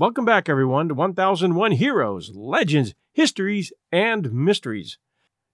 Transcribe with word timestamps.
Welcome 0.00 0.24
back, 0.24 0.48
everyone, 0.48 0.88
to 0.88 0.94
1001 0.94 1.72
Heroes, 1.72 2.34
Legends, 2.34 2.94
Histories, 3.12 3.70
and 3.92 4.32
Mysteries. 4.32 4.96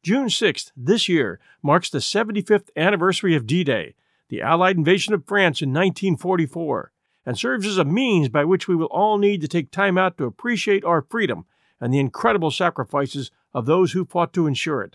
June 0.05 0.29
6th 0.29 0.71
this 0.77 1.09
year 1.09 1.41
marks 1.65 1.91
the 1.91 1.99
75th 1.99 2.69
anniversary 2.77 3.35
of 3.35 3.49
D 3.49 3.65
Day, 3.65 3.97
the 4.29 4.41
Allied 4.41 4.77
invasion 4.77 5.15
of 5.15 5.27
France 5.27 5.63
in 5.63 5.71
1944, 5.71 6.93
and 7.27 7.37
serves 7.37 7.67
as 7.67 7.77
a 7.77 7.85
means 7.85 8.29
by 8.29 8.45
which 8.45 8.69
we 8.69 8.77
will 8.77 8.87
all 8.87 9.19
need 9.19 9.41
to 9.41 9.49
take 9.49 9.73
time 9.73 9.99
out 9.99 10.17
to 10.17 10.27
appreciate 10.27 10.85
our 10.85 11.03
freedom 11.03 11.45
and 11.81 11.93
the 11.93 11.99
incredible 11.99 12.53
sacrifices 12.53 13.33
of 13.53 13.67
those 13.67 13.95
who 13.95 14.05
fought 14.05 14.33
to 14.33 14.47
ensure 14.47 14.81
it. 14.81 14.95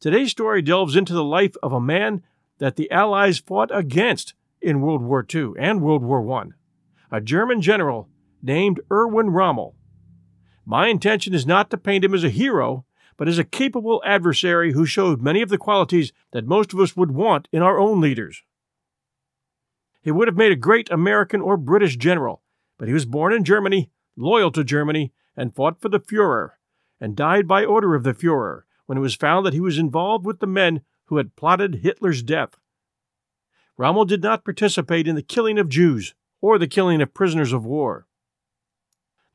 Today's 0.00 0.30
story 0.30 0.62
delves 0.62 0.96
into 0.96 1.12
the 1.12 1.22
life 1.22 1.54
of 1.62 1.74
a 1.74 1.82
man 1.82 2.22
that 2.60 2.76
the 2.76 2.90
Allies 2.90 3.40
fought 3.40 3.68
against 3.70 4.32
in 4.62 4.80
World 4.80 5.02
War 5.02 5.22
II 5.34 5.52
and 5.58 5.82
World 5.82 6.02
War 6.02 6.26
I, 6.40 6.46
a 7.14 7.20
German 7.20 7.60
general 7.60 8.08
named 8.42 8.80
Erwin 8.90 9.30
Rommel. 9.30 9.74
My 10.64 10.88
intention 10.88 11.34
is 11.34 11.46
not 11.46 11.70
to 11.70 11.78
paint 11.78 12.04
him 12.04 12.14
as 12.14 12.24
a 12.24 12.30
hero, 12.30 12.84
but 13.16 13.28
as 13.28 13.38
a 13.38 13.44
capable 13.44 14.02
adversary 14.04 14.72
who 14.72 14.86
showed 14.86 15.22
many 15.22 15.42
of 15.42 15.48
the 15.48 15.58
qualities 15.58 16.12
that 16.32 16.46
most 16.46 16.72
of 16.72 16.80
us 16.80 16.96
would 16.96 17.10
want 17.10 17.48
in 17.52 17.62
our 17.62 17.78
own 17.78 18.00
leaders. 18.00 18.42
He 20.02 20.10
would 20.10 20.28
have 20.28 20.36
made 20.36 20.52
a 20.52 20.56
great 20.56 20.90
American 20.90 21.40
or 21.40 21.56
British 21.56 21.96
general, 21.96 22.42
but 22.78 22.88
he 22.88 22.94
was 22.94 23.06
born 23.06 23.32
in 23.32 23.44
Germany, 23.44 23.90
loyal 24.16 24.50
to 24.52 24.64
Germany, 24.64 25.12
and 25.36 25.54
fought 25.54 25.80
for 25.80 25.88
the 25.88 26.00
Fuhrer, 26.00 26.52
and 27.00 27.16
died 27.16 27.46
by 27.46 27.64
order 27.64 27.94
of 27.94 28.04
the 28.04 28.14
Fuhrer 28.14 28.62
when 28.86 28.98
it 28.98 29.02
was 29.02 29.14
found 29.14 29.44
that 29.44 29.54
he 29.54 29.60
was 29.60 29.78
involved 29.78 30.24
with 30.24 30.40
the 30.40 30.46
men 30.46 30.80
who 31.06 31.18
had 31.18 31.36
plotted 31.36 31.76
Hitler's 31.76 32.22
death. 32.22 32.56
Rommel 33.76 34.04
did 34.04 34.22
not 34.22 34.44
participate 34.44 35.06
in 35.06 35.14
the 35.14 35.22
killing 35.22 35.58
of 35.58 35.68
Jews 35.68 36.14
or 36.40 36.58
the 36.58 36.66
killing 36.66 37.00
of 37.00 37.14
prisoners 37.14 37.52
of 37.52 37.64
war. 37.64 38.07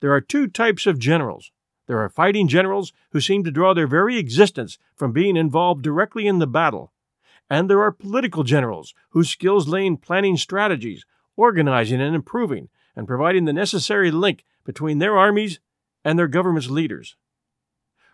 There 0.03 0.11
are 0.11 0.19
two 0.19 0.47
types 0.47 0.85
of 0.85 0.99
generals. 0.99 1.53
There 1.87 2.01
are 2.01 2.09
fighting 2.09 2.49
generals 2.49 2.91
who 3.11 3.21
seem 3.21 3.45
to 3.45 3.51
draw 3.51 3.73
their 3.73 3.87
very 3.87 4.17
existence 4.17 4.77
from 4.97 5.13
being 5.13 5.37
involved 5.37 5.81
directly 5.81 6.27
in 6.27 6.39
the 6.39 6.45
battle. 6.45 6.91
And 7.49 7.69
there 7.69 7.81
are 7.81 7.93
political 7.93 8.43
generals 8.43 8.93
whose 9.11 9.29
skills 9.29 9.69
lay 9.69 9.85
in 9.85 9.95
planning 9.95 10.35
strategies, 10.35 11.05
organizing 11.37 12.01
and 12.01 12.13
improving, 12.13 12.67
and 12.97 13.07
providing 13.07 13.45
the 13.45 13.53
necessary 13.53 14.11
link 14.11 14.43
between 14.65 14.97
their 14.97 15.17
armies 15.17 15.61
and 16.03 16.19
their 16.19 16.27
government's 16.27 16.69
leaders. 16.69 17.15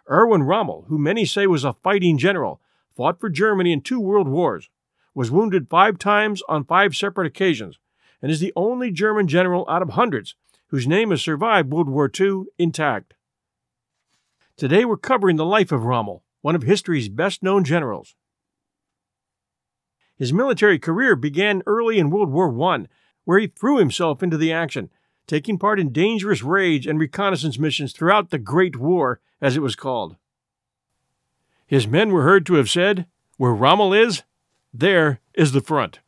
Erwin 0.07 0.43
Rommel, 0.43 0.85
who 0.89 0.99
many 0.99 1.25
say 1.25 1.47
was 1.47 1.63
a 1.63 1.73
fighting 1.73 2.19
general, 2.19 2.61
fought 2.95 3.19
for 3.19 3.31
Germany 3.31 3.73
in 3.73 3.81
two 3.81 3.99
world 3.99 4.27
wars, 4.27 4.69
was 5.15 5.31
wounded 5.31 5.67
five 5.71 5.97
times 5.97 6.43
on 6.47 6.65
five 6.65 6.95
separate 6.95 7.25
occasions, 7.25 7.79
and 8.21 8.29
is 8.29 8.39
the 8.41 8.53
only 8.55 8.91
German 8.91 9.27
general 9.27 9.65
out 9.67 9.81
of 9.81 9.89
hundreds 9.89 10.35
whose 10.69 10.87
name 10.87 11.09
has 11.11 11.21
survived 11.21 11.71
World 11.71 11.89
War 11.89 12.09
II 12.19 12.43
intact. 12.57 13.15
Today 14.55 14.85
we're 14.85 14.97
covering 14.97 15.35
the 15.35 15.45
life 15.45 15.71
of 15.71 15.83
Rommel, 15.83 16.23
one 16.41 16.55
of 16.55 16.63
history's 16.63 17.09
best 17.09 17.43
known 17.43 17.63
generals. 17.63 18.15
His 20.15 20.33
military 20.33 20.77
career 20.77 21.15
began 21.15 21.63
early 21.65 21.97
in 21.97 22.09
World 22.09 22.29
War 22.29 22.53
I, 22.71 22.85
where 23.23 23.39
he 23.39 23.47
threw 23.47 23.77
himself 23.77 24.21
into 24.21 24.37
the 24.37 24.51
action, 24.51 24.89
taking 25.27 25.57
part 25.57 25.79
in 25.79 25.93
dangerous 25.93 26.43
raids 26.43 26.85
and 26.85 26.99
reconnaissance 26.99 27.57
missions 27.57 27.93
throughout 27.93 28.29
the 28.29 28.37
Great 28.37 28.77
War, 28.77 29.21
as 29.41 29.55
it 29.55 29.61
was 29.61 29.75
called. 29.75 30.17
His 31.65 31.87
men 31.87 32.09
were 32.11 32.23
heard 32.23 32.45
to 32.47 32.55
have 32.55 32.69
said, 32.69 33.05
Where 33.37 33.53
Rommel 33.53 33.93
is, 33.93 34.23
there 34.73 35.19
is 35.33 35.51
the 35.51 35.61
front. 35.61 35.99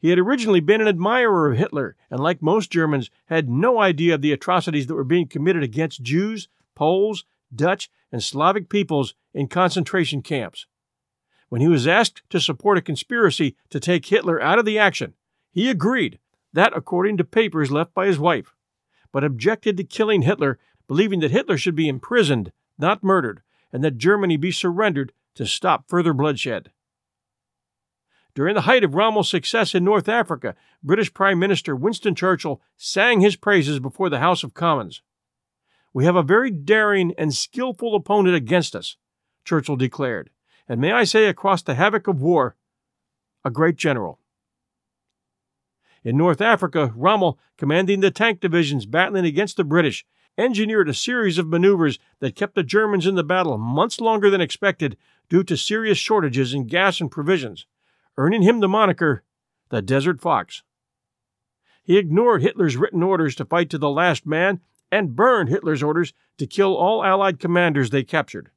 He 0.00 0.08
had 0.08 0.18
originally 0.18 0.60
been 0.60 0.80
an 0.80 0.88
admirer 0.88 1.52
of 1.52 1.58
Hitler, 1.58 1.94
and 2.10 2.20
like 2.20 2.40
most 2.40 2.70
Germans, 2.70 3.10
had 3.26 3.50
no 3.50 3.78
idea 3.78 4.14
of 4.14 4.22
the 4.22 4.32
atrocities 4.32 4.86
that 4.86 4.94
were 4.94 5.04
being 5.04 5.28
committed 5.28 5.62
against 5.62 6.02
Jews, 6.02 6.48
Poles, 6.74 7.24
Dutch, 7.54 7.90
and 8.10 8.22
Slavic 8.22 8.70
peoples 8.70 9.14
in 9.34 9.46
concentration 9.46 10.22
camps. 10.22 10.66
When 11.50 11.60
he 11.60 11.68
was 11.68 11.86
asked 11.86 12.22
to 12.30 12.40
support 12.40 12.78
a 12.78 12.82
conspiracy 12.82 13.56
to 13.68 13.78
take 13.78 14.06
Hitler 14.06 14.40
out 14.40 14.58
of 14.58 14.64
the 14.64 14.78
action, 14.78 15.14
he 15.52 15.68
agreed, 15.68 16.18
that 16.52 16.72
according 16.74 17.18
to 17.18 17.24
papers 17.24 17.70
left 17.70 17.92
by 17.92 18.06
his 18.06 18.18
wife, 18.18 18.54
but 19.12 19.22
objected 19.22 19.76
to 19.76 19.84
killing 19.84 20.22
Hitler, 20.22 20.58
believing 20.88 21.20
that 21.20 21.30
Hitler 21.30 21.58
should 21.58 21.74
be 21.74 21.88
imprisoned, 21.88 22.52
not 22.78 23.04
murdered, 23.04 23.42
and 23.72 23.84
that 23.84 23.98
Germany 23.98 24.38
be 24.38 24.50
surrendered 24.50 25.12
to 25.34 25.44
stop 25.44 25.88
further 25.88 26.14
bloodshed. 26.14 26.70
During 28.40 28.54
the 28.54 28.62
height 28.62 28.84
of 28.84 28.94
Rommel's 28.94 29.28
success 29.28 29.74
in 29.74 29.84
North 29.84 30.08
Africa, 30.08 30.54
British 30.82 31.12
Prime 31.12 31.38
Minister 31.38 31.76
Winston 31.76 32.14
Churchill 32.14 32.62
sang 32.74 33.20
his 33.20 33.36
praises 33.36 33.80
before 33.80 34.08
the 34.08 34.20
House 34.20 34.42
of 34.42 34.54
Commons. 34.54 35.02
We 35.92 36.06
have 36.06 36.16
a 36.16 36.22
very 36.22 36.50
daring 36.50 37.12
and 37.18 37.34
skillful 37.34 37.94
opponent 37.94 38.34
against 38.34 38.74
us, 38.74 38.96
Churchill 39.44 39.76
declared, 39.76 40.30
and 40.66 40.80
may 40.80 40.90
I 40.90 41.04
say 41.04 41.26
across 41.26 41.60
the 41.60 41.74
havoc 41.74 42.08
of 42.08 42.22
war, 42.22 42.56
a 43.44 43.50
great 43.50 43.76
general. 43.76 44.20
In 46.02 46.16
North 46.16 46.40
Africa, 46.40 46.94
Rommel, 46.96 47.38
commanding 47.58 48.00
the 48.00 48.10
tank 48.10 48.40
divisions 48.40 48.86
battling 48.86 49.26
against 49.26 49.58
the 49.58 49.64
British, 49.64 50.06
engineered 50.38 50.88
a 50.88 50.94
series 50.94 51.36
of 51.36 51.46
maneuvers 51.46 51.98
that 52.20 52.36
kept 52.36 52.54
the 52.54 52.62
Germans 52.62 53.06
in 53.06 53.16
the 53.16 53.22
battle 53.22 53.58
months 53.58 54.00
longer 54.00 54.30
than 54.30 54.40
expected 54.40 54.96
due 55.28 55.44
to 55.44 55.58
serious 55.58 55.98
shortages 55.98 56.54
in 56.54 56.66
gas 56.66 57.02
and 57.02 57.10
provisions 57.10 57.66
earning 58.16 58.42
him 58.42 58.60
the 58.60 58.68
moniker 58.68 59.22
the 59.70 59.80
Desert 59.80 60.20
Fox. 60.20 60.62
He 61.82 61.96
ignored 61.96 62.42
Hitler's 62.42 62.76
written 62.76 63.02
orders 63.02 63.34
to 63.36 63.44
fight 63.44 63.70
to 63.70 63.78
the 63.78 63.90
last 63.90 64.26
man 64.26 64.60
and 64.92 65.16
burned 65.16 65.48
Hitler's 65.48 65.82
orders 65.82 66.12
to 66.38 66.46
kill 66.46 66.76
all 66.76 67.04
Allied 67.04 67.38
commanders 67.38 67.90
they 67.90 68.02
captured. 68.02 68.50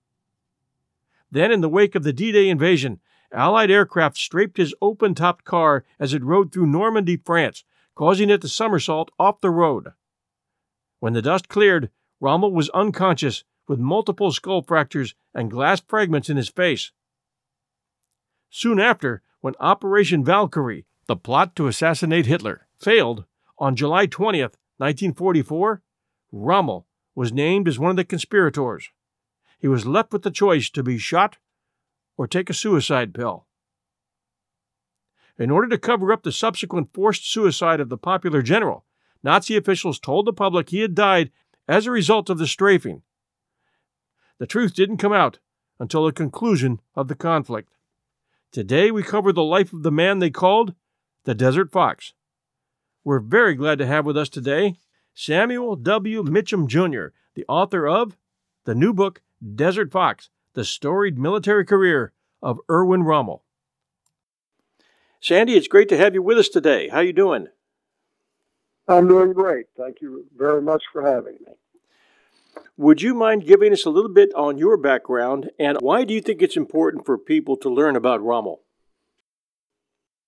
Then, 1.32 1.52
in 1.52 1.62
the 1.62 1.70
wake 1.70 1.96
of 1.96 2.04
the 2.04 2.14
D 2.14 2.32
Day 2.32 2.50
invasion, 2.50 3.00
Allied 3.32 3.72
aircraft 3.72 4.18
strafed 4.18 4.58
his 4.58 4.76
open 4.82 5.16
topped 5.16 5.46
car 5.46 5.84
as 6.00 6.14
it 6.14 6.24
rode 6.24 6.52
through 6.52 6.68
Normandy, 6.68 7.18
France, 7.18 7.64
causing 7.96 8.30
it 8.30 8.42
to 8.42 8.48
somersault 8.48 9.10
off 9.18 9.42
the 9.42 9.50
road. 9.50 9.94
When 11.00 11.14
the 11.14 11.22
dust 11.22 11.48
cleared, 11.48 11.90
Rommel 12.20 12.52
was 12.52 12.70
unconscious 12.70 13.44
with 13.68 13.80
multiple 13.80 14.32
skull 14.32 14.62
fractures 14.62 15.16
and 15.34 15.50
glass 15.50 15.82
fragments 15.82 16.30
in 16.30 16.38
his 16.38 16.50
face. 16.50 16.92
Soon 18.50 18.80
after, 18.80 19.24
when 19.44 19.56
Operation 19.60 20.24
Valkyrie, 20.24 20.86
the 21.06 21.18
plot 21.18 21.54
to 21.54 21.68
assassinate 21.68 22.26
Hitler, 22.26 22.66
failed 22.80 23.26
on 23.58 23.76
July 23.76 24.08
20th, 24.08 24.56
1944, 24.78 25.82
Rommel 26.32 26.88
was 27.14 27.34
named 27.34 27.68
as 27.68 27.78
one 27.78 27.90
of 27.90 27.98
the 27.98 28.06
conspirators. 28.06 28.88
He 29.60 29.68
was 29.68 29.86
left 29.86 30.14
with 30.14 30.22
the 30.22 30.32
choice 30.32 30.70
to 30.70 30.82
be 30.82 30.98
shot 30.98 31.40
or 32.16 32.26
take 32.26 32.50
a 32.50 32.54
suicide 32.54 33.14
pill. 33.14 33.46
In 35.38 35.52
order 35.52 35.68
to 35.68 35.78
cover 35.78 36.14
up 36.14 36.24
the 36.24 36.32
subsequent 36.32 36.94
forced 36.94 37.30
suicide 37.30 37.82
of 37.82 37.90
the 37.90 37.98
popular 37.98 38.42
general, 38.42 38.86
Nazi 39.24 39.58
officials 39.58 40.00
told 40.00 40.26
the 40.26 40.32
public 40.32 40.70
he 40.70 40.80
had 40.80 40.96
died 40.96 41.32
as 41.68 41.86
a 41.86 41.92
result 41.92 42.30
of 42.30 42.38
the 42.38 42.48
strafing. 42.48 43.02
The 44.38 44.48
truth 44.48 44.74
didn't 44.74 45.00
come 45.00 45.12
out 45.12 45.40
until 45.82 46.06
the 46.06 46.14
conclusion 46.14 46.80
of 46.96 47.10
the 47.10 47.16
conflict. 47.16 47.74
Today 48.54 48.92
we 48.92 49.02
cover 49.02 49.34
the 49.34 49.44
life 49.44 49.74
of 49.74 49.82
the 49.82 49.92
man 49.92 50.20
they 50.20 50.30
called 50.30 50.76
the 51.24 51.34
Desert 51.34 51.72
Fox. 51.72 52.14
We're 53.04 53.20
very 53.20 53.56
glad 53.56 53.80
to 53.80 53.88
have 53.88 54.06
with 54.06 54.16
us 54.16 54.30
today 54.30 54.76
Samuel 55.16 55.76
W. 55.76 56.22
Mitcham 56.22 56.68
Jr., 56.68 57.08
the 57.34 57.46
author 57.50 57.88
of 57.88 58.16
the 58.66 58.76
new 58.76 58.94
book 58.94 59.24
Desert 59.56 59.92
Fox 59.92 60.30
The 60.54 60.64
Storied 60.64 61.18
Military 61.18 61.66
Career 61.66 62.14
of 62.44 62.60
Erwin 62.70 63.02
Rommel. 63.02 63.44
Sandy, 65.20 65.56
it's 65.56 65.68
great 65.68 65.90
to 65.90 65.98
have 65.98 66.14
you 66.14 66.22
with 66.22 66.38
us 66.38 66.50
today. 66.50 66.90
How 66.90 67.00
you 67.00 67.12
doing? 67.12 67.48
I'm 68.88 69.08
doing 69.08 69.34
great. 69.34 69.66
Thank 69.76 70.00
you 70.00 70.28
very 70.38 70.62
much 70.62 70.84
for 70.92 71.02
having 71.02 71.40
me. 71.48 71.54
Would 72.78 73.02
you 73.02 73.14
mind 73.14 73.46
giving 73.46 73.72
us 73.72 73.86
a 73.86 73.90
little 73.90 74.12
bit 74.12 74.34
on 74.36 74.58
your 74.58 74.78
background 74.78 75.52
and 75.60 75.78
why 75.80 76.04
do 76.04 76.14
you 76.14 76.22
think 76.22 76.42
it's 76.42 76.58
important 76.58 77.06
for 77.06 77.18
people 77.18 77.56
to 77.58 77.70
learn 77.70 77.96
about 77.96 78.24
Rommel? 78.24 78.62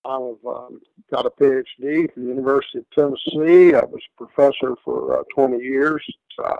I've 0.05 0.45
um, 0.45 0.81
got 1.11 1.25
a 1.25 1.31
PhD 1.31 2.13
from 2.13 2.23
the 2.23 2.29
University 2.29 2.79
of 2.79 2.85
Tennessee. 2.91 3.73
I 3.73 3.83
was 3.85 4.01
a 4.19 4.25
professor 4.25 4.75
for 4.83 5.19
uh, 5.19 5.23
20 5.33 5.57
years 5.57 6.05
at 6.39 6.45
uh, 6.45 6.57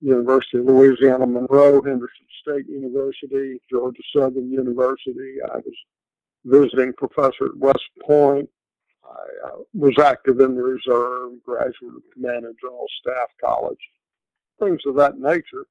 University 0.00 0.58
of 0.58 0.66
Louisiana 0.66 1.26
Monroe, 1.26 1.80
Henderson 1.82 2.26
State 2.42 2.68
University, 2.68 3.60
Georgia 3.70 4.02
Southern 4.14 4.50
University. 4.50 5.36
I 5.52 5.58
was 5.58 5.74
visiting 6.44 6.92
professor 6.94 7.46
at 7.46 7.56
West 7.56 7.88
Point. 8.04 8.48
I 9.04 9.48
uh, 9.48 9.56
was 9.72 9.96
active 9.98 10.40
in 10.40 10.54
the 10.56 10.62
reserve, 10.62 11.32
graduate 11.44 11.94
of 11.96 12.02
Command 12.12 12.44
and 12.44 12.56
General 12.60 12.86
Staff 13.00 13.28
College, 13.42 13.78
things 14.64 14.80
of 14.86 14.96
that 14.96 15.18
nature. 15.18 15.66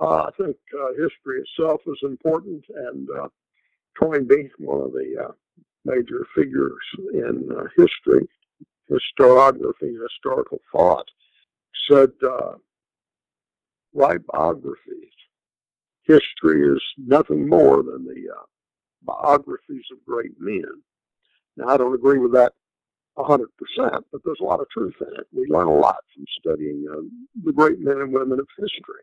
Uh, 0.00 0.24
I 0.24 0.30
think 0.40 0.56
uh, 0.78 0.90
history 0.90 1.42
itself 1.42 1.80
is 1.86 1.98
important, 2.02 2.64
and 2.68 3.08
uh, 3.18 3.28
Toynbee, 4.00 4.50
one 4.58 4.82
of 4.82 4.92
the 4.92 5.26
uh, 5.28 5.32
major 5.84 6.24
figures 6.36 6.82
in 7.12 7.48
uh, 7.50 7.64
history, 7.76 8.28
historiography, 8.90 10.00
historical 10.00 10.60
thought, 10.70 11.08
said, 11.90 12.10
uh, 12.22 12.52
write 13.92 14.24
biographies. 14.26 15.12
History 16.04 16.62
is 16.62 16.82
nothing 16.96 17.48
more 17.48 17.82
than 17.82 18.04
the 18.04 18.30
uh, 18.30 18.44
biographies 19.02 19.84
of 19.92 20.04
great 20.06 20.32
men. 20.38 20.82
Now, 21.56 21.68
I 21.68 21.76
don't 21.76 21.94
agree 21.94 22.18
with 22.18 22.32
that 22.34 22.52
100%, 23.18 23.46
but 24.12 24.20
there's 24.24 24.40
a 24.40 24.44
lot 24.44 24.60
of 24.60 24.68
truth 24.70 24.94
in 25.00 25.08
it. 25.08 25.26
We 25.32 25.46
learn 25.48 25.66
a 25.66 25.74
lot 25.74 25.96
from 26.14 26.24
studying 26.38 26.86
uh, 26.90 27.02
the 27.44 27.52
great 27.52 27.80
men 27.80 28.00
and 28.00 28.12
women 28.12 28.38
of 28.38 28.46
history. 28.56 29.02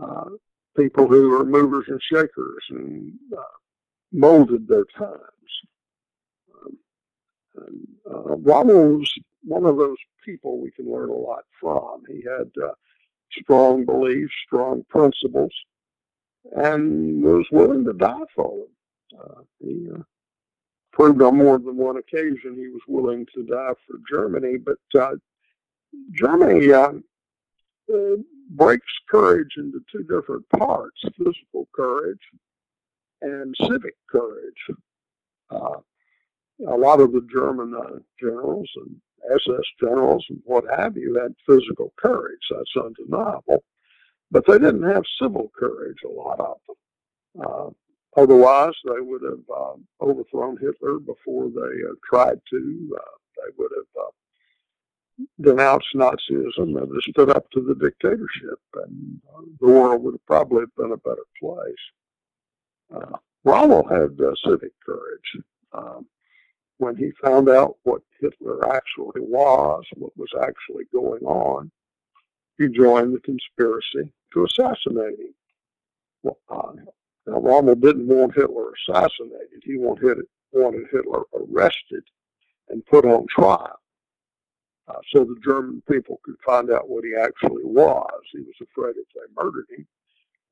Uh, 0.00 0.30
people 0.76 1.06
who 1.06 1.34
are 1.38 1.44
movers 1.44 1.84
and 1.88 2.00
shakers 2.02 2.64
and 2.70 3.12
uh, 3.36 3.42
molded 4.12 4.66
their 4.68 4.84
times. 4.96 5.20
Um, 6.54 6.78
and, 7.56 7.88
uh, 8.10 8.36
Rommel 8.36 8.98
was 8.98 9.12
one 9.42 9.66
of 9.66 9.76
those 9.76 9.96
people 10.24 10.58
we 10.58 10.70
can 10.70 10.90
learn 10.90 11.10
a 11.10 11.14
lot 11.14 11.44
from. 11.60 12.02
He 12.08 12.22
had 12.22 12.50
uh, 12.62 12.72
strong 13.32 13.84
beliefs, 13.84 14.32
strong 14.46 14.84
principles, 14.88 15.52
and 16.56 17.22
was 17.22 17.46
willing 17.50 17.84
to 17.84 17.92
die 17.92 18.24
for 18.34 18.56
them. 18.56 19.20
Uh, 19.20 19.40
he 19.58 19.88
proved 20.98 21.22
on 21.22 21.36
more 21.36 21.58
than 21.58 21.76
one 21.76 21.96
occasion 21.96 22.56
he 22.56 22.68
was 22.68 22.82
willing 22.88 23.24
to 23.32 23.44
die 23.44 23.72
for 23.86 23.98
Germany, 24.10 24.56
but 24.58 25.00
uh, 25.00 25.14
Germany 26.12 26.72
uh, 26.72 26.92
uh, 27.94 28.16
breaks 28.50 28.92
courage 29.08 29.52
into 29.56 29.80
two 29.92 30.02
different 30.02 30.48
parts 30.48 31.00
physical 31.16 31.68
courage 31.74 32.18
and 33.22 33.54
civic 33.60 33.94
courage. 34.10 34.78
Uh, 35.50 35.76
a 36.66 36.76
lot 36.76 37.00
of 37.00 37.12
the 37.12 37.26
German 37.32 37.74
uh, 37.74 37.98
generals 38.20 38.68
and 38.76 38.96
SS 39.36 39.64
generals 39.80 40.26
and 40.30 40.40
what 40.44 40.64
have 40.76 40.96
you 40.96 41.14
had 41.14 41.32
physical 41.46 41.92
courage. 41.96 42.40
That's 42.50 42.76
undeniable. 42.76 43.62
But 44.32 44.46
they 44.46 44.58
didn't 44.58 44.82
have 44.82 45.04
civil 45.20 45.50
courage, 45.56 45.98
a 46.04 46.08
lot 46.08 46.40
of 46.40 46.56
them. 46.66 47.74
Uh, 48.18 48.22
otherwise, 48.22 48.74
they 48.84 49.00
would 49.00 49.22
have 49.22 49.44
uh, 49.54 49.74
overthrown 50.00 50.56
Hitler 50.60 50.98
before 50.98 51.48
they 51.48 51.60
uh, 51.60 51.94
tried 52.08 52.40
to. 52.50 52.98
Uh, 52.98 53.16
they 53.36 53.52
would 53.56 53.70
have 53.76 54.04
uh, 54.04 54.10
denounced 55.40 55.88
Nazism 55.94 56.80
and 56.80 57.02
stood 57.10 57.30
up 57.30 57.50
to 57.50 57.60
the 57.60 57.74
dictatorship, 57.74 58.60
and 58.74 59.20
the 59.60 59.66
world 59.66 60.02
would 60.02 60.14
have 60.14 60.26
probably 60.26 60.64
been 60.76 60.92
a 60.92 60.96
better 60.96 61.24
place. 61.40 61.74
Uh, 62.94 63.16
Rommel 63.44 63.86
had 63.88 64.18
uh, 64.20 64.34
civic 64.44 64.72
courage. 64.84 65.44
Um, 65.72 66.06
when 66.78 66.96
he 66.96 67.10
found 67.22 67.48
out 67.48 67.76
what 67.82 68.02
Hitler 68.20 68.72
actually 68.74 69.20
was, 69.20 69.84
what 69.96 70.16
was 70.16 70.30
actually 70.40 70.84
going 70.92 71.22
on, 71.22 71.70
he 72.56 72.68
joined 72.68 73.14
the 73.14 73.20
conspiracy 73.20 74.12
to 74.32 74.44
assassinate 74.44 75.18
him. 75.18 75.34
Well, 76.22 76.38
uh, 76.48 76.72
now, 77.28 77.40
Rommel 77.40 77.74
didn't 77.74 78.08
want 78.08 78.34
Hitler 78.34 78.72
assassinated. 78.72 79.62
He 79.62 79.76
wanted, 79.76 80.18
wanted 80.52 80.86
Hitler 80.90 81.24
arrested 81.34 82.04
and 82.70 82.84
put 82.86 83.04
on 83.04 83.26
trial 83.28 83.78
uh, 84.88 85.00
so 85.12 85.24
the 85.24 85.36
German 85.44 85.82
people 85.90 86.20
could 86.24 86.36
find 86.44 86.70
out 86.70 86.88
what 86.88 87.04
he 87.04 87.14
actually 87.14 87.64
was. 87.64 88.20
He 88.32 88.40
was 88.40 88.54
afraid 88.62 88.94
if 88.96 89.06
they 89.14 89.42
murdered 89.42 89.66
him, 89.76 89.86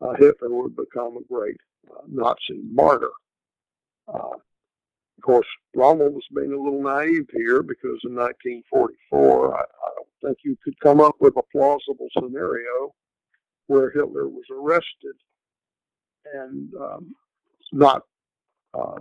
uh, 0.03 0.15
Hitler 0.19 0.51
would 0.51 0.77
become 0.77 1.17
a 1.17 1.33
great 1.33 1.57
uh, 1.91 2.03
Nazi 2.07 2.61
martyr. 2.71 3.13
Uh, 4.09 4.37
of 4.37 5.23
course, 5.23 5.47
Rommel 5.75 6.11
was 6.11 6.25
being 6.35 6.53
a 6.53 6.61
little 6.61 6.83
naive 6.83 7.27
here 7.33 7.63
because 7.63 7.99
in 8.05 8.15
1944, 8.15 9.57
I, 9.57 9.61
I 9.61 9.63
don't 9.97 10.09
think 10.23 10.39
you 10.45 10.57
could 10.63 10.79
come 10.81 11.01
up 11.01 11.17
with 11.21 11.37
a 11.37 11.43
plausible 11.51 12.09
scenario 12.13 12.95
where 13.69 13.91
Hitler 13.91 14.29
was 14.29 14.45
arrested 14.51 15.17
and 16.35 16.73
um, 16.75 17.15
not 17.73 18.03
uh, 18.75 18.99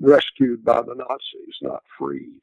rescued 0.00 0.64
by 0.64 0.82
the 0.82 0.94
Nazis, 0.94 1.56
not 1.62 1.82
freed. 1.98 2.40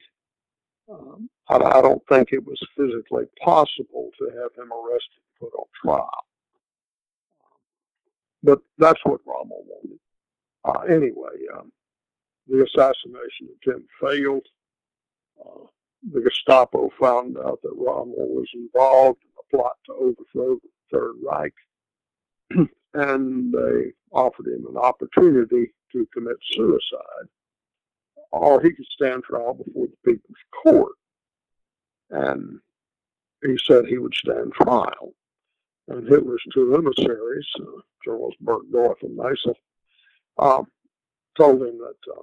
Um, 0.92 1.30
I, 1.50 1.58
I, 1.58 1.82
don't 1.82 2.02
think 2.10 2.30
it 2.32 2.44
was 2.46 2.60
physically 2.76 3.26
possible 3.44 4.10
to 4.18 4.26
have 4.26 4.52
him 4.58 4.72
arrested 4.72 5.22
and 5.22 5.40
put 5.40 5.54
on 5.56 5.66
trial. 5.80 6.26
But 8.42 8.60
that's 8.78 9.00
what 9.04 9.22
Rommel 9.26 9.66
wanted. 9.68 10.00
Uh, 10.66 10.94
anyway, 10.94 11.38
um, 11.56 11.72
the 12.48 12.64
assassination 12.64 13.50
attempt 13.62 13.88
failed. 14.02 14.46
Uh, 15.40 15.66
the 16.12 16.22
Gestapo 16.22 16.90
found 17.00 17.38
out 17.38 17.60
that 17.62 17.76
Rommel 17.76 18.30
was 18.30 18.48
involved 18.54 19.22
in 19.24 19.30
the 19.36 19.58
plot 19.58 19.76
to 19.86 19.94
overthrow 19.94 20.56
the 20.56 20.70
Third 20.92 21.16
Reich, 21.24 21.54
and 22.94 23.54
they 23.54 23.92
offered 24.12 24.48
him 24.48 24.66
an 24.70 24.78
opportunity 24.78 25.72
to 25.92 26.08
commit 26.14 26.38
suicide, 26.52 27.28
or 28.32 28.62
he 28.62 28.72
could 28.72 28.86
stand 28.86 29.24
trial 29.24 29.54
before 29.54 29.88
the 29.88 30.12
People's 30.12 30.38
Court. 30.64 30.94
And 32.12 32.60
he 33.44 33.58
said 33.66 33.86
he 33.86 33.98
would 33.98 34.14
stand 34.16 34.54
trial. 34.54 35.14
And 35.88 36.08
Hitler's 36.08 36.44
two 36.54 36.76
emissaries, 36.76 37.48
uh, 37.60 37.82
Generals 38.04 38.36
Burgdorf 38.44 39.02
and 39.02 39.18
Maisel, 39.18 39.56
um, 40.38 40.68
told 41.36 41.62
him 41.62 41.80
that 41.80 42.12
uh, 42.12 42.22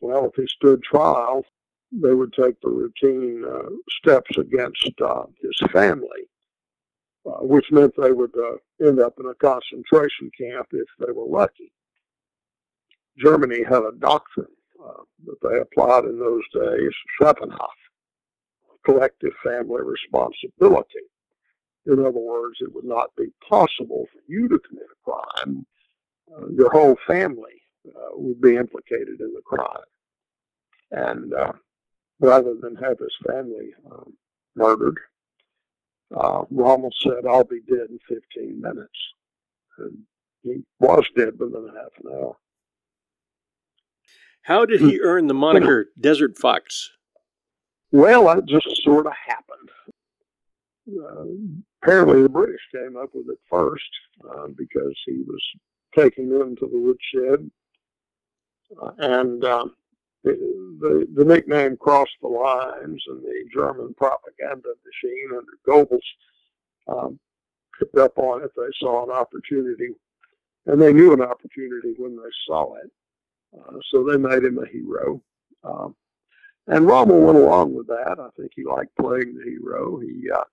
well, 0.00 0.26
if 0.26 0.34
he 0.34 0.46
stood 0.46 0.82
trial, 0.82 1.44
they 1.92 2.14
would 2.14 2.32
take 2.32 2.60
the 2.60 2.68
routine 2.68 3.44
uh, 3.44 3.68
steps 3.88 4.36
against 4.38 4.92
uh, 5.02 5.24
his 5.42 5.70
family, 5.72 6.28
uh, 7.26 7.44
which 7.44 7.66
meant 7.70 7.94
they 7.96 8.12
would 8.12 8.34
uh, 8.36 8.86
end 8.86 8.98
up 9.00 9.14
in 9.18 9.26
a 9.26 9.34
concentration 9.34 10.30
camp 10.38 10.66
if 10.72 10.86
they 10.98 11.12
were 11.12 11.26
lucky. 11.26 11.72
Germany 13.18 13.62
had 13.62 13.82
a 13.82 13.92
doctrine 13.98 14.46
uh, 14.82 15.02
that 15.26 15.36
they 15.42 15.58
applied 15.58 16.04
in 16.04 16.18
those 16.18 16.44
days, 16.54 16.90
Sippenhaft, 17.20 17.68
collective 18.84 19.32
family 19.44 19.82
responsibility. 19.82 21.04
In 21.86 22.00
other 22.00 22.20
words, 22.20 22.56
it 22.60 22.74
would 22.74 22.84
not 22.84 23.14
be 23.16 23.26
possible 23.46 24.06
for 24.12 24.20
you 24.26 24.48
to 24.48 24.58
commit 24.58 24.84
a 24.84 25.10
crime. 25.10 25.66
Uh, 26.34 26.48
your 26.48 26.70
whole 26.70 26.96
family 27.06 27.60
uh, 27.88 28.10
would 28.12 28.40
be 28.40 28.56
implicated 28.56 29.20
in 29.20 29.34
the 29.34 29.42
crime. 29.44 29.84
And 30.92 31.32
rather 32.20 32.54
than 32.54 32.76
have 32.76 32.98
his 32.98 33.14
family 33.26 33.74
um, 33.90 34.12
murdered, 34.54 34.98
uh, 36.16 36.44
Rommel 36.50 36.90
said, 37.02 37.26
I'll 37.28 37.44
be 37.44 37.60
dead 37.68 37.88
in 37.90 37.98
15 38.08 38.60
minutes. 38.60 38.88
And 39.78 39.98
he 40.42 40.62
was 40.78 41.04
dead 41.16 41.38
within 41.38 41.68
a 41.68 41.78
half 41.78 41.92
an 42.02 42.12
hour. 42.12 42.36
How 44.42 44.64
did 44.64 44.80
he 44.80 45.00
earn 45.00 45.26
the 45.26 45.34
moniker 45.34 45.90
Desert 46.00 46.36
Fox? 46.38 46.90
Well, 47.92 48.24
that 48.24 48.46
just 48.46 48.82
sort 48.82 49.06
of 49.06 49.12
happened. 49.26 49.70
Uh, 50.88 51.24
apparently, 51.82 52.22
the 52.22 52.28
British 52.28 52.60
came 52.72 52.96
up 52.96 53.10
with 53.14 53.26
it 53.28 53.38
first 53.48 53.90
uh, 54.28 54.48
because 54.56 54.94
he 55.06 55.22
was 55.26 55.42
taking 55.96 56.28
them 56.30 56.56
to 56.56 56.66
the 56.66 56.78
woodshed 56.78 57.50
uh, 58.82 58.90
and 58.98 59.44
um, 59.44 59.74
the, 60.24 61.06
the, 61.14 61.24
nickname 61.24 61.76
crossed 61.76 62.16
the 62.20 62.28
lines, 62.28 63.02
and 63.08 63.22
the 63.22 63.44
German 63.52 63.94
propaganda 63.94 64.68
machine 64.84 65.28
under 65.30 65.58
Goebbels 65.66 65.98
um, 66.88 67.18
picked 67.78 67.96
up 67.96 68.18
on 68.18 68.42
it. 68.42 68.50
They 68.56 68.62
saw 68.78 69.04
an 69.04 69.10
opportunity, 69.10 69.94
and 70.66 70.80
they 70.80 70.92
knew 70.92 71.12
an 71.12 71.22
opportunity 71.22 71.94
when 71.96 72.16
they 72.16 72.30
saw 72.46 72.74
it. 72.76 72.90
Uh, 73.58 73.78
so 73.90 74.04
they 74.04 74.16
made 74.16 74.44
him 74.44 74.58
a 74.58 74.66
hero. 74.66 75.20
Um, 75.64 75.94
and 76.66 76.86
Rommel 76.86 77.20
went 77.20 77.38
along 77.38 77.74
with 77.74 77.88
that. 77.88 78.16
I 78.20 78.28
think 78.36 78.52
he 78.54 78.64
liked 78.64 78.96
playing 78.96 79.34
the 79.34 79.44
hero. 79.44 79.98
He 79.98 80.30
uh, 80.30 80.44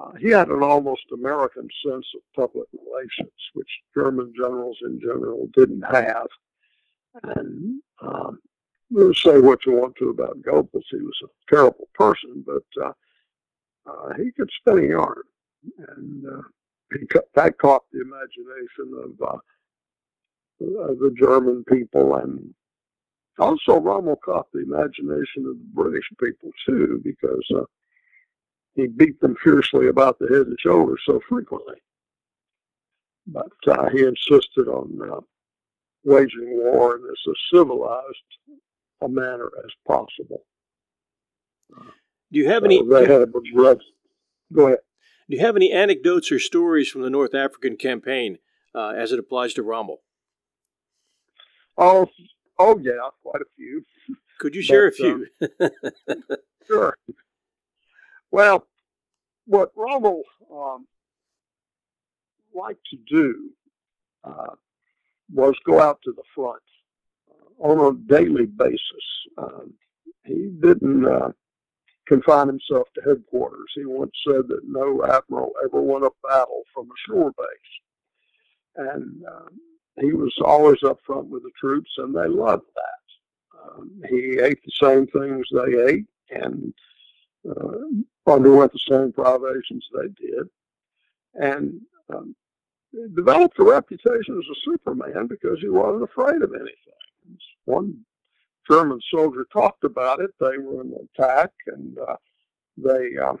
uh, 0.00 0.12
he 0.18 0.30
had 0.30 0.48
an 0.48 0.62
almost 0.62 1.02
American 1.12 1.68
sense 1.84 2.06
of 2.14 2.22
public 2.34 2.66
relations, 2.72 3.32
which 3.52 3.68
German 3.94 4.32
generals 4.34 4.78
in 4.82 4.98
general 5.00 5.48
didn't 5.54 5.82
have. 5.82 6.26
And 7.22 7.82
um, 8.00 8.38
say 9.14 9.40
what 9.40 9.64
you 9.66 9.72
want 9.72 9.94
to 9.96 10.08
about 10.08 10.42
Goebbels. 10.42 10.82
He 10.90 10.98
was 10.98 11.20
a 11.24 11.54
terrible 11.54 11.88
person, 11.94 12.44
but 12.46 12.84
uh, 12.84 12.92
uh, 13.86 14.14
he 14.16 14.32
could 14.32 14.50
spin 14.60 14.84
a 14.84 14.88
yarn. 14.88 15.22
And 15.96 16.24
uh, 16.26 16.42
he, 16.92 17.06
that 17.34 17.58
caught 17.58 17.84
the 17.92 18.00
imagination 18.00 18.92
of, 19.04 19.28
uh, 19.28 20.90
of 20.90 20.98
the 20.98 21.14
German 21.18 21.64
people 21.64 22.16
and 22.16 22.54
also, 23.40 23.80
Rommel 23.80 24.16
caught 24.16 24.52
the 24.52 24.62
imagination 24.62 25.46
of 25.46 25.56
the 25.56 25.68
British 25.72 26.04
people 26.22 26.50
too, 26.66 27.00
because 27.02 27.46
uh, 27.56 27.64
he 28.74 28.86
beat 28.86 29.18
them 29.20 29.34
fiercely 29.42 29.88
about 29.88 30.18
the 30.18 30.28
head 30.28 30.46
and 30.46 30.58
shoulders 30.60 31.00
so 31.06 31.20
frequently. 31.26 31.76
But 33.26 33.52
uh, 33.66 33.88
he 33.90 34.04
insisted 34.04 34.68
on 34.68 35.24
waging 36.04 36.58
war 36.58 36.96
in 36.96 37.02
as 37.04 37.34
civilized 37.50 38.16
a 39.02 39.08
manner 39.08 39.50
as 39.64 39.70
possible. 39.86 40.44
Do 42.32 42.38
you 42.38 42.48
have 42.48 42.64
any? 42.64 42.82
they 42.86 43.06
had 43.06 43.22
a 43.22 43.26
begrudge. 43.26 43.82
Go 44.52 44.66
ahead. 44.66 44.78
Do 45.28 45.36
you 45.36 45.44
have 45.44 45.56
any 45.56 45.72
anecdotes 45.72 46.32
or 46.32 46.38
stories 46.38 46.88
from 46.88 47.02
the 47.02 47.10
North 47.10 47.34
African 47.34 47.76
campaign 47.76 48.38
uh, 48.74 48.88
as 48.88 49.12
it 49.12 49.18
applies 49.18 49.54
to 49.54 49.62
Rommel? 49.62 50.02
Oh, 51.78 52.08
Oh 52.62 52.78
yeah, 52.78 52.92
quite 53.22 53.40
a 53.40 53.46
few. 53.56 53.86
Could 54.38 54.54
you 54.54 54.60
share 54.60 54.90
but, 54.90 54.92
a 54.92 54.96
few? 54.96 55.26
um, 55.60 55.70
sure. 56.66 56.94
Well, 58.30 58.66
what 59.46 59.70
Rommel 59.74 60.22
um, 60.54 60.86
liked 62.54 62.86
to 62.90 62.98
do 63.10 63.50
uh, 64.24 64.54
was 65.32 65.54
go 65.64 65.80
out 65.80 66.00
to 66.04 66.12
the 66.12 66.22
front 66.34 66.60
uh, 66.60 66.79
on 67.60 67.78
a 67.78 68.12
daily 68.12 68.46
basis. 68.46 68.80
Um, 69.38 69.74
he 70.24 70.50
didn't 70.60 71.06
uh, 71.06 71.30
confine 72.06 72.48
himself 72.48 72.88
to 72.94 73.02
headquarters. 73.02 73.70
He 73.74 73.84
once 73.84 74.12
said 74.26 74.48
that 74.48 74.60
no 74.66 75.04
admiral 75.04 75.52
ever 75.64 75.80
won 75.80 76.04
a 76.04 76.10
battle 76.26 76.62
from 76.74 76.86
a 76.86 76.98
shore 77.06 77.32
base. 77.36 77.46
And 78.76 79.24
um, 79.26 79.60
he 80.00 80.12
was 80.12 80.34
always 80.44 80.82
up 80.82 80.98
front 81.06 81.28
with 81.28 81.42
the 81.42 81.50
troops, 81.60 81.90
and 81.98 82.14
they 82.14 82.26
loved 82.26 82.66
that. 82.74 83.62
Um, 83.62 84.02
he 84.08 84.38
ate 84.40 84.60
the 84.64 84.72
same 84.80 85.06
things 85.06 85.46
they 85.52 85.92
ate 85.92 86.06
and 86.30 86.72
uh, 87.48 88.30
underwent 88.32 88.72
the 88.72 88.78
same 88.88 89.12
privations 89.12 89.86
they 89.94 90.08
did, 90.08 90.48
and 91.34 91.80
um, 92.12 92.34
developed 93.14 93.58
a 93.58 93.64
reputation 93.64 94.38
as 94.38 94.48
a 94.50 94.60
Superman 94.64 95.26
because 95.26 95.58
he 95.60 95.68
wasn't 95.68 96.04
afraid 96.04 96.42
of 96.42 96.52
anything. 96.54 96.99
One 97.70 98.04
German 98.68 99.00
soldier 99.12 99.46
talked 99.52 99.84
about 99.84 100.20
it. 100.20 100.30
They 100.40 100.58
were 100.58 100.82
in 100.82 100.94
attack, 101.18 101.50
and 101.66 101.98
uh, 101.98 102.16
they 102.76 103.16
uh, 103.16 103.34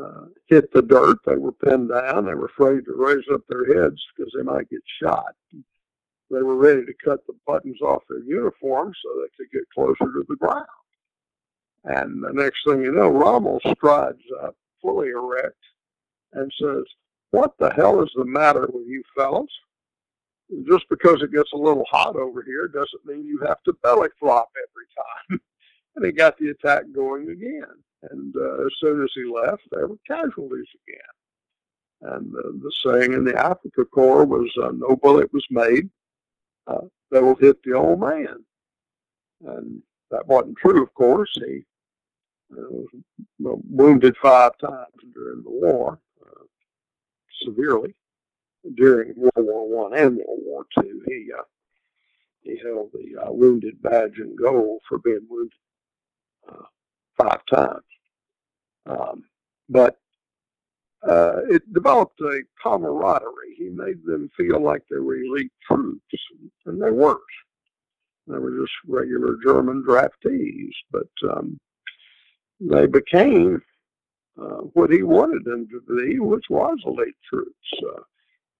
uh, 0.00 0.26
hit 0.46 0.72
the 0.72 0.82
dirt. 0.82 1.18
They 1.24 1.36
were 1.36 1.52
pinned 1.52 1.90
down. 1.90 2.26
They 2.26 2.34
were 2.34 2.46
afraid 2.46 2.84
to 2.84 2.94
raise 2.94 3.24
up 3.32 3.40
their 3.48 3.64
heads 3.64 4.00
because 4.16 4.32
they 4.36 4.42
might 4.42 4.68
get 4.70 4.82
shot. 5.02 5.34
They 6.30 6.42
were 6.42 6.56
ready 6.56 6.84
to 6.84 6.94
cut 7.02 7.26
the 7.26 7.34
buttons 7.46 7.80
off 7.80 8.02
their 8.08 8.20
uniforms 8.20 8.96
so 9.02 9.10
they 9.14 9.28
could 9.36 9.50
get 9.50 9.68
closer 9.74 10.12
to 10.12 10.24
the 10.28 10.36
ground. 10.36 10.66
And 11.84 12.22
the 12.22 12.32
next 12.32 12.58
thing 12.66 12.82
you 12.82 12.92
know, 12.92 13.08
Rommel 13.08 13.60
strides 13.76 14.22
up, 14.42 14.54
fully 14.82 15.08
erect, 15.08 15.56
and 16.34 16.52
says, 16.60 16.84
What 17.30 17.54
the 17.58 17.70
hell 17.70 18.02
is 18.02 18.10
the 18.14 18.26
matter 18.26 18.68
with 18.70 18.86
you 18.86 19.02
fellows? 19.16 19.48
Just 20.66 20.88
because 20.88 21.22
it 21.22 21.32
gets 21.32 21.52
a 21.52 21.56
little 21.56 21.84
hot 21.90 22.16
over 22.16 22.42
here 22.42 22.68
doesn't 22.68 23.04
mean 23.04 23.26
you 23.26 23.38
have 23.46 23.62
to 23.64 23.74
belly 23.82 24.08
flop 24.18 24.50
every 24.56 24.86
time. 24.96 25.40
and 25.96 26.06
he 26.06 26.12
got 26.12 26.38
the 26.38 26.48
attack 26.50 26.84
going 26.94 27.28
again. 27.30 27.64
And 28.10 28.34
uh, 28.36 28.64
as 28.64 28.72
soon 28.80 29.02
as 29.02 29.10
he 29.14 29.24
left, 29.24 29.62
there 29.70 29.88
were 29.88 29.98
casualties 30.06 30.68
again. 30.86 32.14
And 32.14 32.34
uh, 32.34 32.52
the 32.62 32.72
saying 32.84 33.12
in 33.12 33.24
the 33.24 33.32
Afrika 33.32 33.84
Korps 33.84 34.28
was, 34.28 34.50
uh, 34.62 34.70
no 34.74 34.96
bullet 34.96 35.32
was 35.32 35.44
made 35.50 35.90
uh, 36.66 36.82
that 37.10 37.22
will 37.22 37.34
hit 37.34 37.62
the 37.62 37.74
old 37.74 38.00
man. 38.00 38.44
And 39.44 39.82
that 40.10 40.26
wasn't 40.26 40.58
true, 40.58 40.82
of 40.82 40.94
course. 40.94 41.30
He 41.34 41.64
uh, 42.52 42.62
was 42.70 43.60
wounded 43.68 44.16
five 44.22 44.52
times 44.58 44.94
during 45.12 45.42
the 45.42 45.50
war, 45.50 45.98
uh, 46.24 46.44
severely. 47.42 47.94
During 48.76 49.14
World 49.16 49.32
War 49.36 49.68
One 49.90 49.94
and 49.94 50.16
World 50.16 50.40
War 50.44 50.66
Two, 50.78 51.02
he 51.06 51.28
uh, 51.36 51.42
he 52.42 52.58
held 52.62 52.90
the 52.92 53.22
uh, 53.22 53.32
wounded 53.32 53.80
badge 53.82 54.18
and 54.18 54.36
gold 54.36 54.80
for 54.88 54.98
being 54.98 55.26
wounded 55.28 55.52
five 57.18 57.40
times. 57.50 57.84
Um, 58.86 59.24
but 59.68 59.96
uh, 61.06 61.40
it 61.48 61.72
developed 61.72 62.20
a 62.20 62.42
camaraderie. 62.62 63.54
He 63.56 63.68
made 63.68 64.04
them 64.04 64.30
feel 64.36 64.60
like 64.60 64.82
they 64.90 64.98
were 64.98 65.16
elite 65.16 65.52
troops, 65.66 66.02
and 66.66 66.80
they 66.80 66.90
weren't. 66.90 67.20
They 68.26 68.38
were 68.38 68.58
just 68.60 68.72
regular 68.86 69.36
German 69.42 69.84
draftees, 69.86 70.72
but 70.90 71.08
um, 71.30 71.58
they 72.60 72.86
became 72.86 73.62
uh, 74.40 74.62
what 74.74 74.90
he 74.90 75.02
wanted 75.02 75.44
them 75.44 75.68
to 75.68 75.80
be, 75.96 76.18
which 76.18 76.44
was 76.50 76.78
elite 76.84 77.14
troops. 77.28 77.54
Uh, 77.82 78.02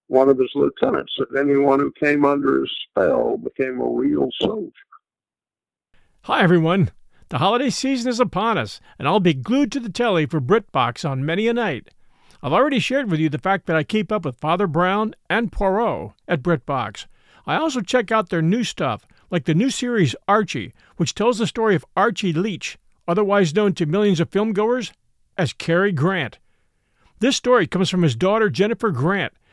one 0.09 0.29
of 0.29 0.39
his 0.39 0.51
lieutenants 0.55 1.13
that 1.19 1.39
anyone 1.39 1.79
who 1.79 1.93
came 1.93 2.25
under 2.25 2.61
his 2.61 2.71
spell 2.91 3.37
became 3.37 3.81
a 3.81 3.89
real 3.89 4.29
soldier. 4.41 4.73
Hi, 6.23 6.43
everyone. 6.43 6.91
The 7.29 7.39
holiday 7.39 7.71
season 7.71 8.09
is 8.09 8.21
upon 8.21 8.57
us, 8.57 8.81
and 8.99 9.07
I'll 9.07 9.21
be 9.21 9.35
glued 9.35 9.71
to 9.73 9.81
the 9.81 9.91
telly 9.91 10.25
for 10.25 10.41
BritBox 10.41 11.09
on 11.09 11.27
many 11.27 11.47
a 11.47 11.53
night. 11.53 11.89
I've 12.43 12.55
already 12.55 12.79
shared 12.79 13.11
with 13.11 13.21
you 13.21 13.29
the 13.29 13.39
fact 13.39 13.67
that 13.67 13.77
I 13.77 13.83
keep 13.83 14.11
up 14.11 14.25
with 14.25 14.41
Father 14.41 14.67
Brown 14.67 15.15
and 15.29 15.53
Poirot 15.53 16.13
at 16.27 16.43
BritBox. 16.43 17.07
I 17.47 17.57
also 17.57 17.81
check 17.81 18.11
out 18.11 18.31
their 18.31 18.43
new 18.43 18.65
stuff, 18.65 19.07
like 19.31 19.45
the 19.45 19.55
new 19.55 19.71
series 19.71 20.17
Archie, 20.27 20.73
which 20.97 21.15
tells 21.15 21.39
the 21.39 21.47
story 21.47 21.75
of 21.75 21.85
Archie 21.97 22.33
Leach, 22.33 22.79
otherwise 23.07 23.55
known 23.55 23.75
to 23.75 23.87
millions 23.87 24.21
of 24.21 24.31
filmgoers 24.31 24.93
as 25.37 25.53
Cary 25.53 25.93
Grant. 25.93 26.39
This 27.21 27.37
story 27.37 27.67
comes 27.67 27.91
from 27.91 28.03
his 28.03 28.17
daughter 28.17 28.49
Jennifer 28.49 28.91
Grant 28.91 29.33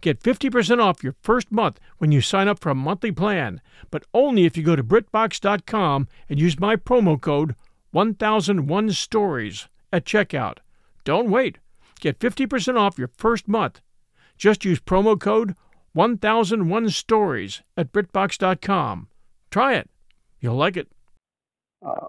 Get 0.00 0.22
50% 0.22 0.82
off 0.82 1.02
your 1.02 1.16
first 1.22 1.50
month 1.50 1.80
when 1.98 2.12
you 2.12 2.20
sign 2.20 2.48
up 2.48 2.60
for 2.60 2.70
a 2.70 2.74
monthly 2.74 3.12
plan, 3.12 3.60
but 3.90 4.04
only 4.14 4.44
if 4.44 4.56
you 4.56 4.62
go 4.62 4.76
to 4.76 4.84
BritBox.com 4.84 6.08
and 6.28 6.38
use 6.38 6.60
my 6.60 6.76
promo 6.76 7.20
code 7.20 7.54
1001 7.90 8.92
Stories 8.92 9.68
at 9.92 10.04
checkout. 10.04 10.58
Don't 11.04 11.30
wait. 11.30 11.58
Get 12.00 12.18
50% 12.18 12.78
off 12.78 12.98
your 12.98 13.10
first 13.16 13.48
month 13.48 13.80
just 14.38 14.64
use 14.64 14.78
promo 14.80 15.20
code 15.20 15.54
1001 15.92 16.90
Stories 16.90 17.62
at 17.76 17.92
BritBox.com. 17.92 19.08
Try 19.50 19.74
it. 19.74 19.90
You'll 20.40 20.54
like 20.54 20.76
it. 20.76 20.88
Uh, 21.84 22.08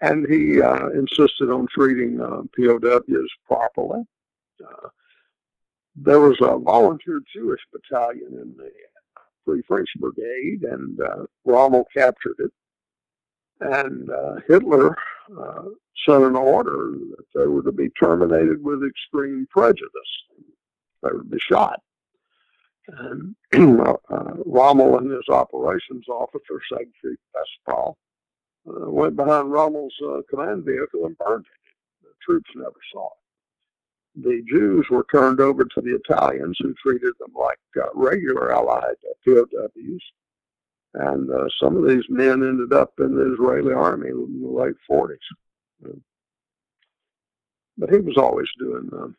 and 0.00 0.26
he 0.28 0.60
uh, 0.60 0.88
insisted 0.88 1.50
on 1.50 1.68
treating 1.70 2.20
uh, 2.20 2.42
POWs 2.56 3.30
properly. 3.46 4.02
Uh, 5.96 6.02
there 6.04 6.20
was 6.20 6.36
a 6.40 6.58
volunteer 6.58 7.20
Jewish 7.34 7.60
battalion 7.72 8.32
in 8.32 8.54
the 8.56 8.70
Free 9.44 9.62
French 9.66 9.88
Brigade, 9.98 10.62
and 10.62 11.00
uh, 11.00 11.26
Rommel 11.44 11.86
captured 11.96 12.36
it. 12.38 12.52
And 13.60 14.10
uh, 14.10 14.36
Hitler 14.46 14.96
sent 16.06 16.24
an 16.24 16.36
order 16.36 16.92
that 17.16 17.24
they 17.34 17.46
were 17.46 17.62
to 17.62 17.72
be 17.72 17.88
terminated 17.98 18.62
with 18.62 18.84
extreme 18.84 19.46
prejudice 19.50 19.90
they 21.02 21.10
would 21.12 21.30
be 21.30 21.38
shot. 21.38 21.80
And 22.88 23.34
uh, 23.52 23.96
Rommel 24.44 24.98
and 24.98 25.10
his 25.10 25.28
operations 25.28 26.04
officer, 26.08 26.60
Siegfried 26.70 27.18
Westphal, 27.34 27.96
uh, 28.68 28.90
went 28.90 29.16
behind 29.16 29.50
Rommel's 29.50 29.94
uh, 30.04 30.20
command 30.30 30.64
vehicle 30.64 31.06
and 31.06 31.18
burned 31.18 31.46
it. 31.46 32.04
The 32.04 32.10
troops 32.24 32.50
never 32.54 32.78
saw 32.92 33.06
it. 33.06 33.25
The 34.16 34.42
Jews 34.48 34.86
were 34.90 35.06
turned 35.10 35.40
over 35.40 35.64
to 35.64 35.80
the 35.80 35.94
Italians, 35.94 36.56
who 36.60 36.74
treated 36.74 37.12
them 37.18 37.32
like 37.34 37.58
uh, 37.76 37.88
regular 37.94 38.52
Allied 38.52 38.96
POWs. 39.24 40.02
And 40.94 41.30
uh, 41.30 41.46
some 41.60 41.76
of 41.76 41.86
these 41.86 42.04
men 42.08 42.42
ended 42.42 42.72
up 42.72 42.94
in 42.98 43.14
the 43.14 43.34
Israeli 43.34 43.74
army 43.74 44.08
in 44.08 44.40
the 44.40 44.48
late 44.48 44.76
40s. 44.90 45.16
But 47.76 47.90
he 47.90 47.98
was 47.98 48.16
always 48.16 48.48
doing 48.58 48.88
um, 48.94 49.16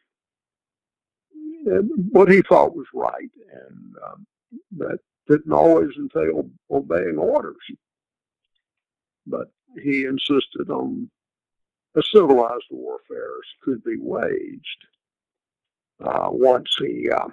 what 2.11 2.31
he 2.31 2.41
thought 2.41 2.75
was 2.75 2.87
right, 2.93 3.29
and 3.53 3.95
um, 4.07 4.25
that 4.77 4.97
didn't 5.27 5.51
always 5.51 5.89
entail 5.97 6.49
obeying 6.71 7.17
orders. 7.17 7.55
But 9.27 9.51
he 9.83 10.05
insisted 10.05 10.71
on 10.71 11.11
a 11.97 12.03
civilized 12.03 12.65
warfare 12.69 13.33
could 13.63 13.83
be 13.83 13.97
waged. 13.99 14.85
Uh, 16.03 16.29
once 16.29 16.75
he, 16.79 17.09
uh, 17.09 17.27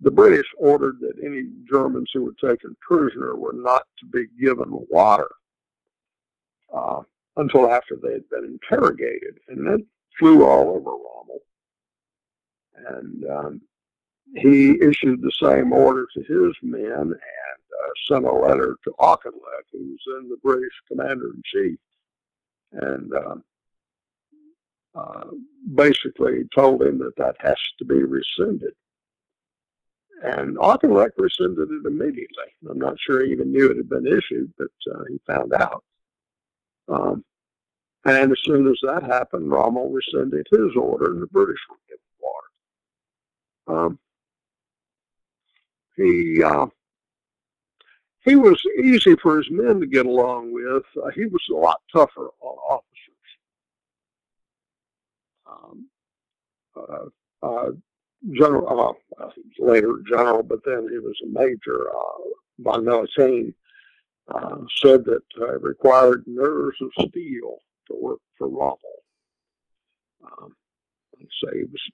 the 0.00 0.10
British 0.10 0.46
ordered 0.58 0.98
that 1.00 1.24
any 1.24 1.44
Germans 1.70 2.10
who 2.12 2.24
were 2.24 2.50
taken 2.50 2.76
prisoner 2.80 3.36
were 3.36 3.54
not 3.54 3.84
to 4.00 4.06
be 4.06 4.26
given 4.40 4.66
water 4.90 5.30
uh, 6.74 7.00
until 7.36 7.70
after 7.70 7.96
they 7.96 8.12
had 8.14 8.28
been 8.28 8.44
interrogated, 8.44 9.38
and 9.48 9.66
that 9.66 9.84
flew 10.18 10.44
all 10.44 10.70
over 10.70 10.90
Rommel. 10.90 11.40
And 12.74 13.24
um, 13.30 13.60
he 14.34 14.76
issued 14.82 15.22
the 15.22 15.32
same 15.40 15.72
order 15.72 16.06
to 16.14 16.20
his 16.20 16.54
men 16.62 16.90
and 16.90 17.12
uh, 17.12 17.90
sent 18.08 18.26
a 18.26 18.32
letter 18.32 18.76
to 18.84 18.94
Auchinleck, 18.98 19.66
who 19.72 19.78
was 19.78 19.98
then 20.06 20.28
the 20.28 20.38
British 20.42 20.72
commander 20.88 21.28
in 21.28 21.42
chief, 21.44 21.78
and 22.72 23.12
uh, 23.12 23.36
uh, 24.94 25.24
basically 25.74 26.48
told 26.54 26.82
him 26.82 26.98
that 26.98 27.16
that 27.16 27.36
has 27.40 27.56
to 27.78 27.84
be 27.84 28.02
rescinded. 28.02 28.72
And 30.22 30.56
Auchinleck 30.56 31.10
rescinded 31.18 31.68
it 31.70 31.86
immediately. 31.86 32.50
I'm 32.68 32.78
not 32.78 32.98
sure 32.98 33.24
he 33.24 33.32
even 33.32 33.52
knew 33.52 33.70
it 33.70 33.76
had 33.76 33.88
been 33.88 34.06
issued, 34.06 34.52
but 34.56 34.68
uh, 34.90 35.04
he 35.08 35.20
found 35.26 35.52
out. 35.52 35.84
Um, 36.88 37.24
and 38.06 38.32
as 38.32 38.38
soon 38.42 38.66
as 38.68 38.78
that 38.82 39.02
happened, 39.02 39.50
Rommel 39.50 39.90
rescinded 39.90 40.46
his 40.50 40.74
order, 40.76 41.10
and 41.10 41.20
the 41.20 41.26
British 41.26 41.58
were 41.68 41.76
given 41.88 42.00
water. 43.66 43.86
Um, 43.86 43.98
he 45.96 46.42
uh, 46.42 46.66
he 48.26 48.36
was 48.36 48.60
easy 48.82 49.14
for 49.16 49.38
his 49.38 49.50
men 49.50 49.80
to 49.80 49.86
get 49.86 50.04
along 50.04 50.52
with. 50.52 50.82
Uh, 51.02 51.10
he 51.14 51.26
was 51.26 51.42
a 51.50 51.54
lot 51.54 51.80
tougher 51.92 52.28
on 52.40 52.56
officers. 52.68 53.30
Um, 55.46 55.88
uh, 56.76 57.46
uh 57.46 57.70
general, 58.32 58.96
uh, 59.20 59.28
later 59.60 60.00
general, 60.08 60.42
but 60.42 60.58
then 60.64 60.88
he 60.90 60.98
was 60.98 61.16
a 61.22 61.28
major. 61.28 61.88
Uh, 61.88 62.22
von 62.58 62.84
Mellenthin 62.84 63.54
uh, 64.28 64.56
said 64.82 65.04
that 65.04 65.22
uh, 65.40 65.58
required 65.60 66.24
nerves 66.26 66.78
of 66.80 66.90
steel 67.08 67.58
to 67.86 67.94
work 68.00 68.18
for 68.36 68.48
Rommel. 68.48 68.78
Um, 70.24 70.56
say 71.44 71.58
he 71.58 71.64
was 71.64 71.90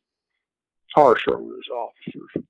harsher 0.95 1.35
on 1.35 1.45
his 1.45 1.69
officers 1.69 2.45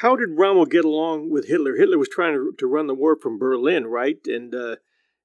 how 0.00 0.16
did 0.16 0.38
Rommel 0.38 0.66
get 0.66 0.84
along 0.84 1.30
with 1.30 1.48
Hitler? 1.48 1.76
Hitler 1.76 1.98
was 1.98 2.08
trying 2.08 2.34
to, 2.34 2.52
to 2.58 2.66
run 2.66 2.86
the 2.86 2.94
war 2.94 3.16
from 3.16 3.38
Berlin, 3.38 3.86
right? 3.86 4.18
And 4.26 4.54
uh, 4.54 4.76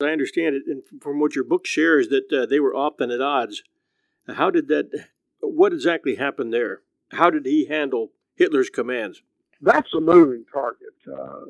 I 0.02 0.06
understand 0.06 0.56
it, 0.56 0.64
and 0.68 0.84
from 1.02 1.20
what 1.20 1.36
your 1.36 1.44
book 1.44 1.66
shares, 1.66 2.10
that 2.10 2.32
uh, 2.32 2.46
they 2.46 2.60
were 2.60 2.76
often 2.76 3.12
at 3.12 3.22
odds. 3.22 3.64
How 4.28 4.50
did 4.50 4.68
that? 4.68 5.08
What 5.40 5.74
exactly 5.74 6.16
happened 6.16 6.54
there? 6.54 6.82
How 7.12 7.30
did 7.30 7.46
he 7.46 7.66
handle 7.66 8.12
Hitler's 8.36 8.70
commands? 8.70 9.22
That's 9.62 9.94
a 9.94 10.00
moving 10.00 10.46
target. 10.52 10.94
Uh, 11.08 11.46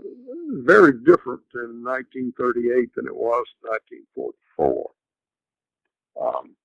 very 0.62 0.94
different 0.94 1.42
in 1.56 1.84
1938 1.84 2.96
than 2.96 3.08
it 3.08 3.16
was 3.16 3.46
in 3.64 3.70
1944. 3.70 4.92
Um, 6.22 6.56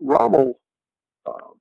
Rommel 0.00 0.58
uh, 1.24 1.54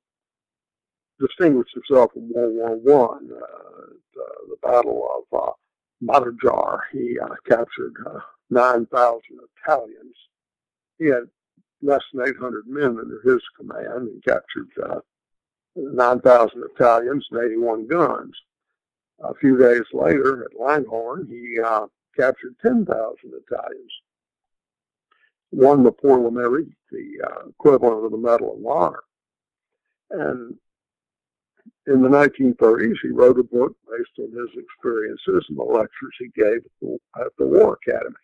distinguished 1.20 1.74
himself 1.74 2.12
in 2.16 2.32
World 2.34 2.82
War 2.84 3.10
One, 3.10 3.30
uh, 3.32 3.86
the, 4.14 4.56
Battle 4.62 5.26
of 5.32 5.40
uh, 5.40 5.52
Matajur. 6.04 6.80
He 6.92 7.20
uh, 7.20 7.36
captured 7.48 7.94
uh, 8.06 8.20
9,000 8.50 9.22
Italians. 9.64 10.16
He 10.98 11.06
had 11.06 11.24
less 11.82 12.02
than 12.14 12.28
800 12.28 12.68
men 12.68 12.98
under 13.00 13.22
his 13.24 13.42
command 13.58 14.08
and 14.08 14.24
captured 14.24 14.70
uh, 14.84 15.00
9,000 15.76 16.64
Italians 16.74 17.28
and 17.32 17.44
81 17.44 17.88
guns. 17.88 18.34
A 19.24 19.34
few 19.36 19.58
days 19.58 19.84
later 19.94 20.46
at 20.46 20.58
Longarone, 20.58 21.30
he 21.30 21.60
uh, 21.64 21.88
captured 22.16 22.56
10,000 22.62 22.88
Italians. 23.24 23.92
Won 25.52 25.84
the 25.84 25.92
Pour 25.92 26.18
Mérite, 26.32 26.74
the 26.92 27.22
uh, 27.26 27.50
equivalent 27.50 28.06
of 28.06 28.12
the 28.12 28.18
Medal 28.18 28.58
of 28.58 28.66
Honor. 28.66 29.04
And 30.10 30.58
in 31.88 32.02
the 32.02 32.10
1930s, 32.10 32.96
he 33.02 33.10
wrote 33.10 33.40
a 33.40 33.44
book 33.44 33.76
based 33.90 34.10
on 34.20 34.32
his 34.32 34.50
experiences 34.58 35.46
and 35.50 35.58
the 35.58 35.64
lectures 35.64 36.16
he 36.20 36.30
gave 36.36 36.58
at 36.58 36.72
the, 36.82 36.98
the 37.38 37.46
War 37.46 37.78
Academy. 37.86 38.16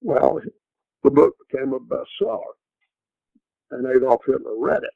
Well, 0.00 0.40
the 1.02 1.10
book 1.10 1.34
became 1.50 1.72
a 1.72 1.80
bestseller, 1.80 2.54
and 3.70 3.86
Adolf 3.86 4.22
Hitler 4.26 4.56
read 4.58 4.82
it 4.82 4.90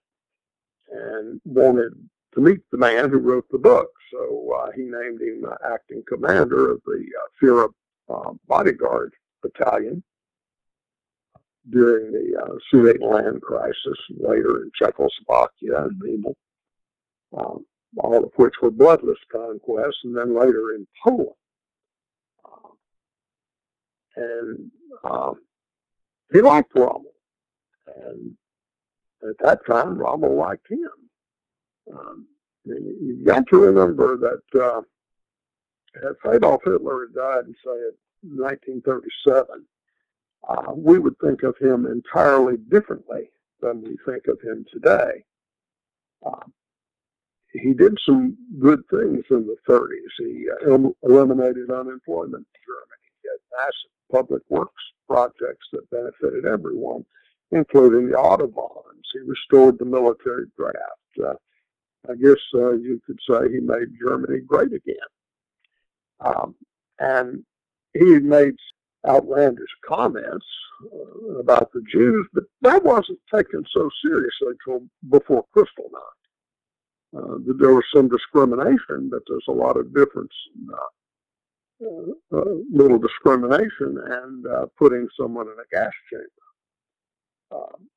and 0.91 1.41
wanted 1.45 1.93
to 2.35 2.41
meet 2.41 2.61
the 2.71 2.79
man 2.79 3.11
who 3.11 3.19
wrote 3.19 3.47
the 3.51 3.59
book. 3.59 3.89
So 4.13 4.53
uh, 4.57 4.71
he 4.73 4.83
named 4.83 5.21
him 5.21 5.45
uh, 5.49 5.57
acting 5.73 6.03
commander 6.09 6.73
of 6.73 6.81
the 6.87 7.05
uh, 7.21 7.29
Führer 7.43 7.69
uh, 8.09 8.33
bodyguard 8.47 9.13
battalion 9.43 10.03
during 11.71 12.13
the 12.13 12.39
uh, 12.41 12.55
Sudetenland 12.73 13.41
crisis, 13.41 13.99
later 14.11 14.63
in 14.63 14.71
Czechoslovakia 14.75 15.85
and 15.85 16.01
Memel 16.01 16.35
um, 17.37 17.65
all 17.99 18.25
of 18.25 18.33
which 18.37 18.55
were 18.61 18.71
bloodless 18.71 19.19
conquests, 19.31 20.01
and 20.05 20.17
then 20.17 20.35
later 20.35 20.75
in 20.75 20.87
Poland. 21.03 21.31
Um, 22.45 22.73
and 24.17 24.71
um, 25.05 25.35
he 26.33 26.41
liked 26.41 26.73
Rommel, 26.75 27.15
and 27.87 28.37
at 29.29 29.39
that 29.41 29.67
time, 29.67 29.99
Rommel 29.99 30.37
liked 30.37 30.69
him. 30.71 30.91
Um, 31.93 32.27
you've 32.65 33.25
got 33.25 33.47
to 33.49 33.59
remember 33.59 34.17
that 34.17 34.61
uh, 34.61 34.83
if 36.03 36.17
Adolf 36.27 36.63
Hitler 36.65 37.07
had 37.07 37.15
died 37.15 37.45
in, 37.47 37.55
say, 37.65 37.91
1937, 38.23 39.65
uh, 40.49 40.73
we 40.75 40.99
would 40.99 41.19
think 41.21 41.43
of 41.43 41.57
him 41.59 41.87
entirely 41.87 42.57
differently 42.57 43.31
than 43.61 43.83
we 43.83 43.97
think 44.05 44.27
of 44.27 44.41
him 44.41 44.65
today. 44.73 45.25
Uh, 46.25 46.45
he 47.55 47.73
did 47.73 47.97
some 48.05 48.37
good 48.59 48.83
things 48.91 49.25
in 49.31 49.47
the 49.47 49.57
30s. 49.69 49.89
He 50.19 50.47
uh, 50.51 50.89
eliminated 51.03 51.71
unemployment 51.71 52.47
in 52.47 52.61
Germany. 52.67 53.05
He 53.23 53.29
had 53.29 53.57
massive 53.57 53.91
public 54.11 54.43
works 54.49 54.83
projects 55.09 55.67
that 55.73 55.89
benefited 55.91 56.47
everyone, 56.47 57.05
including 57.53 58.09
the 58.09 58.17
Autobahns. 58.17 59.05
He 59.13 59.21
restored 59.21 59.79
the 59.79 59.85
military 59.85 60.47
draft. 60.57 60.79
Uh, 61.23 61.35
I 62.11 62.17
guess 62.17 62.41
uh, 62.55 62.73
you 62.73 63.01
could 63.07 63.19
say 63.29 63.53
he 63.53 63.61
made 63.61 63.89
Germany 64.01 64.41
great 64.41 64.73
again. 64.73 64.97
Um, 66.21 66.55
and 66.99 67.45
he 67.93 68.19
made 68.19 68.55
outlandish 69.07 69.71
comments 69.87 70.47
uh, 70.93 71.39
about 71.39 71.73
the 71.73 71.83
Jews, 71.91 72.27
but 72.33 72.45
that 72.63 72.83
wasn't 72.83 73.21
taken 73.33 73.65
so 73.73 73.89
seriously 74.05 74.55
until 74.67 74.87
before 75.09 75.45
Kristallnacht 75.57 76.24
uh, 77.17 77.37
there 77.59 77.75
was 77.75 77.85
some 77.95 78.09
discrimination, 78.09 79.09
but 79.11 79.23
there's 79.29 79.45
a 79.49 79.53
lot 79.53 79.77
of 79.77 79.95
difference 79.95 80.33
uh, 80.73 82.37
uh, 82.37 82.45
little 82.73 82.99
discrimination 82.99 83.99
and 84.05 84.47
uh, 84.47 84.67
putting 84.79 85.09
someone 85.19 85.47
in 85.47 85.55
a 85.55 85.77
gas 85.77 85.93
chamber. 86.11 86.29
Um, 87.53 87.89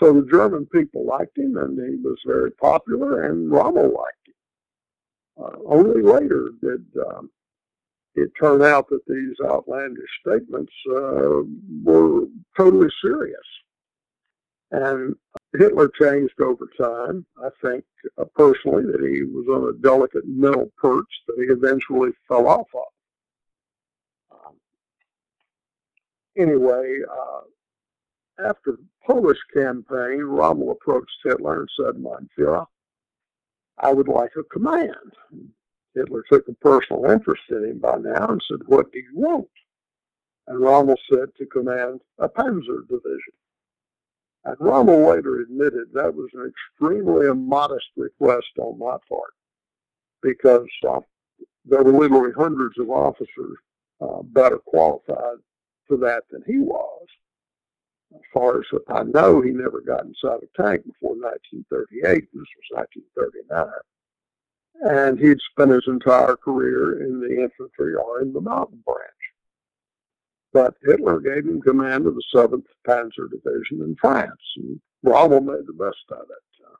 so 0.00 0.12
the 0.12 0.28
German 0.30 0.66
people 0.66 1.04
liked 1.06 1.36
him, 1.36 1.56
and 1.56 1.78
he 1.78 1.96
was 2.02 2.18
very 2.26 2.50
popular, 2.52 3.24
and 3.28 3.50
Rommel 3.50 3.94
liked 3.94 4.26
him. 4.26 5.44
Uh, 5.44 5.56
only 5.66 6.02
later 6.02 6.50
did 6.60 6.84
um, 7.08 7.30
it 8.14 8.30
turn 8.40 8.62
out 8.62 8.88
that 8.88 9.06
these 9.06 9.36
outlandish 9.44 10.10
statements 10.26 10.72
were 11.84 12.24
totally 12.56 12.90
serious. 13.02 13.38
And 14.72 15.14
Hitler 15.52 15.90
changed 16.00 16.40
over 16.40 16.66
time. 16.80 17.26
I 17.44 17.50
think 17.62 17.84
uh, 18.18 18.24
personally 18.34 18.84
that 18.84 19.02
he 19.02 19.22
was 19.22 19.46
on 19.48 19.68
a 19.68 19.82
delicate 19.82 20.26
mental 20.26 20.72
perch 20.78 21.08
that 21.28 21.36
he 21.36 21.44
eventually 21.52 22.10
fell 22.26 22.48
off 22.48 22.68
of. 22.74 24.38
Um, 24.46 24.54
anyway, 26.38 27.00
uh, 27.10 27.42
after 28.48 28.72
the 28.72 28.84
Polish 29.06 29.38
campaign, 29.52 30.22
Rommel 30.22 30.70
approached 30.70 31.10
Hitler 31.22 31.60
and 31.60 31.68
said, 31.78 32.00
Mein 32.00 32.28
Führer, 32.38 32.66
I 33.78 33.92
would 33.92 34.08
like 34.08 34.32
a 34.38 34.44
command. 34.44 35.12
Hitler 35.94 36.24
took 36.30 36.48
a 36.48 36.54
personal 36.54 37.10
interest 37.10 37.42
in 37.50 37.64
him 37.64 37.78
by 37.78 37.96
now 37.98 38.28
and 38.28 38.42
said, 38.48 38.66
What 38.66 38.90
do 38.90 39.00
you 39.00 39.12
want? 39.14 39.48
And 40.46 40.60
Rommel 40.60 40.96
said 41.10 41.28
to 41.36 41.46
command 41.46 42.00
a 42.18 42.28
panzer 42.28 42.88
division. 42.88 43.34
And 44.44 44.56
Rommel 44.58 45.08
later 45.08 45.40
admitted 45.40 45.92
that 45.92 46.14
was 46.14 46.30
an 46.34 46.52
extremely 46.52 47.26
immodest 47.28 47.86
request 47.96 48.48
on 48.58 48.78
my 48.78 48.96
part 49.08 49.34
because 50.22 50.66
uh, 50.88 51.00
there 51.64 51.82
were 51.82 51.92
literally 51.92 52.32
hundreds 52.36 52.78
of 52.78 52.90
officers 52.90 53.56
uh, 54.00 54.22
better 54.22 54.58
qualified 54.58 55.38
for 55.86 55.96
that 55.98 56.24
than 56.30 56.42
he 56.46 56.58
was. 56.58 57.06
As 58.14 58.20
far 58.32 58.58
as 58.58 58.66
I 58.88 59.04
know, 59.04 59.40
he 59.40 59.50
never 59.50 59.80
got 59.80 60.04
inside 60.04 60.40
a 60.42 60.62
tank 60.62 60.84
before 60.84 61.14
1938. 61.14 62.02
This 62.02 62.28
was 62.34 62.86
1939. 63.48 63.72
And 64.84 65.18
he'd 65.18 65.38
spent 65.52 65.70
his 65.70 65.84
entire 65.86 66.36
career 66.36 67.04
in 67.04 67.20
the 67.20 67.42
infantry 67.42 67.94
or 67.94 68.20
in 68.20 68.32
the 68.32 68.40
mountain 68.40 68.82
branch. 68.84 69.22
But 70.52 70.74
Hitler 70.82 71.20
gave 71.20 71.46
him 71.46 71.62
command 71.62 72.06
of 72.06 72.14
the 72.14 72.24
7th 72.34 72.66
Panzer 72.86 73.30
Division 73.30 73.82
in 73.82 73.96
France, 74.00 74.40
and 74.56 74.80
Rommel 75.02 75.40
made 75.40 75.66
the 75.66 75.72
best 75.72 76.04
of 76.10 76.28
it. 76.28 76.64
Uh, 76.64 76.76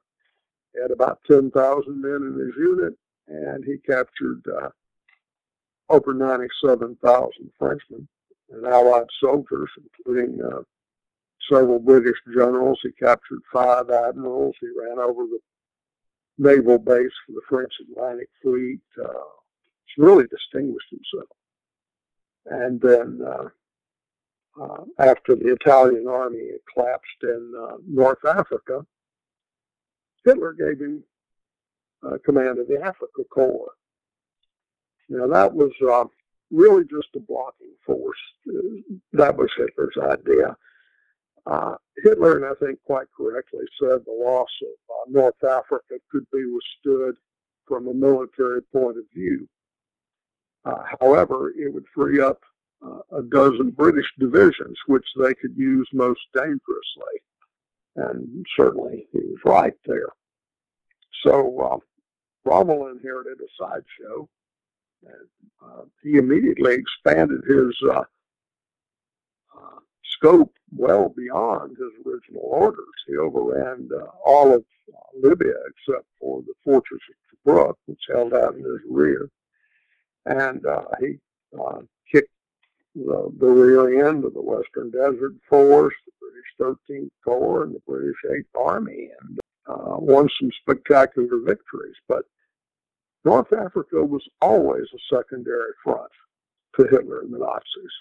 he 0.75 0.83
had 0.83 0.91
about 0.91 1.21
10,000 1.27 2.01
men 2.01 2.11
in 2.13 2.39
his 2.39 2.55
unit, 2.57 2.95
and 3.29 3.65
he 3.65 3.79
captured 3.79 4.43
uh, 4.61 4.69
over 5.89 6.13
97,000 6.13 7.51
Frenchmen 7.59 8.07
and 8.51 8.67
Allied 8.67 9.07
soldiers, 9.21 9.71
including 9.83 10.39
uh, 10.45 10.61
several 11.51 11.79
British 11.79 12.19
generals. 12.35 12.79
He 12.83 12.93
captured 12.93 13.41
five 13.53 13.91
admirals. 13.91 14.55
He 14.61 14.69
ran 14.79 14.99
over 14.99 15.25
the 15.25 15.39
naval 16.39 16.79
base 16.79 17.13
for 17.27 17.33
the 17.33 17.43
French 17.49 17.73
Atlantic 17.81 18.29
Fleet. 18.43 18.81
Uh, 19.03 19.09
he 19.87 20.03
really 20.03 20.27
distinguished 20.27 20.89
himself. 20.91 21.29
And 22.47 22.81
then 22.81 23.21
uh, 24.61 24.65
uh, 24.65 24.85
after 24.99 25.35
the 25.35 25.53
Italian 25.53 26.07
army 26.09 26.51
collapsed 26.73 27.23
in 27.23 27.53
uh, 27.59 27.77
North 27.87 28.25
Africa, 28.25 28.85
Hitler 30.25 30.53
gave 30.53 30.81
him 30.81 31.03
uh, 32.03 32.19
command 32.25 32.59
of 32.59 32.69
the 32.69 32.75
Afrika 32.75 33.25
Korps. 33.35 33.69
Now 35.09 35.27
that 35.27 35.53
was 35.53 35.73
uh, 35.89 36.05
really 36.51 36.85
just 36.85 37.09
a 37.17 37.21
blocking 37.21 37.75
force. 37.85 38.19
That 39.13 39.37
was 39.37 39.51
Hitler's 39.57 39.97
idea. 40.01 40.57
Uh, 41.45 41.75
Hitler, 41.97 42.37
and 42.37 42.45
I 42.45 42.55
think 42.65 42.79
quite 42.87 43.09
correctly, 43.17 43.65
said 43.81 44.01
the 44.05 44.25
loss 44.25 44.49
of 44.63 44.69
uh, 44.91 45.11
North 45.11 45.43
Africa 45.43 45.97
could 46.11 46.25
be 46.33 46.45
withstood 46.45 47.17
from 47.67 47.89
a 47.89 47.95
military 47.95 48.63
point 48.63 48.97
of 48.97 49.05
view. 49.13 49.49
Uh, 50.65 50.83
however, 51.01 51.53
it 51.57 51.73
would 51.73 51.85
free 51.95 52.21
up 52.21 52.41
uh, 52.43 52.52
a 53.13 53.23
dozen 53.23 53.71
British 53.71 54.07
divisions, 54.19 54.77
which 54.87 55.07
they 55.17 55.35
could 55.35 55.57
use 55.57 55.89
most 55.93 56.21
dangerously. 56.35 57.17
And 57.97 58.47
certainly 58.57 59.07
he 59.13 59.19
was 59.19 59.39
right 59.45 59.75
there. 59.85 60.09
So 61.25 61.59
uh, 61.61 61.79
Rommel 62.45 62.89
inherited 62.89 63.39
a 63.41 63.49
sideshow, 63.59 64.29
and 65.05 65.29
uh, 65.63 65.83
he 66.03 66.17
immediately 66.17 66.75
expanded 66.75 67.43
his 67.47 67.77
uh, 67.89 68.01
uh, 69.57 69.79
scope 70.05 70.53
well 70.75 71.11
beyond 71.11 71.77
his 71.77 71.93
original 72.07 72.43
orders. 72.45 72.87
He 73.07 73.17
overran 73.17 73.89
uh, 73.95 74.07
all 74.25 74.55
of 74.55 74.65
Libya 75.15 75.55
except 75.69 76.07
for 76.19 76.43
the 76.43 76.55
fortress 76.65 77.01
of 77.11 77.55
Tobruk, 77.55 77.75
which 77.87 78.01
held 78.11 78.33
out 78.33 78.55
in 78.55 78.65
his 78.65 78.81
rear. 78.89 79.29
And 80.25 80.65
he 81.01 81.19
the, 82.95 83.33
the 83.39 83.47
rear 83.47 84.09
end 84.09 84.25
of 84.25 84.35
the 84.35 84.43
Western 84.43 84.91
Desert 84.91 85.35
Force, 85.49 85.95
the 86.07 86.13
British 86.21 86.79
13th 86.91 87.11
Corps, 87.25 87.65
and 87.65 87.75
the 87.75 87.83
British 87.87 88.17
8th 88.31 88.61
Army, 88.61 89.11
and 89.21 89.39
uh, 89.67 89.97
won 89.99 90.29
some 90.41 90.51
spectacular 90.61 91.39
victories. 91.45 91.97
But 92.09 92.25
North 93.25 93.53
Africa 93.53 94.03
was 94.03 94.27
always 94.41 94.87
a 94.95 95.15
secondary 95.17 95.73
front 95.83 96.11
to 96.77 96.85
Hitler 96.91 97.21
and 97.21 97.33
the 97.33 97.39
Nazis. 97.39 97.93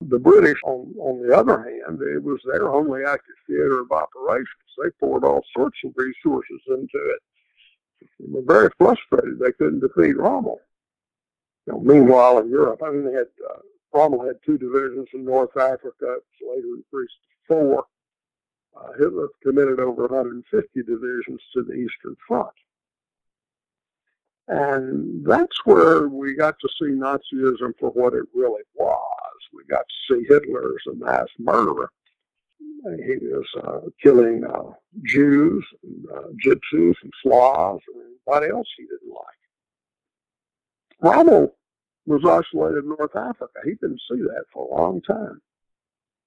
The 0.00 0.18
British, 0.18 0.58
on, 0.64 0.92
on 0.98 1.26
the 1.26 1.36
other 1.36 1.58
hand, 1.62 2.00
it 2.02 2.22
was 2.22 2.40
their 2.44 2.72
only 2.72 3.04
active 3.04 3.36
theater 3.46 3.80
of 3.80 3.92
operations. 3.92 4.48
They 4.82 4.90
poured 4.98 5.24
all 5.24 5.44
sorts 5.56 5.78
of 5.84 5.92
resources 5.96 6.60
into 6.66 6.88
it. 6.94 7.20
They 8.18 8.26
were 8.28 8.42
very 8.42 8.70
frustrated 8.78 9.38
they 9.38 9.52
couldn't 9.52 9.80
defeat 9.80 10.16
Rommel. 10.16 10.58
You 11.66 11.74
know, 11.74 11.80
meanwhile, 11.80 12.38
in 12.38 12.48
Europe, 12.48 12.82
I 12.84 12.90
mean, 12.90 13.04
they 13.04 13.12
had 13.12 13.28
uh, 13.48 13.58
Rommel 13.92 14.26
had 14.26 14.36
two 14.44 14.58
divisions 14.58 15.08
in 15.14 15.24
North 15.24 15.56
Africa. 15.56 15.92
Was 16.00 16.56
later 16.56 16.68
increased 16.76 17.14
to 17.22 17.54
four. 17.54 17.84
Uh, 18.76 18.92
Hitler 18.98 19.28
committed 19.42 19.80
over 19.80 20.06
150 20.06 20.82
divisions 20.82 21.40
to 21.54 21.62
the 21.62 21.74
Eastern 21.74 22.16
Front. 22.26 22.48
And 24.48 25.24
that's 25.24 25.64
where 25.64 26.08
we 26.08 26.34
got 26.34 26.56
to 26.60 26.68
see 26.78 26.90
Nazism 26.90 27.74
for 27.78 27.90
what 27.90 28.14
it 28.14 28.24
really 28.34 28.62
was. 28.74 28.98
We 29.54 29.64
got 29.68 29.84
to 29.88 30.14
see 30.14 30.26
Hitler 30.28 30.74
as 30.74 30.92
a 30.92 30.96
mass 30.96 31.28
murderer. 31.38 31.90
He 32.84 33.16
was 33.20 33.46
uh, 33.62 33.80
killing 34.02 34.44
uh, 34.44 34.72
Jews, 35.04 35.64
and, 35.84 36.04
uh, 36.12 36.28
Gypsies, 36.44 36.94
and 37.02 37.12
Slavs, 37.22 37.82
and 37.94 38.02
anybody 38.26 38.52
else 38.52 38.66
he 38.76 38.84
didn't 38.84 39.14
like. 39.14 39.42
Rommel 41.14 41.54
was 42.06 42.24
isolated 42.24 42.84
in 42.84 42.88
North 42.88 43.16
Africa. 43.16 43.60
He 43.64 43.74
didn't 43.74 44.00
see 44.10 44.20
that 44.22 44.44
for 44.52 44.66
a 44.66 44.80
long 44.80 45.00
time. 45.02 45.40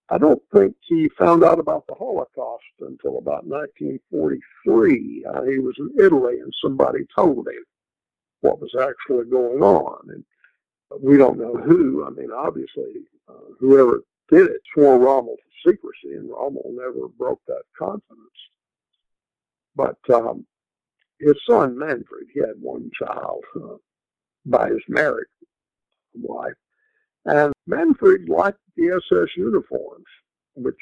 I 0.10 0.18
don't 0.20 0.42
think 0.54 0.76
he 0.88 1.10
found 1.18 1.44
out 1.44 1.60
about 1.60 1.88
the 1.88 1.96
Holocaust 1.96 2.64
until 2.80 3.18
about 3.18 3.46
1943. 3.46 5.26
Uh, 5.26 5.42
he 5.44 5.60
was 5.60 5.76
in 5.80 5.92
Italy 6.00 6.40
and 6.40 6.54
somebody 6.62 7.06
told 7.16 7.48
him 7.48 7.64
what 8.42 8.62
was 8.62 8.76
actually 8.80 9.26
going 9.26 9.64
on. 9.64 10.10
And 10.10 10.24
we 11.02 11.18
don't 11.18 11.40
know 11.40 11.56
who. 11.56 12.06
I 12.06 12.12
mean, 12.12 12.30
obviously, 12.32 13.08
uh, 13.28 13.34
whoever 13.60 14.04
did 14.30 14.48
it 14.48 14.62
swore 14.74 15.00
Rommel 15.00 15.38
to 15.38 15.72
secrecy, 15.72 16.16
and 16.16 16.30
Rommel 16.30 16.72
never 16.74 17.08
broke 17.08 17.42
that 17.48 17.64
confidence. 17.78 18.20
But 19.76 19.98
um, 20.14 20.46
his 21.20 21.36
son 21.50 21.78
Manfred, 21.78 22.28
he 22.34 22.40
had 22.40 22.62
one 22.62 22.92
child 22.98 23.44
uh, 23.56 23.78
by 24.46 24.70
his 24.70 24.82
marriage 24.88 25.28
And 27.26 27.54
Manfred 27.66 28.30
liked 28.30 28.60
the 28.76 29.02
SS 29.12 29.36
uniforms, 29.36 30.06
which 30.56 30.76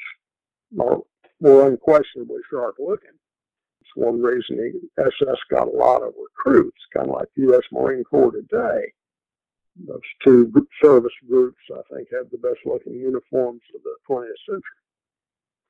are, 0.78 0.98
were 1.40 1.68
unquestionably 1.68 2.40
sharp 2.50 2.76
looking. 2.78 3.16
It's 3.80 3.90
one 3.94 4.20
reason 4.20 4.56
the 4.96 5.02
SS 5.04 5.38
got 5.50 5.68
a 5.68 5.70
lot 5.70 6.02
of 6.02 6.14
recruits, 6.20 6.78
kind 6.94 7.08
of 7.08 7.14
like 7.14 7.28
the 7.34 7.42
U.S. 7.42 7.62
Marine 7.72 8.04
Corps 8.04 8.32
today. 8.32 8.92
Those 9.86 10.00
two 10.22 10.52
service 10.82 11.12
groups, 11.28 11.58
I 11.72 11.80
think, 11.92 12.08
have 12.12 12.30
the 12.30 12.38
best 12.38 12.60
looking 12.64 12.94
uniforms 12.94 13.62
of 13.74 13.82
the 13.82 13.96
20th 14.08 14.28
century. 14.46 14.62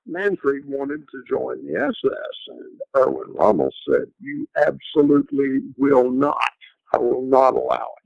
Manfred 0.06 0.64
wanted 0.66 1.08
to 1.10 1.24
join 1.28 1.64
the 1.66 1.80
SS, 1.80 2.36
and 2.48 2.80
Erwin 2.96 3.32
Rommel 3.32 3.70
said, 3.88 4.10
You 4.20 4.46
absolutely 4.56 5.60
will 5.78 6.10
not. 6.10 6.38
I 6.92 6.98
will 6.98 7.22
not 7.22 7.54
allow 7.54 7.88
it. 8.02 8.03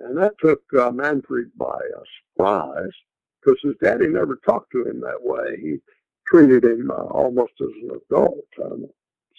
And 0.00 0.16
that 0.16 0.34
took 0.40 0.62
uh, 0.78 0.90
Manfred 0.90 1.50
by 1.56 1.66
uh, 1.66 2.02
surprise 2.34 2.92
because 3.40 3.58
his 3.62 3.74
daddy 3.82 4.08
never 4.08 4.36
talked 4.36 4.72
to 4.72 4.86
him 4.86 5.00
that 5.00 5.20
way. 5.20 5.58
He 5.60 5.78
treated 6.26 6.64
him 6.64 6.90
uh, 6.90 6.94
almost 6.94 7.52
as 7.60 7.68
an 7.82 8.00
adult, 8.10 8.46
um, 8.64 8.86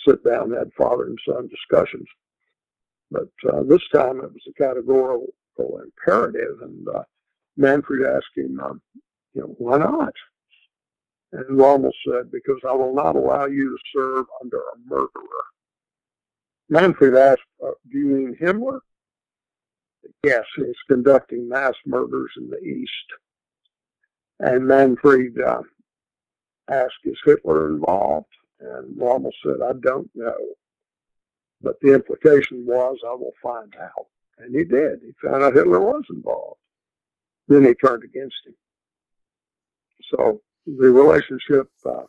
sit 0.08 0.24
down, 0.24 0.52
had 0.52 0.72
father 0.78 1.06
and 1.06 1.18
son 1.28 1.48
discussions. 1.48 2.08
But 3.10 3.30
uh, 3.52 3.64
this 3.64 3.82
time 3.94 4.18
it 4.18 4.32
was 4.32 4.48
a 4.48 4.54
categorical 4.54 5.28
imperative, 5.58 6.62
and 6.62 6.88
uh, 6.88 7.04
Manfred 7.58 8.08
asked 8.08 8.38
him, 8.38 8.60
um, 8.64 8.82
you 9.34 9.42
know, 9.42 9.56
why 9.58 9.78
not? 9.78 10.14
And 11.34 11.58
Rommel 11.58 11.94
said, 12.06 12.32
because 12.32 12.60
I 12.68 12.74
will 12.74 12.94
not 12.94 13.16
allow 13.16 13.46
you 13.46 13.70
to 13.70 13.78
serve 13.96 14.26
under 14.42 14.58
a 14.58 14.78
murderer. 14.86 15.46
Manfred 16.70 17.16
asked, 17.16 17.42
uh, 17.66 17.72
do 17.92 17.98
you 17.98 18.06
mean 18.06 18.38
Himmler? 18.40 18.80
Yes, 20.24 20.44
he's 20.56 20.76
conducting 20.88 21.50
mass 21.50 21.74
murders 21.86 22.32
in 22.38 22.50
the 22.50 22.60
East. 22.60 22.92
And 24.40 24.68
Manfred 24.68 25.40
uh, 25.40 25.62
asked, 26.70 26.94
is 27.04 27.18
Hitler 27.26 27.70
involved? 27.70 28.28
And 28.60 29.00
Rommel 29.00 29.32
said, 29.44 29.58
I 29.64 29.74
don't 29.82 30.10
know. 30.16 30.38
But 31.62 31.80
the 31.82 31.94
implication 31.94 32.66
was, 32.66 32.98
I 33.06 33.14
will 33.14 33.34
find 33.42 33.74
out. 33.82 34.08
And 34.40 34.56
he 34.56 34.64
did. 34.64 35.00
He 35.04 35.12
found 35.24 35.44
out 35.44 35.54
Hitler 35.54 35.80
was 35.80 36.04
involved. 36.10 36.60
Then 37.48 37.66
he 37.66 37.74
turned 37.74 38.04
against 38.04 38.36
him. 38.46 38.56
So 40.10 40.42
the 40.66 40.90
relationship 40.90 41.70
uh, 41.86 42.04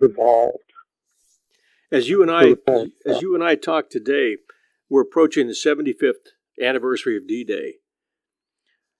devolved. 0.00 0.58
As 1.90 2.08
you 2.08 2.22
and 2.22 2.30
I, 2.30 2.56
as 3.06 3.20
you 3.20 3.34
and 3.34 3.44
I 3.44 3.54
talk 3.54 3.90
today, 3.90 4.38
we're 4.88 5.02
approaching 5.02 5.46
the 5.46 5.52
75th 5.52 6.32
anniversary 6.60 7.16
of 7.16 7.26
D-Day. 7.26 7.74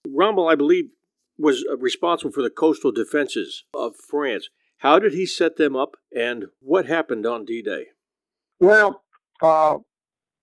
Rommel, 0.09 0.49
I 0.49 0.55
believe, 0.55 0.91
was 1.39 1.65
uh, 1.71 1.77
responsible 1.77 2.33
for 2.33 2.43
the 2.43 2.51
coastal 2.51 2.93
defenses 2.93 3.65
of 3.75 3.95
France. 3.97 4.49
How 4.79 4.99
did 4.99 5.13
he 5.13 5.27
set 5.27 5.57
them 5.57 5.77
up, 5.77 5.97
and 6.15 6.47
what 6.61 6.87
happened 6.87 7.27
on 7.27 7.45
D-Day? 7.45 7.87
Well, 8.59 9.03
uh, 9.41 9.79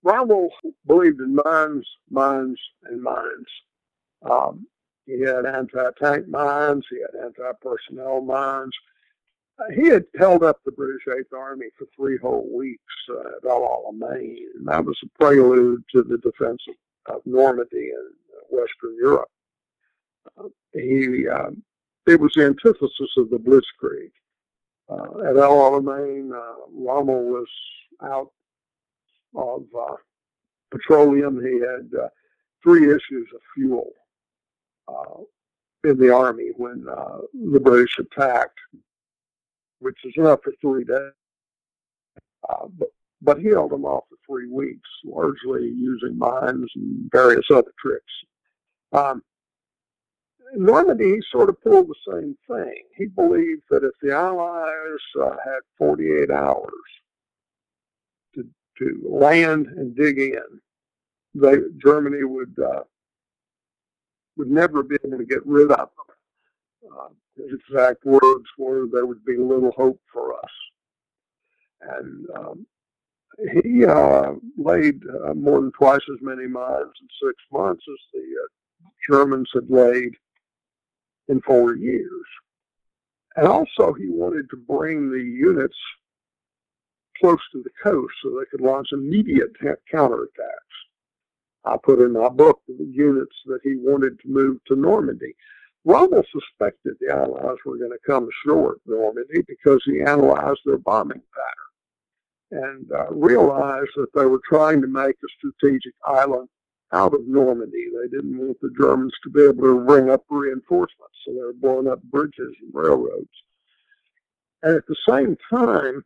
Rommel 0.02 0.50
believed 0.86 1.20
in 1.20 1.36
mines, 1.44 1.86
mines, 2.10 2.58
and 2.84 3.02
mines. 3.02 3.46
Um, 4.22 4.66
he 5.06 5.20
had 5.20 5.46
anti-tank 5.46 6.28
mines. 6.28 6.86
He 6.90 7.00
had 7.00 7.24
anti-personnel 7.24 8.22
mines. 8.22 8.72
Uh, 9.58 9.64
he 9.74 9.88
had 9.88 10.04
held 10.18 10.42
up 10.42 10.60
the 10.64 10.72
British 10.72 11.02
Eighth 11.08 11.32
Army 11.34 11.66
for 11.76 11.86
three 11.94 12.16
whole 12.16 12.48
weeks 12.56 12.94
uh, 13.10 13.36
at 13.36 13.50
El 13.50 13.60
Alamein, 13.60 14.36
and 14.54 14.68
that 14.68 14.84
was 14.84 14.98
a 15.04 15.18
prelude 15.22 15.82
to 15.94 16.02
the 16.02 16.18
defense 16.18 16.62
of, 17.10 17.16
of 17.16 17.22
Normandy 17.26 17.90
and 17.90 18.14
Western 18.50 18.96
Europe. 19.00 19.30
Uh, 20.38 20.48
he 20.72 21.28
um, 21.28 21.62
it 22.06 22.20
was 22.20 22.32
the 22.34 22.46
antithesis 22.46 23.10
of 23.16 23.30
the 23.30 23.36
Blitzkrieg. 23.36 24.10
Uh, 24.88 25.20
at 25.28 25.36
El 25.36 25.52
Alamein, 25.52 26.32
uh, 26.34 26.54
Rommel 26.72 27.24
was 27.24 27.48
out 28.02 28.32
of 29.36 29.62
uh, 29.78 29.94
petroleum. 30.70 31.40
He 31.40 31.60
had 31.60 32.02
uh, 32.02 32.08
three 32.62 32.86
issues 32.86 33.28
of 33.34 33.40
fuel 33.54 33.92
uh, 34.88 35.22
in 35.84 35.98
the 35.98 36.12
army 36.12 36.50
when 36.56 36.86
uh, 36.90 37.18
the 37.52 37.60
British 37.60 37.98
attacked, 37.98 38.58
which 39.78 39.98
is 40.04 40.14
enough 40.16 40.40
for 40.42 40.52
three 40.60 40.84
days. 40.84 41.12
Uh, 42.48 42.66
but, 42.78 42.88
but 43.22 43.38
he 43.38 43.48
held 43.48 43.70
them 43.70 43.84
off 43.84 44.04
for 44.08 44.16
three 44.26 44.48
weeks, 44.48 44.88
largely 45.04 45.68
using 45.68 46.16
mines 46.16 46.70
and 46.74 47.10
various 47.12 47.46
other 47.50 47.72
tricks. 47.78 48.12
Um, 48.92 49.22
Normandy 50.54 51.20
sort 51.30 51.48
of 51.48 51.60
pulled 51.62 51.88
the 51.88 52.12
same 52.12 52.36
thing. 52.48 52.82
He 52.96 53.06
believed 53.06 53.62
that 53.70 53.84
if 53.84 53.92
the 54.02 54.14
Allies 54.14 54.98
uh, 55.20 55.36
had 55.44 55.60
48 55.78 56.30
hours 56.30 56.70
to, 58.34 58.46
to 58.78 59.00
land 59.08 59.66
and 59.66 59.94
dig 59.94 60.18
in, 60.18 60.60
they, 61.34 61.56
Germany 61.82 62.24
would 62.24 62.56
uh, 62.58 62.82
would 64.36 64.50
never 64.50 64.82
be 64.82 64.96
able 65.04 65.18
to 65.18 65.24
get 65.24 65.46
rid 65.46 65.70
of 65.70 65.78
them. 65.78 66.90
Uh, 66.98 67.08
his 67.36 67.60
exact 67.68 68.04
words 68.04 68.46
were, 68.58 68.88
"There 68.90 69.06
would 69.06 69.24
be 69.24 69.36
little 69.36 69.70
hope 69.76 70.00
for 70.12 70.34
us." 70.34 70.50
And 71.82 72.26
um, 72.34 72.66
he 73.62 73.84
uh, 73.84 74.32
laid 74.56 75.02
uh, 75.24 75.34
more 75.34 75.60
than 75.60 75.72
twice 75.72 76.00
as 76.12 76.18
many 76.20 76.46
mines 76.46 76.92
in 77.00 77.08
six 77.22 77.42
months 77.52 77.84
as 77.88 77.98
the 78.12 78.18
uh, 78.20 78.90
Germans 79.10 79.50
had 79.54 79.70
laid 79.70 80.14
in 81.28 81.40
four 81.42 81.76
years. 81.76 82.26
And 83.36 83.46
also, 83.46 83.92
he 83.92 84.08
wanted 84.08 84.50
to 84.50 84.56
bring 84.56 85.10
the 85.10 85.22
units 85.22 85.76
close 87.20 87.38
to 87.52 87.62
the 87.62 87.70
coast 87.82 88.12
so 88.22 88.30
they 88.30 88.46
could 88.50 88.60
launch 88.60 88.88
immediate 88.92 89.52
counterattacks. 89.92 90.26
I 91.64 91.76
put 91.82 92.00
in 92.00 92.12
my 92.14 92.28
book 92.28 92.60
the 92.66 92.90
units 92.90 93.36
that 93.46 93.60
he 93.62 93.76
wanted 93.76 94.18
to 94.20 94.28
move 94.28 94.58
to 94.66 94.76
Normandy. 94.76 95.34
Rommel 95.84 96.24
suspected 96.32 96.96
the 97.00 97.14
Allies 97.14 97.58
were 97.64 97.78
going 97.78 97.90
to 97.90 97.98
come 98.06 98.28
ashore 98.28 98.72
at 98.72 98.78
Normandy 98.86 99.42
because 99.46 99.82
he 99.84 100.00
analyzed 100.00 100.60
their 100.64 100.78
bombing 100.78 101.22
pattern 101.34 101.69
and 102.50 102.90
uh, 102.92 103.10
realized 103.10 103.90
that 103.96 104.12
they 104.14 104.26
were 104.26 104.40
trying 104.48 104.80
to 104.80 104.88
make 104.88 105.16
a 105.16 105.28
strategic 105.38 105.94
island 106.04 106.48
out 106.92 107.14
of 107.14 107.26
Normandy. 107.26 107.86
They 107.92 108.08
didn't 108.08 108.36
want 108.36 108.60
the 108.60 108.72
Germans 108.78 109.12
to 109.22 109.30
be 109.30 109.44
able 109.44 109.62
to 109.62 109.84
bring 109.84 110.10
up 110.10 110.24
reinforcements, 110.28 111.14
so 111.24 111.32
they 111.32 111.40
were 111.40 111.52
blowing 111.52 111.88
up 111.88 112.02
bridges 112.04 112.54
and 112.60 112.70
railroads. 112.72 113.28
And 114.62 114.76
at 114.76 114.86
the 114.86 114.96
same 115.08 115.36
time, 115.48 116.04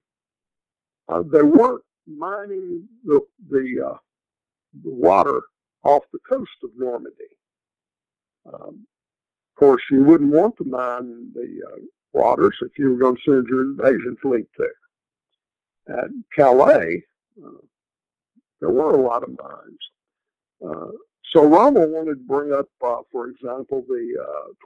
uh, 1.08 1.22
they 1.32 1.42
weren't 1.42 1.82
mining 2.06 2.86
the, 3.04 3.20
the, 3.50 3.86
uh, 3.92 3.98
the, 4.82 4.90
water 4.90 5.42
off 5.82 6.02
the 6.12 6.18
coast 6.28 6.50
of 6.62 6.70
Normandy. 6.76 7.14
Um, 8.46 8.86
of 9.56 9.58
course, 9.58 9.82
you 9.90 10.04
wouldn't 10.04 10.32
want 10.32 10.56
to 10.58 10.64
mine 10.64 11.30
the 11.34 11.60
uh, 11.66 11.76
waters 12.12 12.56
if 12.60 12.78
you 12.78 12.90
were 12.90 12.96
going 12.96 13.16
to 13.16 13.22
send 13.24 13.46
your 13.48 13.62
invasion 13.62 14.16
fleet 14.20 14.46
there. 14.58 14.68
At 15.88 16.08
Calais, 16.34 17.02
uh, 17.44 17.48
there 18.60 18.70
were 18.70 18.94
a 18.94 19.02
lot 19.02 19.22
of 19.22 19.30
mines. 19.38 19.78
Uh, 20.64 20.92
so 21.32 21.46
Rommel 21.46 21.88
wanted 21.88 22.14
to 22.14 22.26
bring 22.26 22.52
up, 22.52 22.68
uh, 22.82 23.02
for 23.10 23.28
example, 23.28 23.84
the 23.86 24.14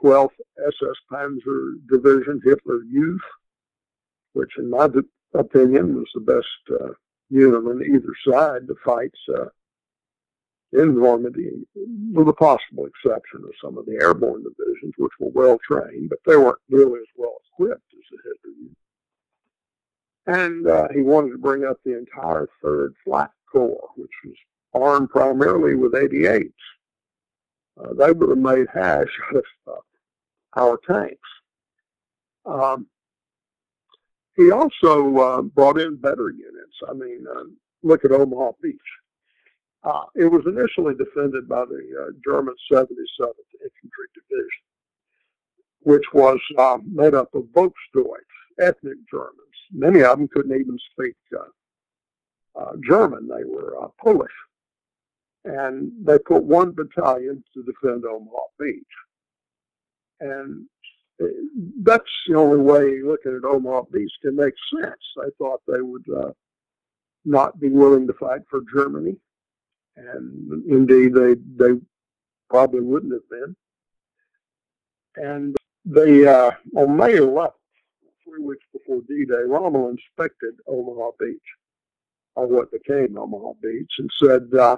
12th 0.01 0.27
uh, 0.27 0.67
SS 0.67 0.95
Panzer 1.11 1.73
Division 1.89 2.39
Hitler 2.43 2.83
Youth, 2.83 3.21
which 4.33 4.51
in 4.57 4.69
my 4.69 4.87
opinion 5.33 5.95
was 5.95 6.09
the 6.13 6.21
best 6.21 6.81
uh, 6.81 6.93
unit 7.29 7.65
on 7.65 7.83
either 7.83 8.13
side 8.25 8.67
to 8.67 8.75
fight 8.85 9.11
in 10.71 10.95
Normandy, 10.95 11.65
with 12.13 12.27
the 12.27 12.33
possible 12.33 12.85
exception 12.85 13.43
of 13.43 13.51
some 13.61 13.77
of 13.77 13.85
the 13.85 13.99
airborne 14.01 14.43
divisions, 14.43 14.93
which 14.97 15.11
were 15.19 15.31
well 15.33 15.57
trained, 15.67 16.09
but 16.09 16.19
they 16.25 16.37
weren't 16.37 16.59
nearly 16.69 16.99
as 16.99 17.07
well 17.17 17.37
equipped 17.51 17.91
as 17.93 18.03
the 18.11 18.17
Hitler 18.23 18.55
Youth. 18.61 18.77
And 20.29 20.67
uh, 20.67 20.87
he 20.93 21.01
wanted 21.01 21.31
to 21.31 21.39
bring 21.39 21.65
up 21.65 21.79
the 21.83 21.97
entire 21.97 22.47
Third 22.61 22.93
Flak 23.03 23.31
Corps, 23.51 23.89
which 23.95 24.11
was 24.23 24.35
armed 24.75 25.09
primarily 25.09 25.73
with 25.73 25.93
88s. 25.93 26.53
Uh, 27.75 27.93
they 27.95 28.11
would 28.11 28.29
have 28.29 28.37
made 28.37 28.67
hash 28.71 29.07
out 29.33 29.37
of 29.37 29.43
uh, 29.67 30.59
our 30.61 30.79
tanks. 30.87 31.29
Um, 32.45 32.85
he 34.35 34.51
also 34.51 35.17
uh, 35.17 35.41
brought 35.41 35.79
in 35.79 35.95
better 35.95 36.29
units. 36.29 36.77
I 36.87 36.93
mean, 36.93 37.25
uh, 37.27 37.45
look 37.81 38.05
at 38.05 38.11
Omaha 38.11 38.51
Beach. 38.61 38.77
Uh, 39.83 40.03
it 40.13 40.25
was 40.25 40.45
initially 40.45 40.93
defended 40.93 41.49
by 41.49 41.65
the 41.65 41.81
uh, 41.99 42.11
German 42.23 42.53
77th 42.71 43.33
Infantry 43.63 44.07
Division, 44.13 44.63
which 45.79 46.05
was 46.13 46.39
made 46.85 47.15
up 47.15 47.33
of 47.33 47.45
Volksdeutsch, 47.45 48.35
ethnic 48.61 48.97
Germans. 49.11 49.48
Many 49.71 50.01
of 50.01 50.17
them 50.17 50.27
couldn't 50.27 50.59
even 50.59 50.77
speak 50.91 51.15
German. 52.87 53.27
They 53.27 53.43
were 53.43 53.75
Polish 54.01 54.31
and 55.45 55.91
they 56.03 56.19
put 56.19 56.43
one 56.43 56.71
battalion 56.71 57.43
to 57.53 57.63
defend 57.63 58.05
Omaha 58.05 58.43
Beach. 58.59 58.83
And 60.19 60.65
that's 61.83 62.03
the 62.27 62.35
only 62.35 62.59
way 62.59 63.01
looking 63.01 63.35
at 63.35 63.49
Omaha 63.49 63.83
Beach 63.91 64.11
can 64.21 64.35
make 64.35 64.53
sense. 64.81 64.99
They 65.15 65.29
thought 65.37 65.61
they 65.67 65.81
would 65.81 66.05
uh, 66.09 66.31
not 67.25 67.59
be 67.59 67.69
willing 67.69 68.07
to 68.07 68.13
fight 68.13 68.41
for 68.49 68.61
Germany, 68.73 69.15
and 69.95 70.63
indeed 70.69 71.13
they 71.13 71.35
they 71.57 71.79
probably 72.49 72.81
wouldn't 72.81 73.13
have 73.13 73.29
been. 73.29 73.55
And 75.15 75.55
they 75.85 76.27
uh, 76.27 76.51
on 76.75 76.97
May 76.97 77.13
11th, 77.13 77.53
three 78.29 78.43
weeks 78.43 78.65
before 78.73 79.01
D-Day, 79.07 79.43
Rommel 79.47 79.89
inspected 79.89 80.55
Omaha 80.67 81.11
Beach, 81.19 81.37
or 82.35 82.47
what 82.47 82.71
became 82.71 83.17
Omaha 83.17 83.53
Beach, 83.61 83.91
and 83.97 84.09
said. 84.21 84.49
Uh, 84.53 84.77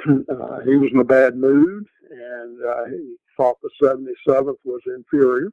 uh, 0.08 0.60
he 0.60 0.76
was 0.76 0.90
in 0.92 0.98
a 0.98 1.04
bad 1.04 1.36
mood, 1.36 1.86
and 2.10 2.64
uh, 2.64 2.84
he 2.84 3.16
thought 3.36 3.56
the 3.62 3.70
77th 3.82 4.58
was 4.64 4.80
inferior. 4.86 5.50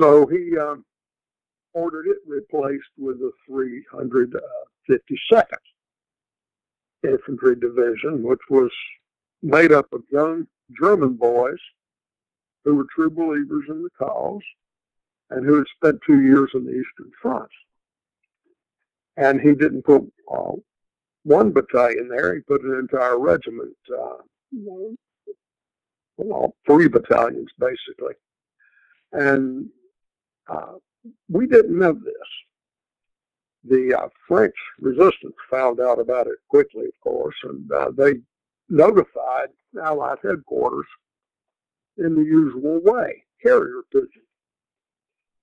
So 0.00 0.26
he 0.26 0.56
uh, 0.56 0.76
ordered 1.74 2.06
it 2.06 2.18
replaced 2.26 2.88
with 2.96 3.18
the 3.20 3.32
352nd 3.50 5.42
Infantry 7.04 7.56
Division, 7.56 8.22
which 8.22 8.40
was 8.48 8.70
made 9.42 9.72
up 9.72 9.92
of 9.92 10.02
young 10.10 10.46
German 10.80 11.14
boys 11.14 11.58
who 12.64 12.76
were 12.76 12.86
true 12.94 13.10
believers 13.10 13.64
in 13.68 13.82
the 13.82 13.90
cause 13.98 14.42
and 15.30 15.44
who 15.44 15.56
had 15.56 15.66
spent 15.76 16.00
two 16.06 16.22
years 16.22 16.50
in 16.54 16.64
the 16.64 16.70
Eastern 16.70 17.10
Front. 17.20 17.50
And 19.16 19.40
he 19.40 19.54
didn't 19.54 19.82
put 19.82 20.02
uh, 20.32 20.52
one 21.24 21.52
battalion 21.52 22.08
there. 22.08 22.34
He 22.34 22.40
put 22.40 22.62
an 22.62 22.78
entire 22.78 23.18
regiment, 23.18 23.76
uh, 23.92 24.22
well, 26.16 26.54
three 26.66 26.88
battalions 26.88 27.50
basically. 27.58 28.14
And 29.12 29.68
uh, 30.48 30.74
we 31.28 31.46
didn't 31.46 31.78
know 31.78 31.92
this. 31.92 32.14
The 33.64 33.94
uh, 33.94 34.08
French 34.26 34.54
resistance 34.80 35.34
found 35.50 35.80
out 35.80 35.98
about 35.98 36.26
it 36.26 36.38
quickly, 36.48 36.86
of 36.86 37.00
course, 37.02 37.34
and 37.42 37.70
uh, 37.72 37.90
they 37.96 38.14
notified 38.68 39.48
Allied 39.82 40.18
headquarters 40.22 40.86
in 41.98 42.14
the 42.14 42.22
usual 42.22 42.80
way, 42.82 43.24
carrier 43.42 43.82
pigeon. 43.92 44.22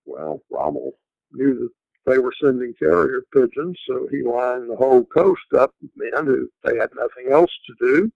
Well, 0.06 0.42
Rommel 0.50 0.94
knew 1.32 1.56
that 1.60 1.70
they 2.06 2.20
were 2.20 2.34
sending 2.42 2.74
carrier 2.78 3.24
pigeons, 3.34 3.78
so 3.88 4.08
he 4.12 4.22
lined 4.22 4.70
the 4.70 4.76
whole 4.76 5.04
coast 5.06 5.54
up 5.58 5.74
with 5.82 5.92
men 5.96 6.26
who 6.26 6.50
they 6.64 6.78
had 6.78 6.92
nothing 6.96 7.32
else 7.32 7.52
to 7.68 7.74
do, 7.80 8.12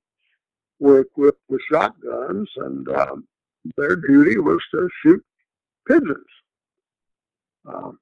were 0.79 1.01
equipped 1.01 1.41
with 1.49 1.61
shotguns, 1.69 2.49
and 2.57 2.87
um, 2.89 3.27
their 3.77 3.95
duty 3.95 4.37
was 4.37 4.61
to 4.71 4.89
shoot 5.01 5.23
pigeons. 5.87 6.27
Um, 7.65 7.99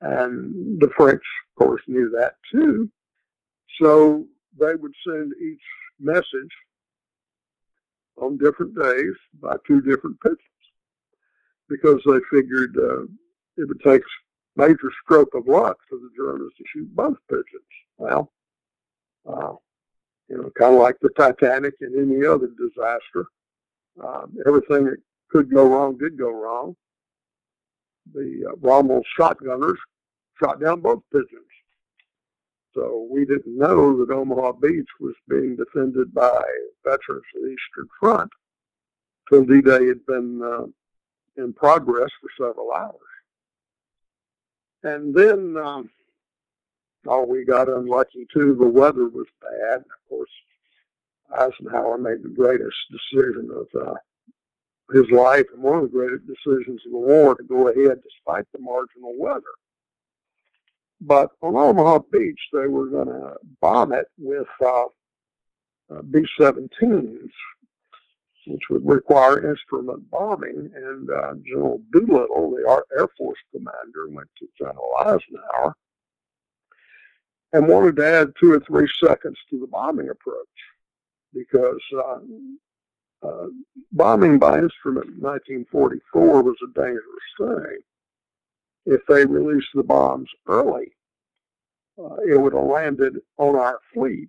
and 0.00 0.80
the 0.80 0.90
French, 0.96 1.22
of 1.22 1.64
course, 1.64 1.82
knew 1.86 2.10
that 2.10 2.34
too. 2.50 2.90
So 3.80 4.26
they 4.58 4.74
would 4.74 4.94
send 5.06 5.32
each 5.40 5.62
message 5.98 6.50
on 8.16 8.36
different 8.38 8.74
days 8.74 9.14
by 9.40 9.56
two 9.66 9.80
different 9.80 10.20
pigeons 10.20 10.40
because 11.70 12.02
they 12.04 12.18
figured 12.30 12.76
uh, 12.76 13.04
it 13.56 13.68
would 13.68 13.80
take 13.82 14.02
major 14.56 14.90
stroke 15.04 15.34
of 15.34 15.46
luck 15.46 15.78
for 15.88 15.96
the 15.96 16.10
Germans 16.16 16.52
to 16.58 16.64
shoot 16.74 16.94
both 16.94 17.16
pigeons. 17.30 17.46
Well, 17.96 18.32
uh, 19.26 19.52
you 20.28 20.36
know, 20.36 20.50
kind 20.58 20.74
of 20.74 20.80
like 20.80 20.96
the 21.00 21.10
Titanic 21.16 21.74
and 21.80 21.96
any 21.96 22.26
other 22.26 22.48
disaster, 22.48 23.26
um, 24.04 24.36
everything 24.46 24.84
that 24.84 24.98
could 25.30 25.52
go 25.52 25.66
wrong 25.68 25.96
did 25.96 26.18
go 26.18 26.30
wrong. 26.30 26.76
The 28.12 28.50
uh, 28.50 28.56
Rommel 28.60 29.02
shotgunners 29.18 29.76
shot 30.42 30.60
down 30.60 30.80
both 30.80 31.02
pigeons. 31.12 31.28
So 32.74 33.08
we 33.10 33.24
didn't 33.24 33.58
know 33.58 33.98
that 33.98 34.12
Omaha 34.12 34.52
Beach 34.52 34.88
was 35.00 35.14
being 35.28 35.56
defended 35.56 36.14
by 36.14 36.40
veterans 36.84 37.24
of 37.36 37.42
the 37.42 37.48
Eastern 37.48 37.88
Front 37.98 38.30
till 39.28 39.44
D-Day 39.44 39.86
had 39.86 40.06
been 40.06 40.40
uh, 40.42 40.66
in 41.36 41.52
progress 41.52 42.10
for 42.20 42.46
several 42.46 42.72
hours. 42.72 42.94
And 44.82 45.14
then, 45.14 45.56
um, 45.62 45.90
oh, 47.06 47.24
we 47.24 47.44
got 47.44 47.68
unlucky 47.68 48.26
too. 48.32 48.54
The 48.54 48.68
weather 48.68 49.08
was 49.08 49.26
bad. 49.40 49.80
Of 49.80 50.08
course, 50.08 50.30
Eisenhower 51.38 51.98
made 51.98 52.22
the 52.22 52.28
greatest 52.28 52.76
decision 52.90 53.50
of 53.54 53.80
uh, 53.80 53.94
his 54.92 55.08
life 55.10 55.46
and 55.52 55.62
one 55.62 55.76
of 55.76 55.82
the 55.82 55.88
greatest 55.88 56.26
decisions 56.26 56.80
of 56.86 56.92
the 56.92 56.98
war 56.98 57.34
to 57.34 57.42
go 57.44 57.68
ahead 57.68 58.00
despite 58.02 58.46
the 58.52 58.58
marginal 58.58 59.14
weather. 59.18 59.42
But 61.00 61.30
on 61.40 61.56
Omaha 61.56 62.00
Beach, 62.12 62.40
they 62.52 62.66
were 62.66 62.86
going 62.86 63.08
to 63.08 63.36
bomb 63.60 63.92
it 63.92 64.06
with 64.18 64.48
uh, 64.60 64.84
uh, 65.90 66.02
B-17s, 66.10 67.30
which 68.46 68.62
would 68.70 68.86
require 68.86 69.50
instrument 69.50 70.10
bombing. 70.10 70.70
And 70.74 71.10
uh, 71.10 71.34
General 71.46 71.80
Doolittle, 71.92 72.50
the 72.50 72.82
Air 72.98 73.08
Force 73.16 73.38
commander, 73.52 74.08
went 74.08 74.28
to 74.38 74.48
General 74.58 74.92
Eisenhower 75.00 75.74
and 77.52 77.68
wanted 77.68 77.96
to 77.96 78.06
add 78.06 78.32
two 78.40 78.52
or 78.52 78.60
three 78.60 78.88
seconds 79.02 79.36
to 79.50 79.60
the 79.60 79.66
bombing 79.66 80.08
approach 80.08 80.46
because 81.34 81.80
uh, 81.96 82.18
uh, 83.26 83.46
bombing 83.92 84.38
by 84.38 84.58
instrument 84.58 85.06
in 85.06 85.20
1944 85.20 86.42
was 86.42 86.56
a 86.62 86.80
dangerous 86.80 87.02
thing 87.38 87.80
if 88.86 89.00
they 89.06 89.24
released 89.24 89.68
the 89.74 89.82
bombs 89.82 90.28
early, 90.48 90.92
uh, 91.98 92.16
it 92.26 92.40
would 92.40 92.54
have 92.54 92.64
landed 92.64 93.18
on 93.38 93.56
our 93.56 93.78
fleet 93.92 94.28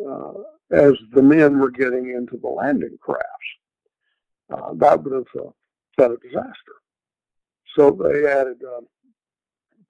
uh, 0.00 0.32
as 0.72 0.94
the 1.12 1.22
men 1.22 1.58
were 1.58 1.70
getting 1.70 2.10
into 2.10 2.38
the 2.38 2.48
landing 2.48 2.98
crafts. 3.00 3.26
Uh, 4.50 4.72
that 4.74 5.02
would 5.02 5.12
have 5.12 5.44
uh, 5.44 5.50
been 5.96 6.12
a 6.12 6.16
disaster. 6.16 6.72
So 7.76 7.90
they 7.90 8.26
added 8.26 8.62
um, 8.76 8.86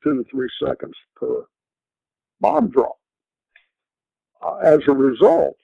two 0.03 0.23
to 0.23 0.31
three 0.31 0.49
seconds 0.65 0.95
per 1.17 1.47
bomb 2.41 2.69
drop. 2.69 2.97
Uh, 4.45 4.57
as 4.57 4.81
a 4.89 4.93
result, 4.93 5.57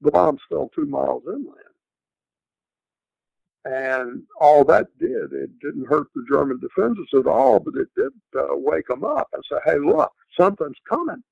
the 0.00 0.10
bombs 0.10 0.40
fell 0.48 0.70
two 0.74 0.86
miles 0.86 1.22
inland. 1.26 1.58
And 3.64 4.22
all 4.40 4.64
that 4.64 4.88
did, 4.98 5.32
it 5.32 5.50
didn't 5.60 5.86
hurt 5.86 6.08
the 6.14 6.24
German 6.28 6.58
defenses 6.58 7.06
at 7.14 7.26
all, 7.26 7.60
but 7.60 7.74
it 7.76 7.88
did 7.96 8.12
uh, 8.36 8.56
wake 8.56 8.88
them 8.88 9.04
up 9.04 9.28
and 9.32 9.42
say, 9.48 9.58
hey, 9.64 9.78
look, 9.78 10.10
something's 10.36 10.76
coming. 10.88 11.22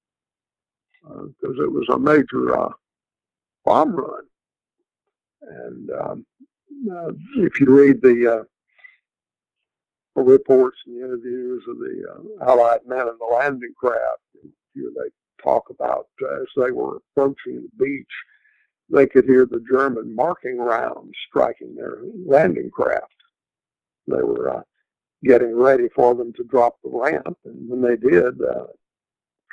Because 1.03 1.57
it 1.59 1.73
was 1.73 1.89
a 1.91 1.99
major 1.99 2.59
uh, 2.59 2.73
bomb 3.65 3.95
run. 3.95 4.25
And 5.43 5.91
um, 5.91 6.27
uh, 6.91 7.13
if 7.37 7.61
you 7.61 7.67
read 7.67 8.03
the 8.03 8.41
uh, 8.41 8.43
reports 10.23 10.79
and 10.87 10.97
the 10.97 11.05
interviews 11.05 11.63
of 11.69 11.79
the 11.79 12.05
uh, 12.11 12.51
Allied 12.51 12.81
men 12.87 13.09
in 13.09 13.17
the 13.19 13.35
landing 13.35 13.73
craft, 13.77 14.21
here 14.75 14.91
they 14.95 15.11
talk 15.43 15.71
about 15.71 16.07
as 16.39 16.47
they 16.57 16.71
were 16.71 16.99
approaching 16.99 17.63
the 17.63 17.85
beach, 17.85 18.07
they 18.91 19.07
could 19.07 19.25
hear 19.25 19.47
the 19.47 19.65
German 19.71 20.15
marking 20.15 20.59
rounds 20.59 21.13
striking 21.29 21.75
their 21.75 21.99
landing 22.27 22.71
craft. 22.71 23.15
They 24.07 24.23
were 24.23 24.59
uh, 24.59 24.63
getting 25.25 25.55
ready 25.57 25.89
for 25.95 26.15
them 26.15 26.33
to 26.35 26.45
drop 26.45 26.77
the 26.83 26.91
ramp, 26.91 27.39
and 27.45 27.69
when 27.69 27.81
they 27.83 27.97
did, 27.97 28.41
uh, 28.43 28.67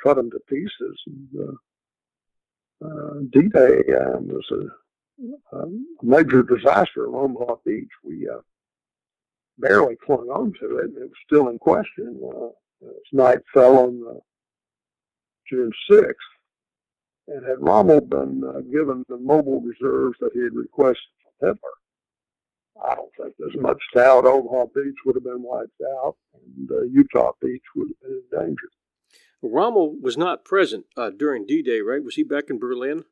cut 0.02 0.16
them 0.16 0.30
to 0.30 0.40
pieces. 0.48 1.02
And, 1.06 1.28
uh, 1.40 2.86
uh 2.86 3.14
D-Day 3.32 3.92
um, 3.94 4.28
was 4.28 4.50
a, 4.52 5.56
a, 5.56 5.66
major 6.02 6.42
disaster 6.42 7.08
on 7.08 7.36
Omaha 7.36 7.56
Beach. 7.64 7.88
We 8.04 8.28
uh, 8.28 8.40
barely 9.58 9.96
clung 9.96 10.28
on 10.28 10.52
to 10.60 10.78
it. 10.78 10.90
It 10.96 11.00
was 11.00 11.10
still 11.26 11.48
in 11.48 11.58
question. 11.58 12.20
Uh, 12.24 12.88
night 13.12 13.40
fell 13.52 13.78
on 13.78 14.20
June 15.48 15.72
6th, 15.90 16.12
and 17.28 17.44
had 17.44 17.60
Rommel 17.60 18.00
been 18.00 18.44
uh, 18.44 18.60
given 18.70 19.04
the 19.08 19.16
mobile 19.16 19.60
reserves 19.60 20.16
that 20.20 20.30
he 20.34 20.42
had 20.42 20.54
requested 20.54 21.02
from 21.22 21.48
Hitler, 21.48 21.70
I 22.84 22.94
don't 22.94 23.10
think 23.20 23.34
there's 23.38 23.56
much 23.56 23.82
doubt 23.94 24.24
Omaha 24.24 24.66
Beach 24.74 24.94
would 25.04 25.16
have 25.16 25.24
been 25.24 25.42
wiped 25.42 25.80
out 26.02 26.16
and 26.34 26.70
uh, 26.70 26.82
Utah 26.82 27.32
Beach 27.40 27.62
would 27.74 27.88
have 27.88 28.00
been 28.00 28.22
in 28.30 28.46
danger. 28.46 28.68
Rommel 29.42 29.94
was 30.00 30.16
not 30.16 30.44
present 30.44 30.86
uh, 30.96 31.10
during 31.10 31.46
D-Day, 31.46 31.80
right? 31.80 32.02
Was 32.02 32.16
he 32.16 32.22
back 32.22 32.44
in 32.50 32.58
Berlin? 32.58 33.04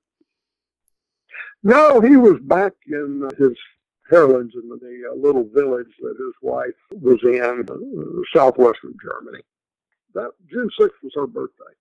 No, 1.62 2.00
he 2.00 2.16
was 2.16 2.38
back 2.42 2.72
in 2.86 3.28
his 3.38 3.56
Herrlingen 4.10 4.50
in 4.54 4.68
the 4.68 5.10
uh, 5.10 5.14
little 5.16 5.48
village 5.52 5.92
that 6.00 6.16
his 6.18 6.34
wife 6.42 6.74
was 6.92 7.18
in, 7.22 7.64
uh, 7.68 8.38
southwestern 8.38 8.94
Germany. 9.02 9.42
That 10.14 10.30
June 10.50 10.70
6th 10.78 11.02
was 11.02 11.12
her 11.14 11.26
birthday 11.26 11.74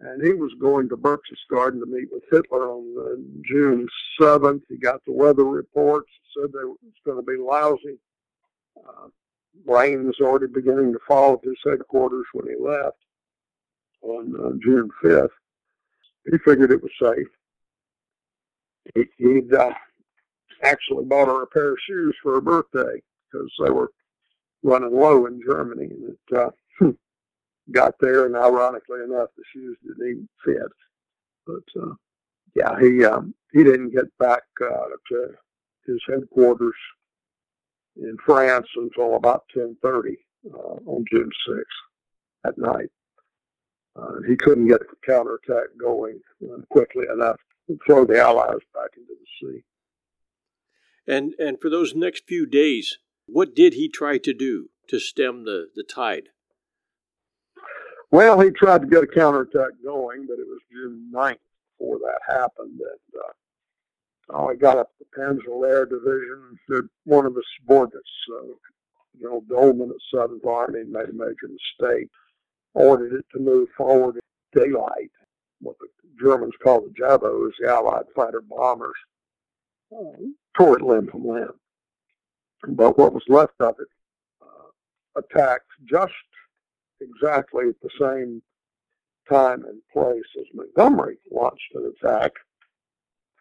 and 0.00 0.22
he 0.22 0.32
was 0.32 0.52
going 0.60 0.88
to 0.88 0.96
Berchtesgaden 0.96 1.80
to 1.80 1.86
meet 1.86 2.08
with 2.10 2.22
Hitler 2.30 2.70
on 2.70 2.94
uh, 2.98 3.16
June 3.46 3.86
7th. 4.20 4.62
He 4.68 4.78
got 4.78 5.04
the 5.04 5.12
weather 5.12 5.44
reports, 5.44 6.10
said 6.34 6.50
it 6.54 6.66
was 6.66 6.94
going 7.04 7.18
to 7.18 7.22
be 7.22 7.36
lousy. 7.36 7.98
Uh, 8.76 9.08
rain 9.66 10.06
was 10.06 10.16
already 10.20 10.46
beginning 10.46 10.92
to 10.92 10.98
fall 11.06 11.34
at 11.34 11.44
his 11.44 11.58
headquarters 11.64 12.24
when 12.32 12.46
he 12.46 12.54
left 12.62 12.96
on 14.20 14.34
uh, 14.36 14.52
June 14.62 14.90
5th. 15.02 15.28
He 16.30 16.38
figured 16.38 16.70
it 16.70 16.82
was 16.82 16.92
safe. 17.00 17.26
He, 18.94 19.04
he'd 19.18 19.54
uh, 19.54 19.72
actually 20.62 21.04
bought 21.04 21.28
her 21.28 21.42
a 21.42 21.46
pair 21.46 21.72
of 21.72 21.78
shoes 21.86 22.14
for 22.22 22.34
her 22.34 22.40
birthday 22.40 23.02
because 23.30 23.50
they 23.64 23.70
were 23.70 23.90
running 24.62 24.94
low 24.94 25.26
in 25.26 25.40
Germany. 25.44 25.86
And 25.86 26.16
it, 26.30 26.36
uh, 26.36 26.50
got 27.72 27.94
there, 28.00 28.26
and 28.26 28.36
ironically 28.36 29.02
enough, 29.04 29.28
the 29.36 29.44
shoes 29.52 29.76
didn't 29.82 30.08
even 30.08 30.28
fit. 30.44 30.72
But 31.46 31.82
uh, 31.82 31.94
yeah, 32.54 32.78
he 32.80 33.04
um, 33.04 33.34
he 33.52 33.64
didn't 33.64 33.90
get 33.90 34.06
back 34.18 34.42
uh, 34.62 34.86
to 35.10 35.34
his 35.86 36.00
headquarters 36.08 36.74
in 37.96 38.16
France 38.24 38.66
until 38.76 39.16
about 39.16 39.44
10:30 39.56 40.16
uh, 40.52 40.56
on 40.86 41.04
June 41.10 41.30
6th 41.48 41.64
at 42.46 42.58
night. 42.58 42.90
Uh, 43.96 44.20
he 44.28 44.36
couldn't 44.36 44.68
get 44.68 44.80
the 44.80 44.96
counterattack 45.04 45.68
going 45.78 46.20
uh, 46.44 46.58
quickly 46.70 47.04
enough 47.12 47.36
to 47.66 47.78
throw 47.86 48.04
the 48.04 48.20
Allies 48.20 48.60
back 48.74 48.90
into 48.96 49.12
the 49.18 49.26
sea. 49.40 49.62
And 51.06 51.34
and 51.38 51.60
for 51.60 51.68
those 51.70 51.94
next 51.94 52.24
few 52.26 52.46
days, 52.46 52.98
what 53.26 53.54
did 53.54 53.74
he 53.74 53.88
try 53.88 54.18
to 54.18 54.34
do 54.34 54.70
to 54.88 54.98
stem 54.98 55.44
the, 55.44 55.68
the 55.74 55.82
tide? 55.82 56.28
Well, 58.10 58.40
he 58.40 58.50
tried 58.50 58.82
to 58.82 58.88
get 58.88 59.04
a 59.04 59.06
counterattack 59.06 59.70
going, 59.84 60.26
but 60.26 60.40
it 60.40 60.46
was 60.46 60.60
June 60.72 61.12
9th 61.14 61.38
before 61.78 61.98
that 61.98 62.20
happened. 62.26 62.80
And 62.80 63.22
uh, 63.22 64.36
oh, 64.36 64.50
he 64.50 64.56
got 64.56 64.78
up 64.78 64.90
the 64.98 65.06
Panzer 65.16 65.48
Lehr 65.48 65.88
Division. 65.88 66.58
And 66.68 66.88
one 67.04 67.24
of 67.24 67.36
his 67.36 67.44
subordinates, 67.60 68.08
uh, 68.36 68.54
General 69.20 69.42
Dollmann 69.42 69.90
at 69.90 69.96
Seventh 70.12 70.44
Army, 70.44 70.82
made 70.88 71.08
a 71.08 71.12
major 71.12 71.48
mistake. 71.48 72.08
Ordered 72.74 73.18
it 73.18 73.26
to 73.32 73.38
move 73.38 73.68
forward 73.76 74.16
in 74.16 74.60
daylight. 74.60 75.10
What 75.60 75.76
the 75.78 75.88
Germans 76.22 76.54
call 76.62 76.82
the 76.82 76.90
Jabos, 76.90 77.52
the 77.60 77.68
Allied 77.68 78.06
fighter 78.14 78.42
bombers, 78.42 78.96
uh, 79.92 80.16
tore 80.56 80.78
it 80.78 80.82
limb 80.82 81.08
from 81.08 81.26
limb. 81.26 81.52
But 82.68 82.96
what 82.98 83.12
was 83.12 83.24
left 83.28 83.54
of 83.60 83.76
it 83.78 83.88
attacked 85.16 85.70
just 85.88 86.12
exactly 87.00 87.68
at 87.68 87.80
the 87.82 87.90
same 87.98 88.42
time 89.28 89.64
and 89.64 89.80
place 89.92 90.24
as 90.38 90.46
Montgomery 90.54 91.18
launched 91.30 91.74
an 91.74 91.92
attack, 91.96 92.32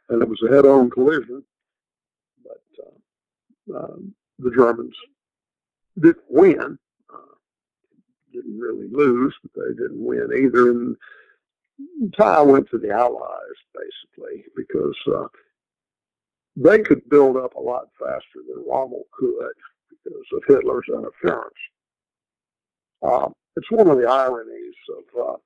and 0.10 0.22
it 0.22 0.30
was 0.30 0.42
a 0.44 0.54
head-on 0.54 0.90
collision. 0.90 1.44
But 2.44 3.76
uh, 3.76 3.78
um, 3.78 4.14
the 4.38 4.52
Germans 4.52 4.96
didn't 6.00 6.24
win. 6.30 6.78
Didn't 8.34 8.60
really 8.60 8.88
lose, 8.92 9.36
but 9.42 9.52
they 9.56 9.74
didn't 9.74 10.04
win 10.04 10.30
either. 10.36 10.72
And 10.72 10.96
tie 12.18 12.42
went 12.42 12.70
to 12.70 12.78
the 12.78 12.92
Allies 12.92 13.60
basically 13.74 14.46
because 14.56 14.96
uh, 15.08 15.28
they 16.56 16.80
could 16.80 17.08
build 17.10 17.38
up 17.38 17.56
a 17.56 17.60
lot 17.60 17.88
faster 18.00 18.42
than 18.48 18.66
Rommel 18.68 19.06
could 19.12 19.54
because 19.90 20.26
of 20.34 20.44
Hitler's 20.48 20.86
interference. 20.88 21.54
Uh, 23.02 23.30
it's 23.56 23.72
one 23.72 23.88
of 23.88 23.98
the 23.98 24.08
ironies 24.08 24.76
of 24.98 25.22
uh, 25.22 25.38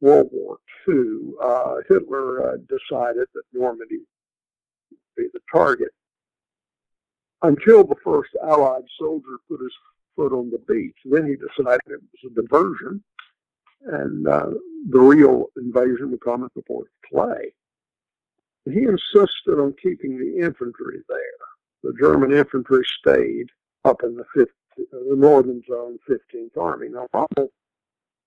World 0.00 0.28
War 0.32 0.58
II. 0.88 1.34
Uh, 1.42 1.76
Hitler 1.88 2.52
uh, 2.52 2.56
decided 2.68 3.28
that 3.34 3.42
Normandy 3.52 3.98
would 4.90 4.98
be 5.16 5.28
the 5.32 5.40
target 5.52 5.90
until 7.42 7.84
the 7.84 7.96
first 8.04 8.30
Allied 8.42 8.84
soldier 8.98 9.38
put 9.48 9.60
his 9.60 9.72
foot 10.16 10.32
on 10.32 10.50
the 10.50 10.58
beach. 10.72 10.96
Then 11.04 11.26
he 11.26 11.36
decided 11.36 11.80
it 11.86 12.00
was 12.00 12.32
a 12.32 12.40
diversion, 12.42 13.02
and 13.86 14.28
uh, 14.28 14.50
the 14.90 15.00
real 15.00 15.46
invasion 15.56 16.10
would 16.10 16.20
come 16.20 16.44
at 16.44 16.52
the 16.54 16.62
Pas 16.62 16.84
de 16.84 17.08
Calais. 17.08 17.52
He 18.64 18.84
insisted 18.84 19.58
on 19.58 19.74
keeping 19.82 20.18
the 20.18 20.44
infantry 20.44 21.00
there. 21.08 21.18
The 21.82 21.94
German 21.98 22.32
infantry 22.32 22.84
stayed 23.00 23.48
up 23.84 24.02
in 24.04 24.16
the, 24.16 24.24
15th, 24.36 24.46
the 24.76 25.16
northern 25.16 25.62
zone, 25.68 25.98
15th 26.08 26.56
Army. 26.56 26.88
Now, 26.88 27.08
Rommel 27.12 27.50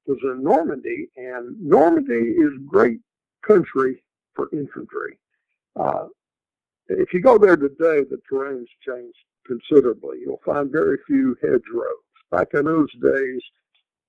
was 0.06 0.20
in 0.24 0.44
Normandy, 0.44 1.10
and 1.16 1.60
Normandy 1.62 2.32
is 2.32 2.52
great 2.66 3.00
country 3.48 4.04
for 4.34 4.50
infantry. 4.52 5.18
Uh, 5.76 6.08
if 6.88 7.14
you 7.14 7.22
go 7.22 7.38
there 7.38 7.56
today, 7.56 8.04
the 8.04 8.20
terrain's 8.30 8.70
changed 8.86 9.18
considerably. 9.46 10.20
You'll 10.22 10.42
find 10.46 10.72
very 10.72 10.98
few 11.08 11.36
hedgerows. 11.42 12.04
Back 12.32 12.50
in 12.54 12.66
those 12.66 12.92
days, 13.02 13.42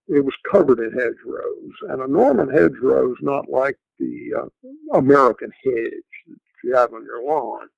it 0.08 0.24
was 0.24 0.34
covered 0.50 0.78
in 0.78 0.92
hedgerows, 0.92 1.72
and 1.88 2.00
a 2.00 2.08
Norman 2.08 2.48
hedgerow 2.48 3.10
is 3.12 3.18
not 3.20 3.48
like 3.48 3.76
the 3.98 4.34
uh, 4.38 4.98
American 4.98 5.50
hedge 5.64 5.92
that 6.28 6.38
you 6.64 6.74
have 6.74 6.92
on 6.92 7.04
your 7.04 7.24
lawn. 7.24 7.68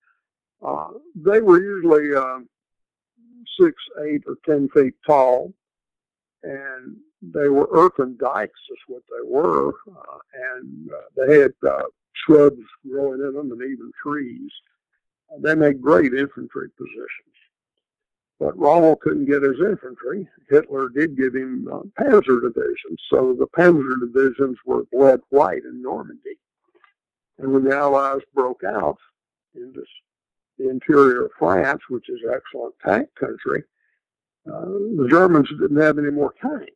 Uh, 0.64 0.98
they 1.14 1.40
were 1.40 1.60
usually 1.60 2.14
uh, 2.14 2.40
six, 3.58 3.74
eight, 4.04 4.22
or 4.26 4.36
ten 4.44 4.68
feet 4.70 4.94
tall, 5.06 5.52
and 6.42 6.96
they 7.22 7.48
were 7.48 7.68
earthen 7.72 8.16
dikes, 8.20 8.60
is 8.70 8.78
what 8.86 9.02
they 9.08 9.28
were, 9.28 9.68
uh, 9.68 10.18
and 10.56 10.90
uh, 10.90 11.00
they 11.16 11.40
had 11.40 11.52
uh, 11.66 11.82
shrubs 12.14 12.62
growing 12.88 13.20
in 13.20 13.34
them 13.34 13.52
and 13.52 13.62
even 13.62 13.90
trees. 14.02 14.50
They 15.40 15.54
made 15.54 15.82
great 15.82 16.14
infantry 16.14 16.68
positions. 16.76 17.37
But 18.38 18.58
Rommel 18.58 18.96
couldn't 18.96 19.26
get 19.26 19.42
his 19.42 19.58
infantry. 19.60 20.28
Hitler 20.48 20.88
did 20.90 21.16
give 21.16 21.34
him 21.34 21.68
uh, 21.72 21.80
panzer 22.00 22.40
divisions, 22.40 23.02
so 23.10 23.34
the 23.34 23.48
panzer 23.48 23.98
divisions 23.98 24.56
were 24.64 24.84
bled 24.92 25.20
white 25.30 25.64
in 25.64 25.82
Normandy. 25.82 26.38
And 27.38 27.52
when 27.52 27.64
the 27.64 27.74
Allies 27.74 28.20
broke 28.34 28.62
out 28.64 28.98
into 29.54 29.82
the 30.56 30.68
interior 30.70 31.26
of 31.26 31.32
France, 31.38 31.82
which 31.88 32.08
is 32.08 32.20
excellent 32.32 32.74
tank 32.84 33.08
country, 33.18 33.64
uh, 34.46 34.64
the 34.64 35.08
Germans 35.10 35.48
didn't 35.60 35.80
have 35.80 35.98
any 35.98 36.10
more 36.10 36.34
tanks. 36.40 36.72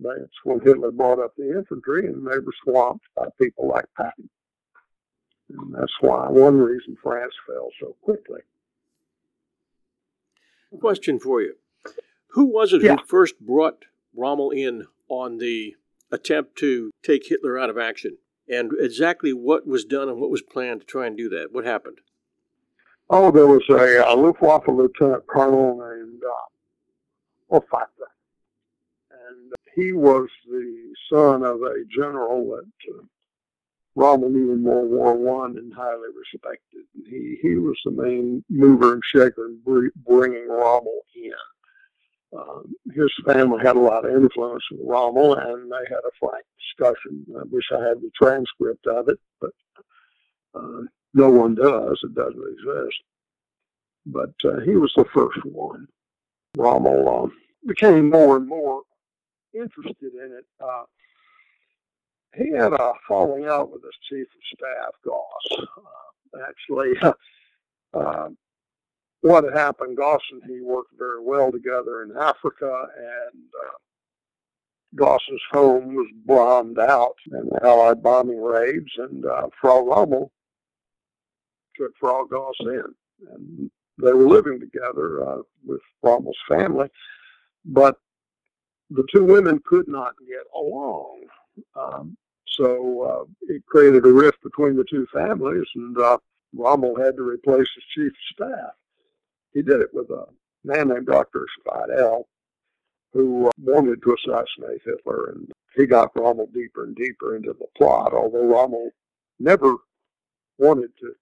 That's 0.00 0.44
when 0.44 0.60
Hitler 0.60 0.90
brought 0.90 1.20
up 1.20 1.34
the 1.36 1.56
infantry, 1.56 2.06
and 2.06 2.26
they 2.26 2.38
were 2.38 2.52
swamped 2.64 3.06
by 3.16 3.28
people 3.40 3.68
like 3.68 3.86
Patton. 3.96 4.28
And 5.50 5.74
that's 5.74 5.94
why 6.00 6.28
one 6.28 6.58
reason 6.58 6.96
France 7.02 7.32
fell 7.46 7.70
so 7.80 7.96
quickly. 8.02 8.40
Question 10.80 11.18
for 11.18 11.40
you. 11.40 11.54
Who 12.30 12.44
was 12.46 12.72
it 12.72 12.82
Yeah. 12.82 12.96
who 12.96 13.04
first 13.06 13.40
brought 13.40 13.84
Rommel 14.14 14.50
in 14.50 14.86
on 15.08 15.38
the 15.38 15.76
attempt 16.10 16.56
to 16.58 16.90
take 17.02 17.26
Hitler 17.26 17.58
out 17.58 17.70
of 17.70 17.78
action? 17.78 18.18
And 18.48 18.72
exactly 18.78 19.32
what 19.32 19.66
was 19.66 19.84
done 19.84 20.08
and 20.08 20.20
what 20.20 20.30
was 20.30 20.42
planned 20.42 20.80
to 20.82 20.86
try 20.86 21.06
and 21.06 21.16
do 21.16 21.28
that? 21.30 21.52
What 21.52 21.64
happened? 21.64 22.00
Oh, 23.08 23.30
there 23.30 23.46
was 23.46 23.62
a, 23.70 24.06
uh 24.06 24.14
Luftwaffe 24.16 24.68
lieutenant 24.68 25.26
colonel 25.26 25.76
named 25.78 26.22
uh. 27.50 27.60
And 29.10 29.52
he 29.74 29.92
was 29.92 30.28
the 30.48 30.94
son 31.10 31.42
of 31.44 31.62
a 31.62 31.84
general 31.84 32.44
that 32.56 32.94
uh, 32.94 33.02
Rommel 33.96 34.30
knew 34.30 34.52
in 34.52 34.64
World 34.64 34.90
War 34.90 35.14
One 35.16 35.58
and 35.58 35.74
highly 35.74 36.08
respected. 36.16 36.82
He, 37.08 37.38
he 37.42 37.56
was 37.56 37.78
the 37.84 37.92
main 37.92 38.44
mover 38.50 38.94
and 38.94 39.02
shaker 39.14 39.46
in 39.46 39.60
bringing 40.06 40.48
Rommel 40.48 41.00
in. 41.16 41.32
Um, 42.38 42.74
his 42.94 43.10
family 43.26 43.60
had 43.64 43.76
a 43.76 43.80
lot 43.80 44.04
of 44.06 44.12
influence 44.12 44.64
with 44.70 44.80
Rommel, 44.84 45.34
and 45.36 45.72
they 45.72 45.86
had 45.88 46.00
a 46.00 46.12
frank 46.20 46.44
discussion. 46.58 47.26
I 47.38 47.42
wish 47.50 47.64
I 47.72 47.80
had 47.82 48.00
the 48.00 48.10
transcript 48.20 48.86
of 48.86 49.08
it, 49.08 49.18
but 49.40 49.52
uh, 50.54 50.82
no 51.14 51.30
one 51.30 51.54
does. 51.54 52.00
It 52.04 52.14
doesn't 52.14 52.54
exist. 52.58 52.98
But 54.06 54.34
uh, 54.44 54.60
he 54.60 54.76
was 54.76 54.92
the 54.96 55.06
first 55.14 55.44
one. 55.46 55.86
Rommel 56.56 57.24
uh, 57.24 57.28
became 57.66 58.10
more 58.10 58.36
and 58.36 58.48
more 58.48 58.82
interested 59.54 60.14
in 60.14 60.38
it. 60.38 60.46
He 62.34 62.50
had 62.50 62.72
a 62.72 62.92
falling 63.08 63.46
out 63.46 63.72
with 63.72 63.82
his 63.82 63.94
chief 64.08 64.26
of 64.26 64.58
staff, 64.58 64.94
Gause. 65.04 65.68
Uh, 65.78 66.40
actually, 66.48 67.14
uh, 67.94 68.28
what 69.22 69.44
had 69.44 69.54
happened, 69.54 69.96
Gause 69.96 70.20
and 70.32 70.42
he 70.44 70.60
worked 70.60 70.92
very 70.98 71.22
well 71.22 71.50
together 71.50 72.02
in 72.02 72.16
Africa, 72.16 72.86
and 72.96 73.42
uh, 73.64 73.76
Gause's 74.94 75.40
home 75.50 75.94
was 75.94 76.08
bombed 76.24 76.78
out 76.78 77.16
in 77.32 77.48
the 77.50 77.60
Allied 77.64 78.02
bombing 78.02 78.42
raids, 78.42 78.90
and 78.98 79.24
uh, 79.24 79.48
Frau 79.60 79.84
Rommel 79.84 80.30
took 81.76 81.92
Frau 81.98 82.24
Gause 82.24 82.54
in. 82.60 82.94
And 83.32 83.70
they 84.02 84.12
were 84.12 84.28
living 84.28 84.60
together 84.60 85.26
uh, 85.26 85.42
with 85.64 85.80
Rommel's 86.02 86.36
family, 86.48 86.88
but 87.64 87.96
the 88.90 89.06
two 89.12 89.24
women 89.24 89.60
could 89.66 89.88
not 89.88 90.14
get 90.28 90.44
along. 90.54 91.22
Um, 91.74 92.16
so 92.46 93.02
uh, 93.02 93.52
it 93.52 93.64
created 93.66 94.04
a 94.06 94.12
rift 94.12 94.42
between 94.42 94.76
the 94.76 94.84
two 94.84 95.06
families, 95.12 95.66
and 95.74 95.98
uh, 95.98 96.18
Rommel 96.54 96.96
had 96.96 97.16
to 97.16 97.22
replace 97.22 97.68
his 97.74 97.84
chief 97.94 98.12
of 98.12 98.48
staff. 98.48 98.72
He 99.52 99.62
did 99.62 99.80
it 99.80 99.92
with 99.92 100.10
a 100.10 100.26
man 100.64 100.88
named 100.88 101.06
Dr. 101.06 101.46
Speidel, 101.58 102.24
who 103.12 103.48
uh, 103.48 103.50
wanted 103.58 104.02
to 104.02 104.14
assassinate 104.14 104.82
Hitler, 104.84 105.32
and 105.32 105.50
he 105.74 105.86
got 105.86 106.16
Rommel 106.16 106.48
deeper 106.52 106.84
and 106.84 106.96
deeper 106.96 107.36
into 107.36 107.52
the 107.52 107.66
plot, 107.76 108.12
although 108.12 108.46
Rommel 108.46 108.90
never 109.38 109.76
wanted 110.58 110.90
to 111.00 111.14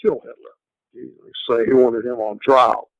kill 0.00 0.20
Hitler. 0.20 0.54
He 0.92 1.08
say 1.48 1.66
he 1.66 1.72
wanted 1.72 2.06
him 2.06 2.18
on 2.20 2.38
trial. 2.38 2.90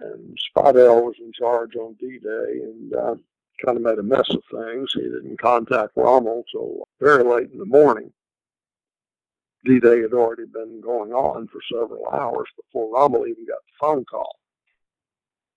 And 0.00 0.38
Speidel 0.38 1.04
was 1.04 1.16
in 1.20 1.32
charge 1.32 1.74
on 1.76 1.94
D-Day, 1.94 2.60
and 2.62 2.94
uh, 2.94 3.14
kind 3.64 3.76
of 3.76 3.82
made 3.82 3.98
a 3.98 4.02
mess 4.02 4.28
of 4.30 4.42
things. 4.50 4.90
He 4.94 5.02
didn't 5.02 5.40
contact 5.40 5.92
Rommel 5.96 6.44
till 6.50 6.88
very 7.00 7.24
late 7.24 7.50
in 7.52 7.58
the 7.58 7.66
morning. 7.66 8.12
D-Day 9.64 10.02
had 10.02 10.12
already 10.12 10.46
been 10.46 10.80
going 10.80 11.12
on 11.12 11.48
for 11.48 11.60
several 11.72 12.08
hours 12.10 12.46
before 12.56 12.94
Rommel 12.94 13.26
even 13.26 13.46
got 13.46 13.58
the 13.58 13.78
phone 13.80 14.04
call. 14.04 14.36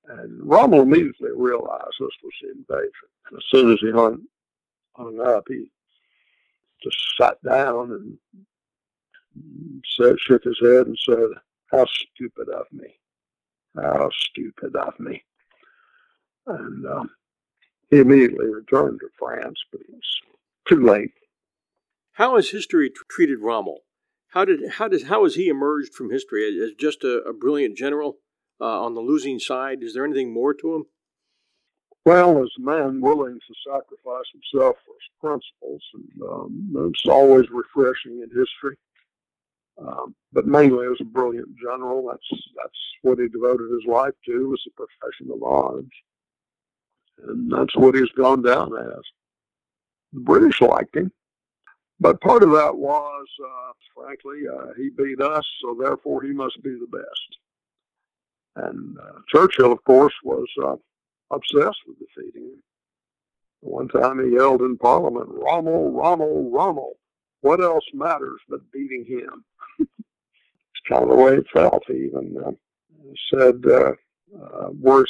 And 0.07 0.41
Rommel 0.43 0.81
immediately 0.81 1.29
realized 1.35 1.93
this 1.99 2.09
was 2.23 2.33
the 2.41 2.49
invasion. 2.49 2.91
And 3.29 3.37
as 3.37 3.43
soon 3.49 3.71
as 3.71 3.79
he 3.79 3.91
hung, 3.91 4.23
hung 4.95 5.21
up, 5.21 5.43
he 5.47 5.69
just 6.83 6.97
sat 7.19 7.37
down 7.43 7.91
and 7.91 9.83
said, 9.95 10.19
shook 10.19 10.43
his 10.43 10.59
head 10.59 10.87
and 10.87 10.97
said, 11.05 11.29
how 11.67 11.85
stupid 11.85 12.49
of 12.49 12.65
me. 12.71 12.97
How 13.75 14.09
stupid 14.13 14.75
of 14.75 14.99
me. 14.99 15.23
And 16.47 16.85
um, 16.87 17.09
he 17.91 17.99
immediately 17.99 18.47
returned 18.47 19.01
to 19.01 19.09
France, 19.19 19.59
but 19.71 19.81
it 19.81 19.87
was 19.91 20.21
too 20.67 20.83
late. 20.83 21.11
How 22.13 22.37
has 22.37 22.49
history 22.49 22.89
t- 22.89 22.95
treated 23.09 23.39
Rommel? 23.39 23.81
How 24.29 24.45
did 24.45 24.61
how 24.77 24.87
does 24.87 25.03
how 25.03 25.23
has 25.23 25.35
he 25.35 25.49
emerged 25.49 25.93
from 25.93 26.09
history 26.09 26.45
as 26.45 26.71
just 26.79 27.03
a, 27.03 27.17
a 27.23 27.33
brilliant 27.33 27.77
general 27.77 28.17
uh, 28.59 28.81
on 28.81 28.95
the 28.95 29.01
losing 29.01 29.39
side? 29.39 29.83
Is 29.83 29.93
there 29.93 30.05
anything 30.05 30.33
more 30.33 30.53
to 30.53 30.75
him? 30.75 30.85
Well, 32.05 32.41
as 32.41 32.49
a 32.57 32.61
man 32.61 33.01
willing 33.01 33.39
to 33.39 33.53
sacrifice 33.69 34.25
himself 34.31 34.77
for 34.85 34.95
his 34.95 35.11
principles, 35.19 35.83
and 35.93 36.29
um, 36.29 36.89
it's 36.89 37.05
always 37.07 37.45
refreshing 37.51 38.21
in 38.23 38.29
history. 38.29 38.77
Um, 39.77 40.15
but 40.33 40.47
mainly 40.47 40.85
as 40.87 40.99
a 41.01 41.05
brilliant 41.05 41.49
general. 41.61 42.07
That's 42.07 42.41
that's 42.55 42.79
what 43.01 43.19
he 43.19 43.27
devoted 43.27 43.69
his 43.71 43.85
life 43.85 44.13
to 44.27 44.49
was 44.49 44.61
the 44.65 44.71
profession 44.71 45.31
of 45.33 45.43
arms, 45.43 45.91
and 47.27 47.51
that's 47.51 47.75
what 47.75 47.95
he's 47.95 48.11
gone 48.17 48.41
down 48.41 48.75
as. 48.75 49.03
The 50.13 50.19
British 50.19 50.59
liked 50.61 50.95
him, 50.95 51.11
but 51.99 52.19
part 52.19 52.43
of 52.43 52.51
that 52.51 52.75
was, 52.75 53.27
uh, 53.43 53.71
frankly, 53.95 54.41
uh, 54.51 54.73
he 54.75 54.89
beat 54.89 55.21
us, 55.21 55.45
so 55.61 55.77
therefore 55.79 56.23
he 56.23 56.31
must 56.33 56.61
be 56.63 56.71
the 56.71 56.87
best. 56.91 57.37
And 58.55 58.97
uh, 58.97 59.19
Churchill, 59.29 59.71
of 59.71 59.83
course, 59.83 60.13
was 60.23 60.47
uh, 60.63 60.75
obsessed 61.29 61.79
with 61.87 61.99
defeating 61.99 62.43
him. 62.43 62.63
One 63.61 63.87
time 63.87 64.23
he 64.23 64.35
yelled 64.35 64.61
in 64.61 64.77
Parliament, 64.77 65.29
Rommel, 65.29 65.91
Rommel, 65.91 66.49
Rommel. 66.51 66.93
What 67.41 67.61
else 67.61 67.85
matters 67.93 68.39
but 68.49 68.71
beating 68.71 69.05
him? 69.05 69.45
it's 69.79 70.89
kind 70.89 71.03
of 71.03 71.09
the 71.09 71.15
way 71.15 71.33
it 71.35 71.47
felt. 71.53 71.83
He 71.87 72.05
even 72.05 72.35
uh, 72.43 72.51
said 73.31 73.61
uh, 74.35 74.69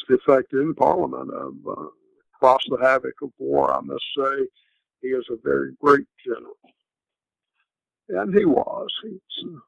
effect 0.10 0.54
in 0.54 0.74
Parliament 0.76 1.32
of 1.34 1.54
uh, 1.68 1.88
across 2.36 2.62
the 2.68 2.78
havoc 2.82 3.14
of 3.22 3.30
war. 3.38 3.74
I 3.74 3.82
must 3.82 4.04
say 4.18 4.48
he 5.02 5.10
is 5.10 5.26
a 5.30 5.38
very 5.44 5.74
great 5.80 6.08
general. 6.26 6.58
And 8.10 8.36
he 8.36 8.46
was. 8.46 8.90
He's 9.04 9.46
uh, 9.46 9.60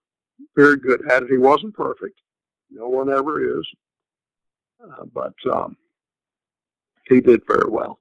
very 0.55 0.77
good 0.77 1.09
at 1.09 1.23
it. 1.23 1.29
He 1.29 1.37
wasn't 1.37 1.75
perfect. 1.75 2.19
No 2.69 2.89
one 2.89 3.09
ever 3.09 3.59
is. 3.59 3.67
Uh, 4.83 5.05
but 5.13 5.33
um, 5.51 5.77
he 7.07 7.21
did 7.21 7.41
very 7.47 7.69
well. 7.69 7.99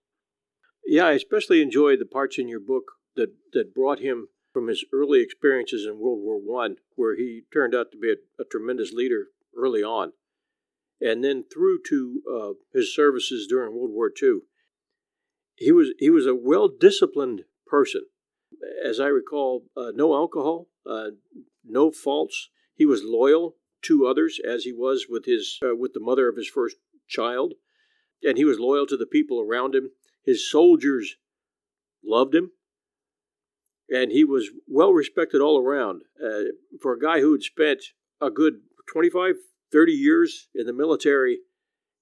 Yeah, 0.85 1.07
I 1.07 1.13
especially 1.13 1.63
enjoyed 1.63 2.01
the 2.01 2.07
parts 2.07 2.39
in 2.39 2.49
your 2.49 2.61
book 2.61 2.93
that, 3.15 3.33
that 3.53 3.75
brought 3.75 4.01
him 4.01 4.29
from 4.53 4.69
his 4.69 4.85
early 4.93 5.21
experiences 5.21 5.87
in 5.87 5.99
World 5.99 6.21
War 6.21 6.37
One, 6.37 6.77
where 6.97 7.17
he 7.17 7.43
turned 7.53 7.75
out 7.75 7.93
to 7.93 7.99
be 7.99 8.11
a, 8.11 8.43
a, 8.43 8.45
tremendous 8.45 8.93
leader 8.93 9.29
early 9.57 9.83
on, 9.83 10.13
and 11.03 11.25
then 11.25 11.43
through 11.43 11.81
to 11.89 12.23
uh, 12.31 12.53
his 12.73 12.95
services 12.95 13.47
during 13.49 13.75
World 13.75 13.91
War 13.91 14.11
II. 14.11 14.41
He 15.57 15.73
was 15.73 15.93
he 15.99 16.11
was 16.11 16.27
a 16.27 16.35
well 16.35 16.69
disciplined 16.69 17.43
person, 17.67 18.03
as 18.85 19.01
I 19.01 19.07
recall. 19.07 19.65
Uh, 19.77 19.93
no 19.95 20.15
alcohol, 20.15 20.69
uh, 20.87 21.11
no 21.65 21.91
faults. 21.91 22.49
He 22.75 22.87
was 22.87 23.03
loyal 23.05 23.57
to 23.83 24.07
others, 24.07 24.41
as 24.47 24.65
he 24.65 24.73
was 24.73 25.07
with 25.09 25.27
his 25.27 25.59
uh, 25.65 25.77
with 25.77 25.93
the 25.93 26.01
mother 26.01 26.29
of 26.29 26.37
his 26.37 26.49
first 26.49 26.77
child, 27.09 27.55
and 28.23 28.39
he 28.39 28.45
was 28.45 28.59
loyal 28.59 28.87
to 28.87 28.97
the 28.97 29.07
people 29.07 29.41
around 29.41 29.75
him. 29.75 29.91
His 30.25 30.49
soldiers 30.49 31.17
loved 32.05 32.35
him 32.35 32.53
and 33.93 34.11
he 34.11 34.25
was 34.25 34.51
well 34.67 34.93
respected 34.93 35.41
all 35.41 35.61
around. 35.61 36.03
Uh, 36.23 36.53
for 36.81 36.95
a 36.95 36.99
guy 36.99 37.21
who 37.21 37.33
had 37.33 37.43
spent 37.43 37.83
a 38.21 38.31
good 38.31 38.55
25, 38.91 39.35
30 39.73 39.93
years 39.93 40.49
in 40.55 40.67
the 40.67 40.73
military, 40.73 41.39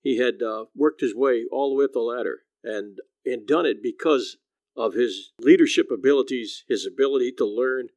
he 0.02 0.18
had 0.18 0.42
uh, 0.42 0.66
worked 0.74 1.00
his 1.00 1.14
way 1.14 1.44
all 1.50 1.70
the 1.70 1.76
way 1.76 1.84
up 1.84 1.92
the 1.92 2.00
ladder 2.00 2.40
and, 2.64 2.98
and 3.24 3.46
done 3.46 3.66
it 3.66 3.82
because 3.82 4.36
of 4.76 4.94
his 4.94 5.32
leadership 5.40 5.88
abilities, 5.90 6.64
his 6.68 6.86
ability 6.86 7.32
to 7.32 7.44
learn, 7.44 7.88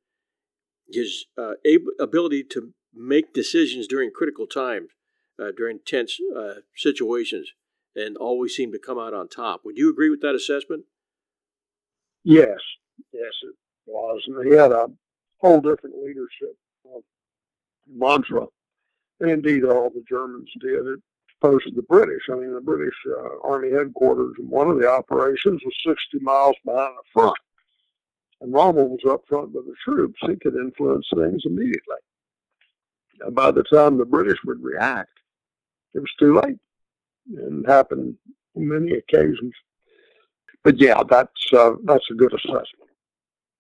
his 0.92 1.26
uh, 1.38 1.54
ability 2.00 2.44
to 2.44 2.74
make 2.94 3.34
decisions 3.34 3.88
during 3.88 4.12
critical 4.12 4.46
times, 4.46 4.90
uh, 5.42 5.52
during 5.56 5.80
tense 5.86 6.18
uh, 6.38 6.56
situations, 6.76 7.54
and 7.96 8.18
always 8.18 8.56
seemed 8.56 8.74
to 8.74 8.80
come 8.80 9.00
out 9.00 9.14
on 9.14 9.28
top. 9.28 9.62
Would 9.64 9.78
you 9.78 9.90
agree 9.90 10.10
with 10.10 10.22
that 10.22 10.36
assessment? 10.36 10.86
Yes, 12.24 12.60
yes, 13.12 13.34
it 13.44 13.56
was, 13.86 14.22
and 14.28 14.46
he 14.46 14.54
had 14.58 14.72
a 14.72 14.88
whole 15.40 15.62
different 15.62 15.96
leadership 16.04 16.56
uh, 16.86 17.00
mantra. 17.90 18.48
And 19.24 19.32
indeed, 19.32 19.64
all 19.64 19.90
the 19.90 20.04
Germans 20.08 20.52
did, 20.60 20.80
as 20.80 21.00
opposed 21.42 21.66
to 21.66 21.72
the 21.72 21.82
British. 21.84 22.24
I 22.30 22.36
mean, 22.36 22.54
the 22.54 22.60
British 22.60 22.94
uh, 23.10 23.40
Army 23.42 23.72
headquarters 23.72 24.36
in 24.38 24.50
one 24.50 24.70
of 24.70 24.78
the 24.78 24.90
operations 24.90 25.62
was 25.64 25.74
60 25.88 26.20
miles 26.20 26.58
behind 26.66 26.94
the 26.98 27.04
front. 27.14 27.38
And 28.42 28.54
Rommel 28.54 28.90
was 28.90 29.00
up 29.10 29.22
front 29.28 29.54
with 29.54 29.66
the 29.66 29.76
troops. 29.82 30.20
He 30.28 30.36
could 30.36 30.56
influence 30.56 31.08
things 31.16 31.44
immediately. 31.46 32.04
And 33.22 33.34
by 33.34 33.52
the 33.52 33.64
time 33.64 33.98
the 33.98 34.04
British 34.04 34.40
would 34.44 34.62
react, 34.62 35.18
it 35.94 36.00
was 36.00 36.12
too 36.20 36.36
late. 36.36 36.60
And 37.38 37.64
it 37.64 37.70
happened 37.70 38.18
on 38.58 38.68
many 38.68 38.92
occasions. 38.92 39.54
But 40.66 40.82
yeah, 40.82 41.02
that's 41.10 41.54
uh, 41.54 41.76
that's 41.86 42.10
a 42.12 42.16
good 42.16 42.34
assessment 42.34 42.84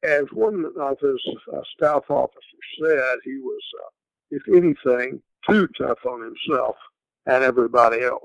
as 0.03 0.25
one 0.33 0.65
of 0.79 0.99
his 0.99 1.21
uh, 1.53 1.61
staff 1.75 2.03
officers 2.09 2.43
said, 2.77 3.15
he 3.23 3.37
was, 3.37 3.61
uh, 3.81 3.89
if 4.31 4.43
anything, 4.49 5.21
too 5.49 5.67
tough 5.77 5.99
on 6.05 6.21
himself 6.21 6.75
and 7.25 7.43
everybody 7.43 8.01
else. 8.01 8.21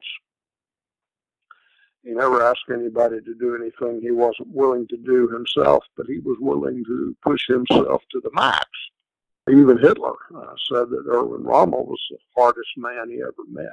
He 2.04 2.10
never 2.10 2.42
asked 2.42 2.70
anybody 2.72 3.20
to 3.20 3.34
do 3.34 3.54
anything 3.54 4.00
he 4.00 4.12
wasn't 4.12 4.48
willing 4.48 4.86
to 4.88 4.96
do 4.96 5.28
himself, 5.28 5.84
but 5.96 6.06
he 6.06 6.18
was 6.20 6.38
willing 6.40 6.84
to 6.84 7.16
push 7.22 7.46
himself 7.46 8.02
to 8.12 8.20
the 8.20 8.30
max. 8.32 8.66
Even 9.50 9.78
Hitler 9.78 10.14
uh, 10.34 10.54
said 10.70 10.90
that 10.90 11.04
Erwin 11.08 11.42
Rommel 11.42 11.86
was 11.86 12.00
the 12.10 12.18
hardest 12.36 12.70
man 12.76 13.10
he 13.10 13.20
ever 13.20 13.44
met. 13.50 13.66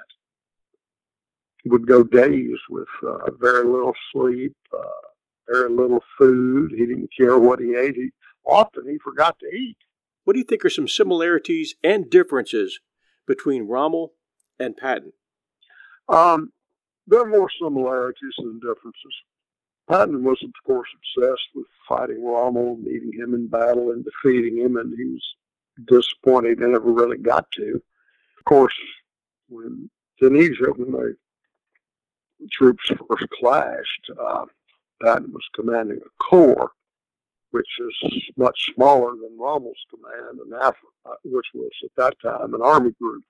He 1.63 1.69
would 1.69 1.87
go 1.87 2.03
days 2.03 2.57
with 2.69 2.87
uh, 3.05 3.31
very 3.39 3.65
little 3.65 3.93
sleep, 4.11 4.55
uh, 4.73 5.07
very 5.49 5.69
little 5.69 6.03
food. 6.17 6.71
He 6.71 6.85
didn't 6.85 7.09
care 7.17 7.37
what 7.39 7.59
he 7.59 7.75
ate. 7.75 7.95
He, 7.95 8.09
often 8.45 8.87
he 8.87 8.97
forgot 8.97 9.37
to 9.39 9.47
eat. 9.47 9.77
What 10.23 10.33
do 10.33 10.39
you 10.39 10.45
think 10.45 10.63
are 10.65 10.69
some 10.69 10.87
similarities 10.87 11.75
and 11.83 12.09
differences 12.09 12.79
between 13.27 13.67
Rommel 13.67 14.13
and 14.59 14.75
Patton? 14.75 15.13
Um, 16.09 16.51
there 17.07 17.21
are 17.21 17.25
more 17.25 17.49
similarities 17.61 18.33
than 18.37 18.59
differences. 18.59 19.13
Patton 19.89 20.23
was, 20.23 20.41
of 20.43 20.51
course, 20.65 20.89
obsessed 20.95 21.49
with 21.53 21.67
fighting 21.87 22.23
Rommel, 22.23 22.77
meeting 22.77 23.11
him 23.13 23.33
in 23.35 23.47
battle 23.47 23.91
and 23.91 24.03
defeating 24.03 24.57
him, 24.57 24.77
and 24.77 24.93
he 24.97 25.05
was 25.05 25.35
disappointed 25.87 26.59
he 26.59 26.65
never 26.65 26.91
really 26.91 27.17
got 27.17 27.49
to. 27.51 27.81
Of 28.39 28.45
course, 28.45 28.73
when 29.47 29.89
Tunisia, 30.19 30.71
when 30.75 30.91
the 30.91 31.15
troops 32.51 32.91
first 33.07 33.29
clashed, 33.39 34.11
uh, 34.19 34.45
Patton 35.03 35.31
was 35.31 35.47
commanding 35.53 35.97
a 35.97 36.23
corps, 36.23 36.71
which 37.55 37.69
is 37.79 38.23
much 38.35 38.73
smaller 38.75 39.11
than 39.11 39.39
Rommel's 39.39 39.85
command 39.89 40.39
in 40.45 40.53
Africa, 40.55 41.17
which 41.23 41.45
was 41.53 41.71
at 41.85 41.91
that 41.95 42.13
time 42.21 42.53
an 42.53 42.61
army 42.61 42.91
group. 43.01 43.23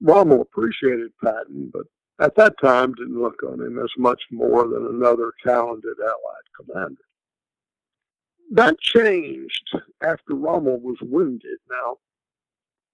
Rommel 0.00 0.42
appreciated 0.42 1.10
Patton, 1.20 1.72
but 1.72 1.86
at 2.20 2.36
that 2.36 2.54
time 2.62 2.94
didn't 2.94 3.20
look 3.20 3.42
on 3.42 3.60
him 3.60 3.80
as 3.80 3.90
much 3.98 4.22
more 4.30 4.68
than 4.68 4.86
another 4.86 5.32
talented 5.44 5.96
Allied 5.98 6.48
commander. 6.56 7.02
That 8.52 8.78
changed 8.78 9.76
after 10.04 10.36
Rommel 10.36 10.78
was 10.78 10.98
wounded. 11.00 11.58
Now, 11.68 11.96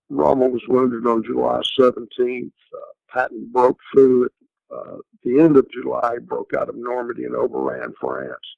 Rommel 0.08 0.50
was 0.50 0.62
wounded 0.66 1.06
on 1.06 1.24
July 1.24 1.60
17th. 1.78 2.46
Uh, 2.46 2.78
Patton 3.12 3.50
broke 3.52 3.80
through 3.92 4.24
at 4.24 4.30
uh, 4.74 4.96
the 5.24 5.40
end 5.40 5.58
of 5.58 5.70
July, 5.70 6.16
broke 6.22 6.52
out 6.58 6.70
of 6.70 6.74
Normandy 6.74 7.24
and 7.24 7.36
overran 7.36 7.92
France. 8.00 8.56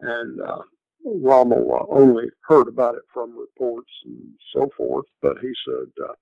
And 0.00 0.42
uh, 0.42 0.62
Rommel 1.04 1.72
uh, 1.72 1.94
only 1.94 2.26
heard 2.42 2.68
about 2.68 2.94
it 2.94 3.02
from 3.12 3.38
reports 3.38 3.90
and 4.04 4.34
so 4.54 4.68
forth, 4.76 5.06
but 5.22 5.38
he 5.40 5.52
said 5.66 6.04
uh, 6.04 6.12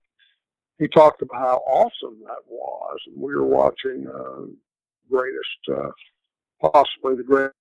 he 0.78 0.88
talked 0.88 1.22
about 1.22 1.40
how 1.40 1.56
awesome 1.66 2.20
that 2.24 2.42
was, 2.48 2.98
and 3.06 3.20
we 3.20 3.34
were 3.34 3.46
watching 3.46 4.06
uh, 4.06 4.46
greatest, 5.10 5.68
uh, 5.72 5.90
possibly 6.60 7.16
the 7.16 7.24
greatest 7.24 7.54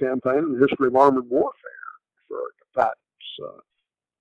campaign 0.00 0.38
in 0.38 0.52
the 0.58 0.66
history 0.66 0.88
of 0.88 0.96
armored 0.96 1.28
warfare 1.28 1.52
for 2.28 2.40
Patton's 2.74 2.94
uh, 3.44 3.60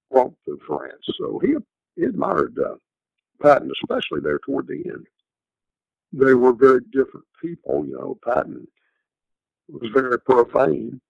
walk 0.09 0.33
through 0.45 0.59
France. 0.65 1.03
So 1.19 1.39
he, 1.39 1.55
he 1.95 2.03
admired 2.03 2.57
uh, 2.57 2.75
Patton, 3.41 3.71
especially 3.83 4.21
there 4.21 4.39
toward 4.39 4.67
the 4.67 4.83
end 4.87 5.05
they 6.13 6.33
were 6.33 6.53
very 6.53 6.81
different 6.91 7.25
people. 7.41 7.85
You 7.85 7.93
know, 7.93 8.17
Patton 8.23 8.67
was 9.69 9.91
very 9.93 10.19
profane. 10.19 11.01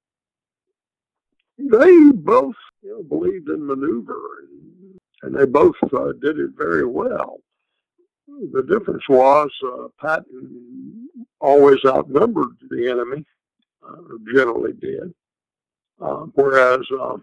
They 1.58 2.12
both 2.14 2.56
believed 3.10 3.50
in 3.50 3.66
maneuver, 3.66 4.22
and, 4.42 5.00
and 5.24 5.36
they 5.36 5.46
both 5.46 5.76
uh, 5.84 6.14
did 6.22 6.40
it 6.40 6.52
very 6.58 6.86
well. 6.86 7.40
The 8.28 8.64
difference 8.64 9.04
was 9.10 9.50
uh, 9.66 9.88
Patton 10.00 11.10
always 11.40 11.80
outnumbered 11.86 12.58
the 12.70 12.90
enemy, 12.90 13.26
uh, 13.88 14.02
generally 14.34 14.74
did, 14.74 15.14
uh, 16.00 16.26
whereas 16.36 16.82
uh, 16.92 17.18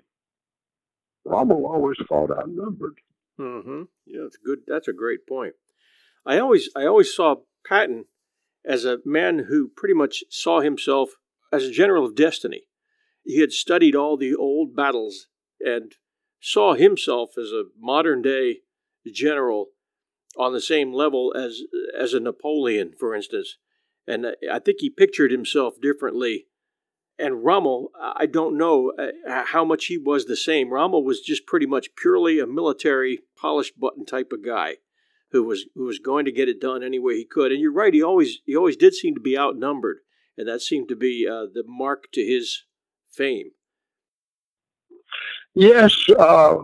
Rommel 1.25 1.67
always 1.67 1.97
fought 2.09 2.31
outnumbered. 2.31 2.99
Mm-hmm. 3.39 3.83
Yeah, 4.07 4.21
that's 4.23 4.39
good. 4.45 4.61
That's 4.67 4.89
a 4.89 4.93
great 4.93 5.27
point. 5.29 5.55
I 6.27 6.39
always, 6.39 6.71
I 6.75 6.87
always 6.87 7.15
saw 7.15 7.37
Patton 7.67 8.07
as 8.65 8.85
a 8.85 8.99
man 9.05 9.47
who 9.49 9.71
pretty 9.77 9.95
much 9.95 10.25
saw 10.31 10.61
himself 10.61 11.11
as 11.53 11.65
a 11.65 11.71
general 11.71 12.07
of 12.07 12.17
destiny. 12.17 12.63
He 13.25 13.41
had 13.41 13.53
studied 13.53 13.97
all 13.97 14.17
the 14.17 14.35
old 14.35 14.77
battles 14.77 15.29
and 15.61 15.93
saw 16.41 16.75
himself 16.75 17.31
as 17.39 17.51
a 17.51 17.65
modern 17.79 18.23
day 18.23 18.59
general 19.11 19.69
on 20.37 20.53
the 20.53 20.61
same 20.61 20.93
level 20.93 21.33
as 21.37 21.63
as 21.99 22.15
a 22.15 22.21
Napoleon, 22.21 22.93
for 22.99 23.15
instance. 23.15 23.57
And 24.07 24.35
I 24.51 24.59
think 24.59 24.79
he 24.81 24.91
pictured 24.91 25.31
himself 25.31 25.81
differently. 25.81 26.47
And 27.19 27.45
Rommel, 27.45 27.91
I 27.99 28.27
don't 28.27 28.59
know 28.59 28.93
uh, 28.99 29.45
how 29.47 29.65
much 29.65 29.87
he 29.87 29.97
was 29.97 30.25
the 30.25 30.37
same. 30.37 30.71
Rommel 30.71 31.05
was 31.05 31.21
just 31.21 31.47
pretty 31.47 31.65
much 31.65 31.95
purely 31.97 32.41
a 32.41 32.47
military, 32.47 33.21
polished 33.37 33.79
button 33.79 34.05
type 34.05 34.33
of 34.33 34.45
guy 34.45 34.79
who 35.31 35.45
was 35.45 35.67
who 35.75 35.85
was 35.85 35.99
going 35.99 36.25
to 36.25 36.33
get 36.33 36.49
it 36.49 36.61
done 36.61 36.83
any 36.83 36.99
way 36.99 37.15
he 37.15 37.25
could. 37.25 37.53
And 37.53 37.61
you're 37.61 37.73
right, 37.73 37.95
he 37.95 38.03
always 38.03 38.41
he 38.45 38.57
always 38.57 38.77
did 38.77 38.95
seem 38.95 39.15
to 39.15 39.21
be 39.21 39.39
outnumbered, 39.39 39.99
and 40.37 40.49
that 40.49 40.61
seemed 40.61 40.89
to 40.89 40.97
be 40.97 41.27
uh, 41.27 41.47
the 41.53 41.65
mark 41.67 42.05
to 42.13 42.25
his 42.25 42.65
fame. 43.17 43.51
Yes, 45.55 45.95
uh, 46.19 46.57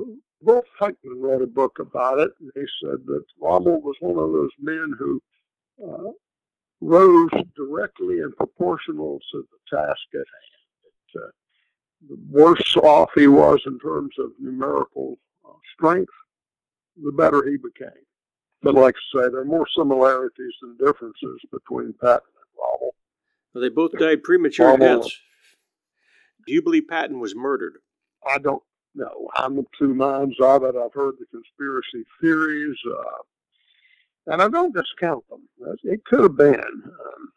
Wolf 0.43 0.65
Heckmann 0.81 1.21
wrote 1.21 1.43
a 1.43 1.47
book 1.47 1.79
about 1.79 2.19
it. 2.19 2.31
And 2.41 2.51
he 2.55 2.65
said 2.83 2.99
that 3.07 3.25
Rommel 3.41 3.81
was 3.81 3.97
one 4.01 4.23
of 4.23 4.33
those 4.33 4.51
men 4.61 4.95
who 4.99 5.23
uh, 5.85 6.11
rose 6.81 7.31
directly 7.57 8.21
and 8.21 8.37
proportional 8.37 9.21
to 9.33 9.45
the 9.51 9.77
task 9.77 10.01
at 10.15 10.19
hand. 10.19 10.25
It, 10.85 11.21
uh, 11.21 11.31
the 12.09 12.19
worse 12.31 12.77
off 12.77 13.11
he 13.15 13.29
was 13.29 13.61
in 13.67 13.79
terms 13.79 14.15
of 14.19 14.31
numerical 14.41 15.19
uh, 15.47 15.53
strength, 15.77 16.13
the 17.03 17.13
better 17.13 17.45
he 17.47 17.57
became. 17.59 18.05
But 18.63 18.75
like 18.75 18.95
I 18.95 19.19
say, 19.19 19.29
there 19.31 19.41
are 19.41 19.45
more 19.45 19.67
similarities 19.77 20.55
than 20.61 20.77
differences 20.79 21.41
between 21.53 21.95
Patton 22.01 22.21
and 22.27 22.51
Rommel. 22.59 22.95
Well, 23.53 23.63
they 23.63 23.69
both 23.69 23.93
died 23.99 24.23
premature 24.23 24.77
deaths. 24.79 25.19
Do 26.47 26.53
you 26.53 26.63
believe 26.63 26.89
Patton 26.89 27.21
was 27.21 27.35
murdered? 27.35 27.75
I 28.27 28.39
don't 28.39 28.63
know. 28.95 29.29
I'm 29.35 29.59
of 29.59 29.67
two 29.79 29.95
minds 29.95 30.37
of 30.41 30.65
it. 30.65 30.77
I've 30.77 30.95
heard 30.95 31.15
the 31.19 31.27
conspiracy 31.27 32.05
theories. 32.21 32.77
Uh, 32.87 33.23
and 34.27 34.43
I 34.43 34.49
don't 34.49 34.75
discount 34.75 35.25
them. 35.29 35.49
It 35.85 36.05
could 36.05 36.23
have 36.23 36.37
been. 36.37 36.61
Um, 36.61 37.33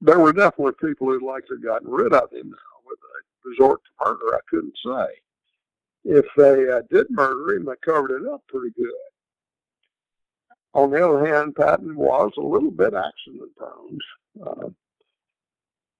there 0.00 0.18
were 0.18 0.32
definitely 0.32 0.72
people 0.80 1.06
who'd 1.06 1.22
like 1.22 1.46
to 1.46 1.54
have 1.54 1.64
gotten 1.64 1.90
rid 1.90 2.12
of 2.12 2.32
him 2.32 2.50
now 2.50 2.80
with 2.86 2.98
a 2.98 3.48
resort 3.48 3.80
to 3.84 4.04
murder. 4.04 4.34
I 4.34 4.40
couldn't 4.48 4.76
say. 4.84 5.06
If 6.04 6.26
they 6.36 6.68
uh, 6.68 6.82
did 6.90 7.06
murder 7.10 7.54
him, 7.54 7.64
they 7.66 7.74
covered 7.84 8.10
it 8.10 8.28
up 8.28 8.42
pretty 8.48 8.72
good. 8.76 8.92
On 10.74 10.90
the 10.90 11.06
other 11.06 11.26
hand, 11.26 11.54
Patton 11.54 11.94
was 11.94 12.32
a 12.38 12.40
little 12.40 12.70
bit 12.70 12.94
accident 12.94 13.54
prone. 13.56 13.98
Uh, 14.44 14.68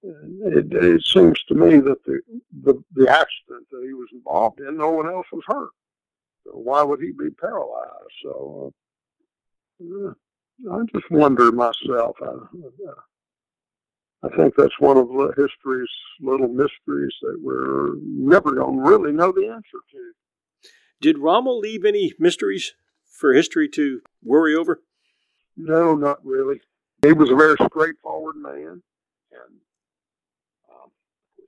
it, 0.03 0.67
it, 0.71 1.05
seems 1.05 1.41
to 1.43 1.55
me 1.55 1.79
that 1.79 2.03
the, 2.05 2.19
the 2.63 2.83
the 2.93 3.09
accident 3.09 3.67
that 3.71 3.83
he 3.85 3.93
was 3.93 4.09
involved 4.13 4.59
in, 4.59 4.77
no 4.77 4.91
one 4.91 5.07
else 5.07 5.27
was 5.31 5.43
hurt. 5.47 5.69
So 6.43 6.51
why 6.51 6.83
would 6.83 6.99
he 6.99 7.11
be 7.11 7.29
paralyzed? 7.29 8.13
So 8.21 8.73
uh, 9.81 10.11
I 10.71 10.79
just 10.93 11.09
wonder 11.09 11.51
myself. 11.51 12.17
I, 12.21 12.35
I 14.25 14.35
think 14.35 14.55
that's 14.55 14.79
one 14.79 14.97
of 14.97 15.07
history's 15.37 15.89
little 16.21 16.47
mysteries 16.47 17.13
that 17.21 17.39
we're 17.41 17.95
never 18.03 18.51
going 18.51 18.77
to 18.77 18.89
really 18.89 19.11
know 19.11 19.31
the 19.31 19.47
answer 19.47 19.79
to. 19.91 20.13
Did 21.01 21.17
Rommel 21.17 21.59
leave 21.59 21.83
any 21.83 22.13
mysteries 22.17 22.73
for 23.05 23.33
history 23.33 23.67
to 23.69 24.01
worry 24.23 24.55
over? 24.55 24.81
No, 25.57 25.95
not 25.95 26.25
really. 26.25 26.61
He 27.01 27.11
was 27.11 27.29
a 27.29 27.35
very 27.35 27.55
straightforward 27.69 28.37
man, 28.37 28.81
and 29.31 29.59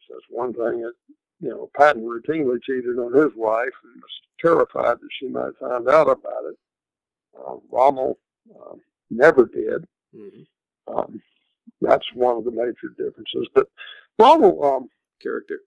that's 0.09 0.25
one 0.29 0.53
thing 0.53 0.81
that 0.81 0.93
you 1.39 1.49
know 1.49 1.69
Patton 1.75 2.03
routinely 2.03 2.61
cheated 2.63 2.97
on 2.99 3.13
his 3.13 3.31
wife 3.35 3.73
and 3.83 4.01
was 4.01 4.21
terrified 4.39 4.97
that 4.99 5.09
she 5.19 5.27
might 5.27 5.57
find 5.59 5.87
out 5.87 6.09
about 6.09 6.45
it. 6.49 6.57
Uh, 7.37 7.55
Rommel 7.71 8.17
uh, 8.53 8.75
never 9.09 9.45
did. 9.45 9.85
Mm-hmm. 10.15 10.95
Um, 10.95 11.21
that's 11.81 12.05
one 12.13 12.37
of 12.37 12.45
the 12.45 12.51
major 12.51 12.93
differences. 12.97 13.47
But 13.53 13.67
Rommel 14.19 14.63
um, 14.63 14.89
character 15.21 15.59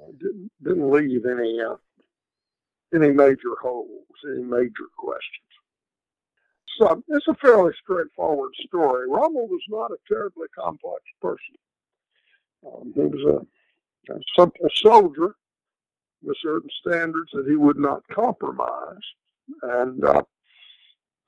uh, 0.00 0.12
didn't 0.18 0.50
didn't 0.62 0.90
leave 0.90 1.26
any 1.26 1.60
uh, 1.60 1.76
any 2.94 3.12
major 3.12 3.54
holes, 3.60 4.06
any 4.26 4.42
major 4.42 4.88
questions. 4.96 5.44
So 6.78 7.02
it's 7.08 7.28
a 7.28 7.34
fairly 7.34 7.72
straightforward 7.82 8.52
story. 8.66 9.08
Rommel 9.08 9.46
was 9.46 9.62
not 9.68 9.92
a 9.92 9.96
terribly 10.08 10.48
complex 10.58 11.02
person. 11.20 11.54
Um, 12.66 12.92
he 12.94 13.02
was 13.02 13.44
a, 14.08 14.12
a 14.12 14.18
simple 14.36 14.68
soldier 14.74 15.34
with 16.22 16.36
certain 16.42 16.70
standards 16.80 17.30
that 17.32 17.46
he 17.46 17.56
would 17.56 17.78
not 17.78 18.02
compromise. 18.08 19.02
And 19.62 20.04
uh, 20.04 20.22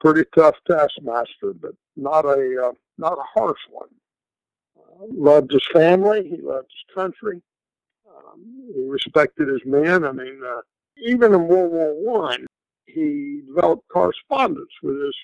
pretty 0.00 0.24
tough 0.34 0.56
taskmaster, 0.66 1.52
but 1.60 1.72
not 1.96 2.24
a 2.24 2.68
uh, 2.68 2.72
not 2.98 3.18
a 3.18 3.38
harsh 3.38 3.60
one. 3.70 3.88
Uh, 4.78 5.06
loved 5.10 5.52
his 5.52 5.66
family. 5.72 6.28
He 6.28 6.40
loved 6.42 6.68
his 6.70 6.94
country. 6.94 7.42
Um, 8.08 8.70
he 8.74 8.84
respected 8.84 9.48
his 9.48 9.60
men. 9.66 10.04
I 10.04 10.12
mean, 10.12 10.40
uh, 10.46 10.60
even 10.96 11.34
in 11.34 11.46
World 11.46 11.72
War 11.72 11.94
One, 11.94 12.46
he 12.86 13.42
developed 13.46 13.88
correspondence 13.88 14.72
with 14.82 14.98
his 15.00 15.14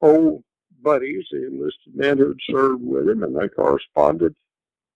old 0.00 0.42
buddies, 0.82 1.24
the 1.30 1.46
enlisted 1.46 1.94
men 1.94 2.18
who 2.18 2.28
had 2.28 2.38
served 2.50 2.82
with 2.82 3.08
him, 3.08 3.22
and 3.22 3.36
they 3.36 3.48
corresponded. 3.48 4.34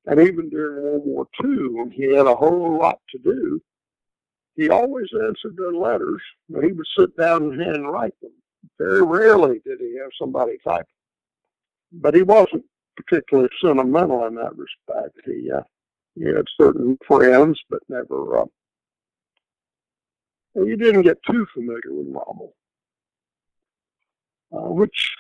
And 0.07 0.21
even 0.21 0.49
during 0.49 0.83
World 0.83 1.03
War 1.05 1.27
II, 1.43 1.69
when 1.71 1.91
he 1.91 2.15
had 2.15 2.27
a 2.27 2.35
whole 2.35 2.79
lot 2.79 3.01
to 3.11 3.19
do, 3.19 3.61
he 4.55 4.71
always 4.71 5.09
answered 5.13 5.57
their 5.57 5.73
letters. 5.73 6.23
But 6.49 6.65
he 6.65 6.73
would 6.73 6.87
sit 6.97 7.17
down 7.17 7.43
and 7.43 7.61
handwrite 7.61 8.19
them. 8.21 8.33
Very 8.79 9.03
rarely 9.03 9.61
did 9.65 9.81
he 9.81 9.99
have 10.01 10.11
somebody 10.19 10.59
type. 10.65 10.87
But 11.93 12.15
he 12.15 12.23
wasn't 12.23 12.65
particularly 12.97 13.51
sentimental 13.63 14.27
in 14.27 14.35
that 14.37 14.57
respect. 14.57 15.19
He 15.25 15.51
uh, 15.51 15.63
he 16.15 16.25
had 16.25 16.47
certain 16.59 16.99
friends, 17.07 17.61
but 17.69 17.81
never. 17.89 18.41
Uh, 18.41 18.47
you 20.57 20.77
didn't 20.77 21.03
get 21.03 21.23
too 21.23 21.47
familiar 21.53 21.91
with 21.93 22.07
Rommel, 22.07 22.55
uh, 24.53 24.71
which, 24.73 25.15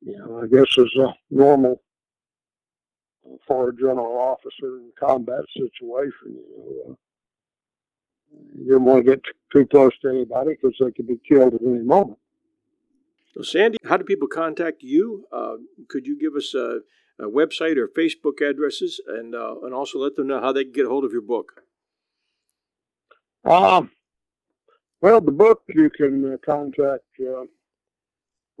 you 0.00 0.16
know, 0.16 0.40
I 0.42 0.46
guess 0.46 0.78
is 0.78 0.94
a 0.96 1.12
normal 1.30 1.82
for 3.46 3.70
a 3.70 3.76
general 3.76 4.18
officer 4.18 4.78
in 4.78 4.90
a 4.96 5.00
combat 5.00 5.44
situation. 5.56 6.12
You 6.26 6.84
know, 6.86 6.92
uh, 6.92 6.94
you 8.56 8.64
didn't 8.64 8.84
want 8.84 9.04
to 9.04 9.10
get 9.10 9.22
too 9.52 9.66
close 9.66 9.92
to 10.02 10.08
anybody 10.08 10.50
because 10.50 10.76
they 10.80 10.90
could 10.90 11.06
be 11.06 11.20
killed 11.28 11.54
at 11.54 11.62
any 11.62 11.82
moment. 11.82 12.18
So, 13.34 13.42
Sandy, 13.42 13.78
how 13.84 13.96
do 13.96 14.04
people 14.04 14.28
contact 14.28 14.82
you? 14.82 15.26
Uh, 15.32 15.56
could 15.88 16.06
you 16.06 16.18
give 16.18 16.34
us 16.34 16.54
a, 16.54 16.80
a, 17.18 17.28
website 17.28 17.78
or 17.78 17.88
Facebook 17.88 18.46
addresses, 18.46 19.00
and 19.06 19.34
uh, 19.34 19.56
and 19.62 19.72
also 19.72 19.98
let 19.98 20.16
them 20.16 20.26
know 20.26 20.40
how 20.40 20.52
they 20.52 20.64
can 20.64 20.72
get 20.72 20.86
a 20.86 20.88
hold 20.88 21.04
of 21.04 21.12
your 21.12 21.22
book? 21.22 21.62
Um, 23.44 23.90
well, 25.00 25.20
the 25.20 25.32
book 25.32 25.62
you 25.68 25.90
can 25.90 26.34
uh, 26.34 26.36
contact 26.44 27.04
uh, 27.20 27.44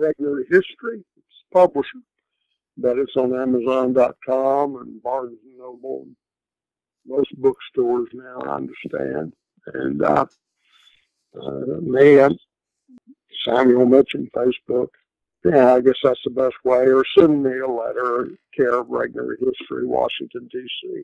Regnery 0.00 0.44
History, 0.50 1.04
it's 1.16 1.44
publisher, 1.52 1.98
but 2.76 2.98
it's 2.98 3.16
on 3.16 3.34
Amazon.com 3.34 4.76
and 4.76 5.02
Barnes 5.02 5.38
and 5.44 5.58
Noble, 5.58 6.04
and 6.06 6.16
most 7.06 7.30
bookstores 7.36 8.08
now. 8.12 8.40
I 8.40 8.56
understand, 8.56 9.34
and 9.66 10.02
uh, 10.02 10.26
uh, 11.40 11.80
man, 11.80 12.36
Samuel 13.46 13.86
Mitcham, 13.86 14.28
Facebook. 14.34 14.88
Yeah, 15.44 15.74
I 15.74 15.80
guess 15.80 15.96
that's 16.02 16.20
the 16.24 16.30
best 16.30 16.54
way. 16.64 16.86
Or 16.86 17.04
send 17.18 17.42
me 17.42 17.58
a 17.58 17.66
letter, 17.66 18.28
care 18.56 18.78
of 18.78 18.86
Regnery 18.86 19.36
History, 19.40 19.86
Washington, 19.86 20.48
D.C. 20.52 21.02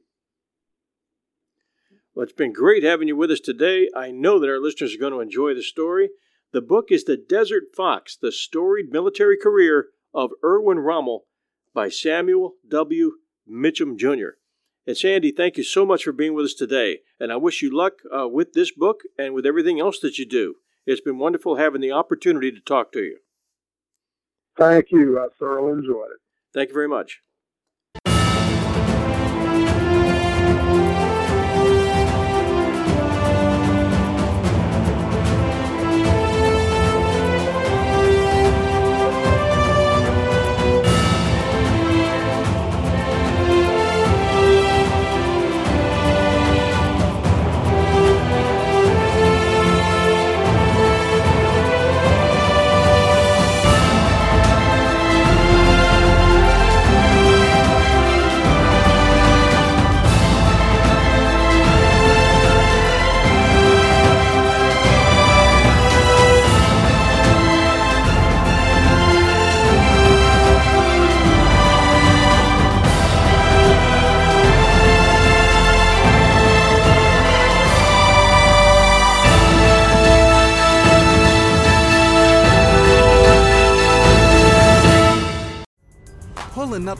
Well, 2.14 2.24
it's 2.24 2.32
been 2.32 2.52
great 2.52 2.84
having 2.84 3.08
you 3.08 3.16
with 3.16 3.32
us 3.32 3.40
today. 3.40 3.88
I 3.96 4.12
know 4.12 4.38
that 4.38 4.48
our 4.48 4.60
listeners 4.60 4.94
are 4.94 4.98
going 4.98 5.12
to 5.12 5.20
enjoy 5.20 5.54
the 5.54 5.62
story. 5.62 6.10
The 6.52 6.60
book 6.60 6.86
is 6.90 7.04
The 7.04 7.16
Desert 7.16 7.64
Fox 7.76 8.16
The 8.16 8.32
Storied 8.32 8.90
Military 8.90 9.36
Career 9.36 9.88
of 10.14 10.30
Erwin 10.44 10.78
Rommel 10.78 11.26
by 11.74 11.88
Samuel 11.88 12.54
W. 12.68 13.12
Mitcham 13.46 13.96
Jr. 13.96 14.36
And 14.86 14.96
Sandy, 14.96 15.32
thank 15.32 15.56
you 15.56 15.64
so 15.64 15.84
much 15.84 16.04
for 16.04 16.12
being 16.12 16.34
with 16.34 16.46
us 16.46 16.54
today. 16.54 17.00
And 17.20 17.30
I 17.30 17.36
wish 17.36 17.62
you 17.62 17.74
luck 17.74 17.94
uh, 18.10 18.28
with 18.28 18.54
this 18.54 18.72
book 18.72 19.02
and 19.18 19.34
with 19.34 19.44
everything 19.44 19.78
else 19.80 19.98
that 20.00 20.18
you 20.18 20.26
do. 20.26 20.56
It's 20.86 21.02
been 21.02 21.18
wonderful 21.18 21.56
having 21.56 21.82
the 21.82 21.92
opportunity 21.92 22.50
to 22.50 22.60
talk 22.60 22.92
to 22.92 23.00
you. 23.00 23.18
Thank 24.56 24.90
you. 24.90 25.18
I 25.18 25.28
thoroughly 25.38 25.72
enjoyed 25.72 26.10
it. 26.10 26.20
Thank 26.54 26.70
you 26.70 26.74
very 26.74 26.88
much. 26.88 27.20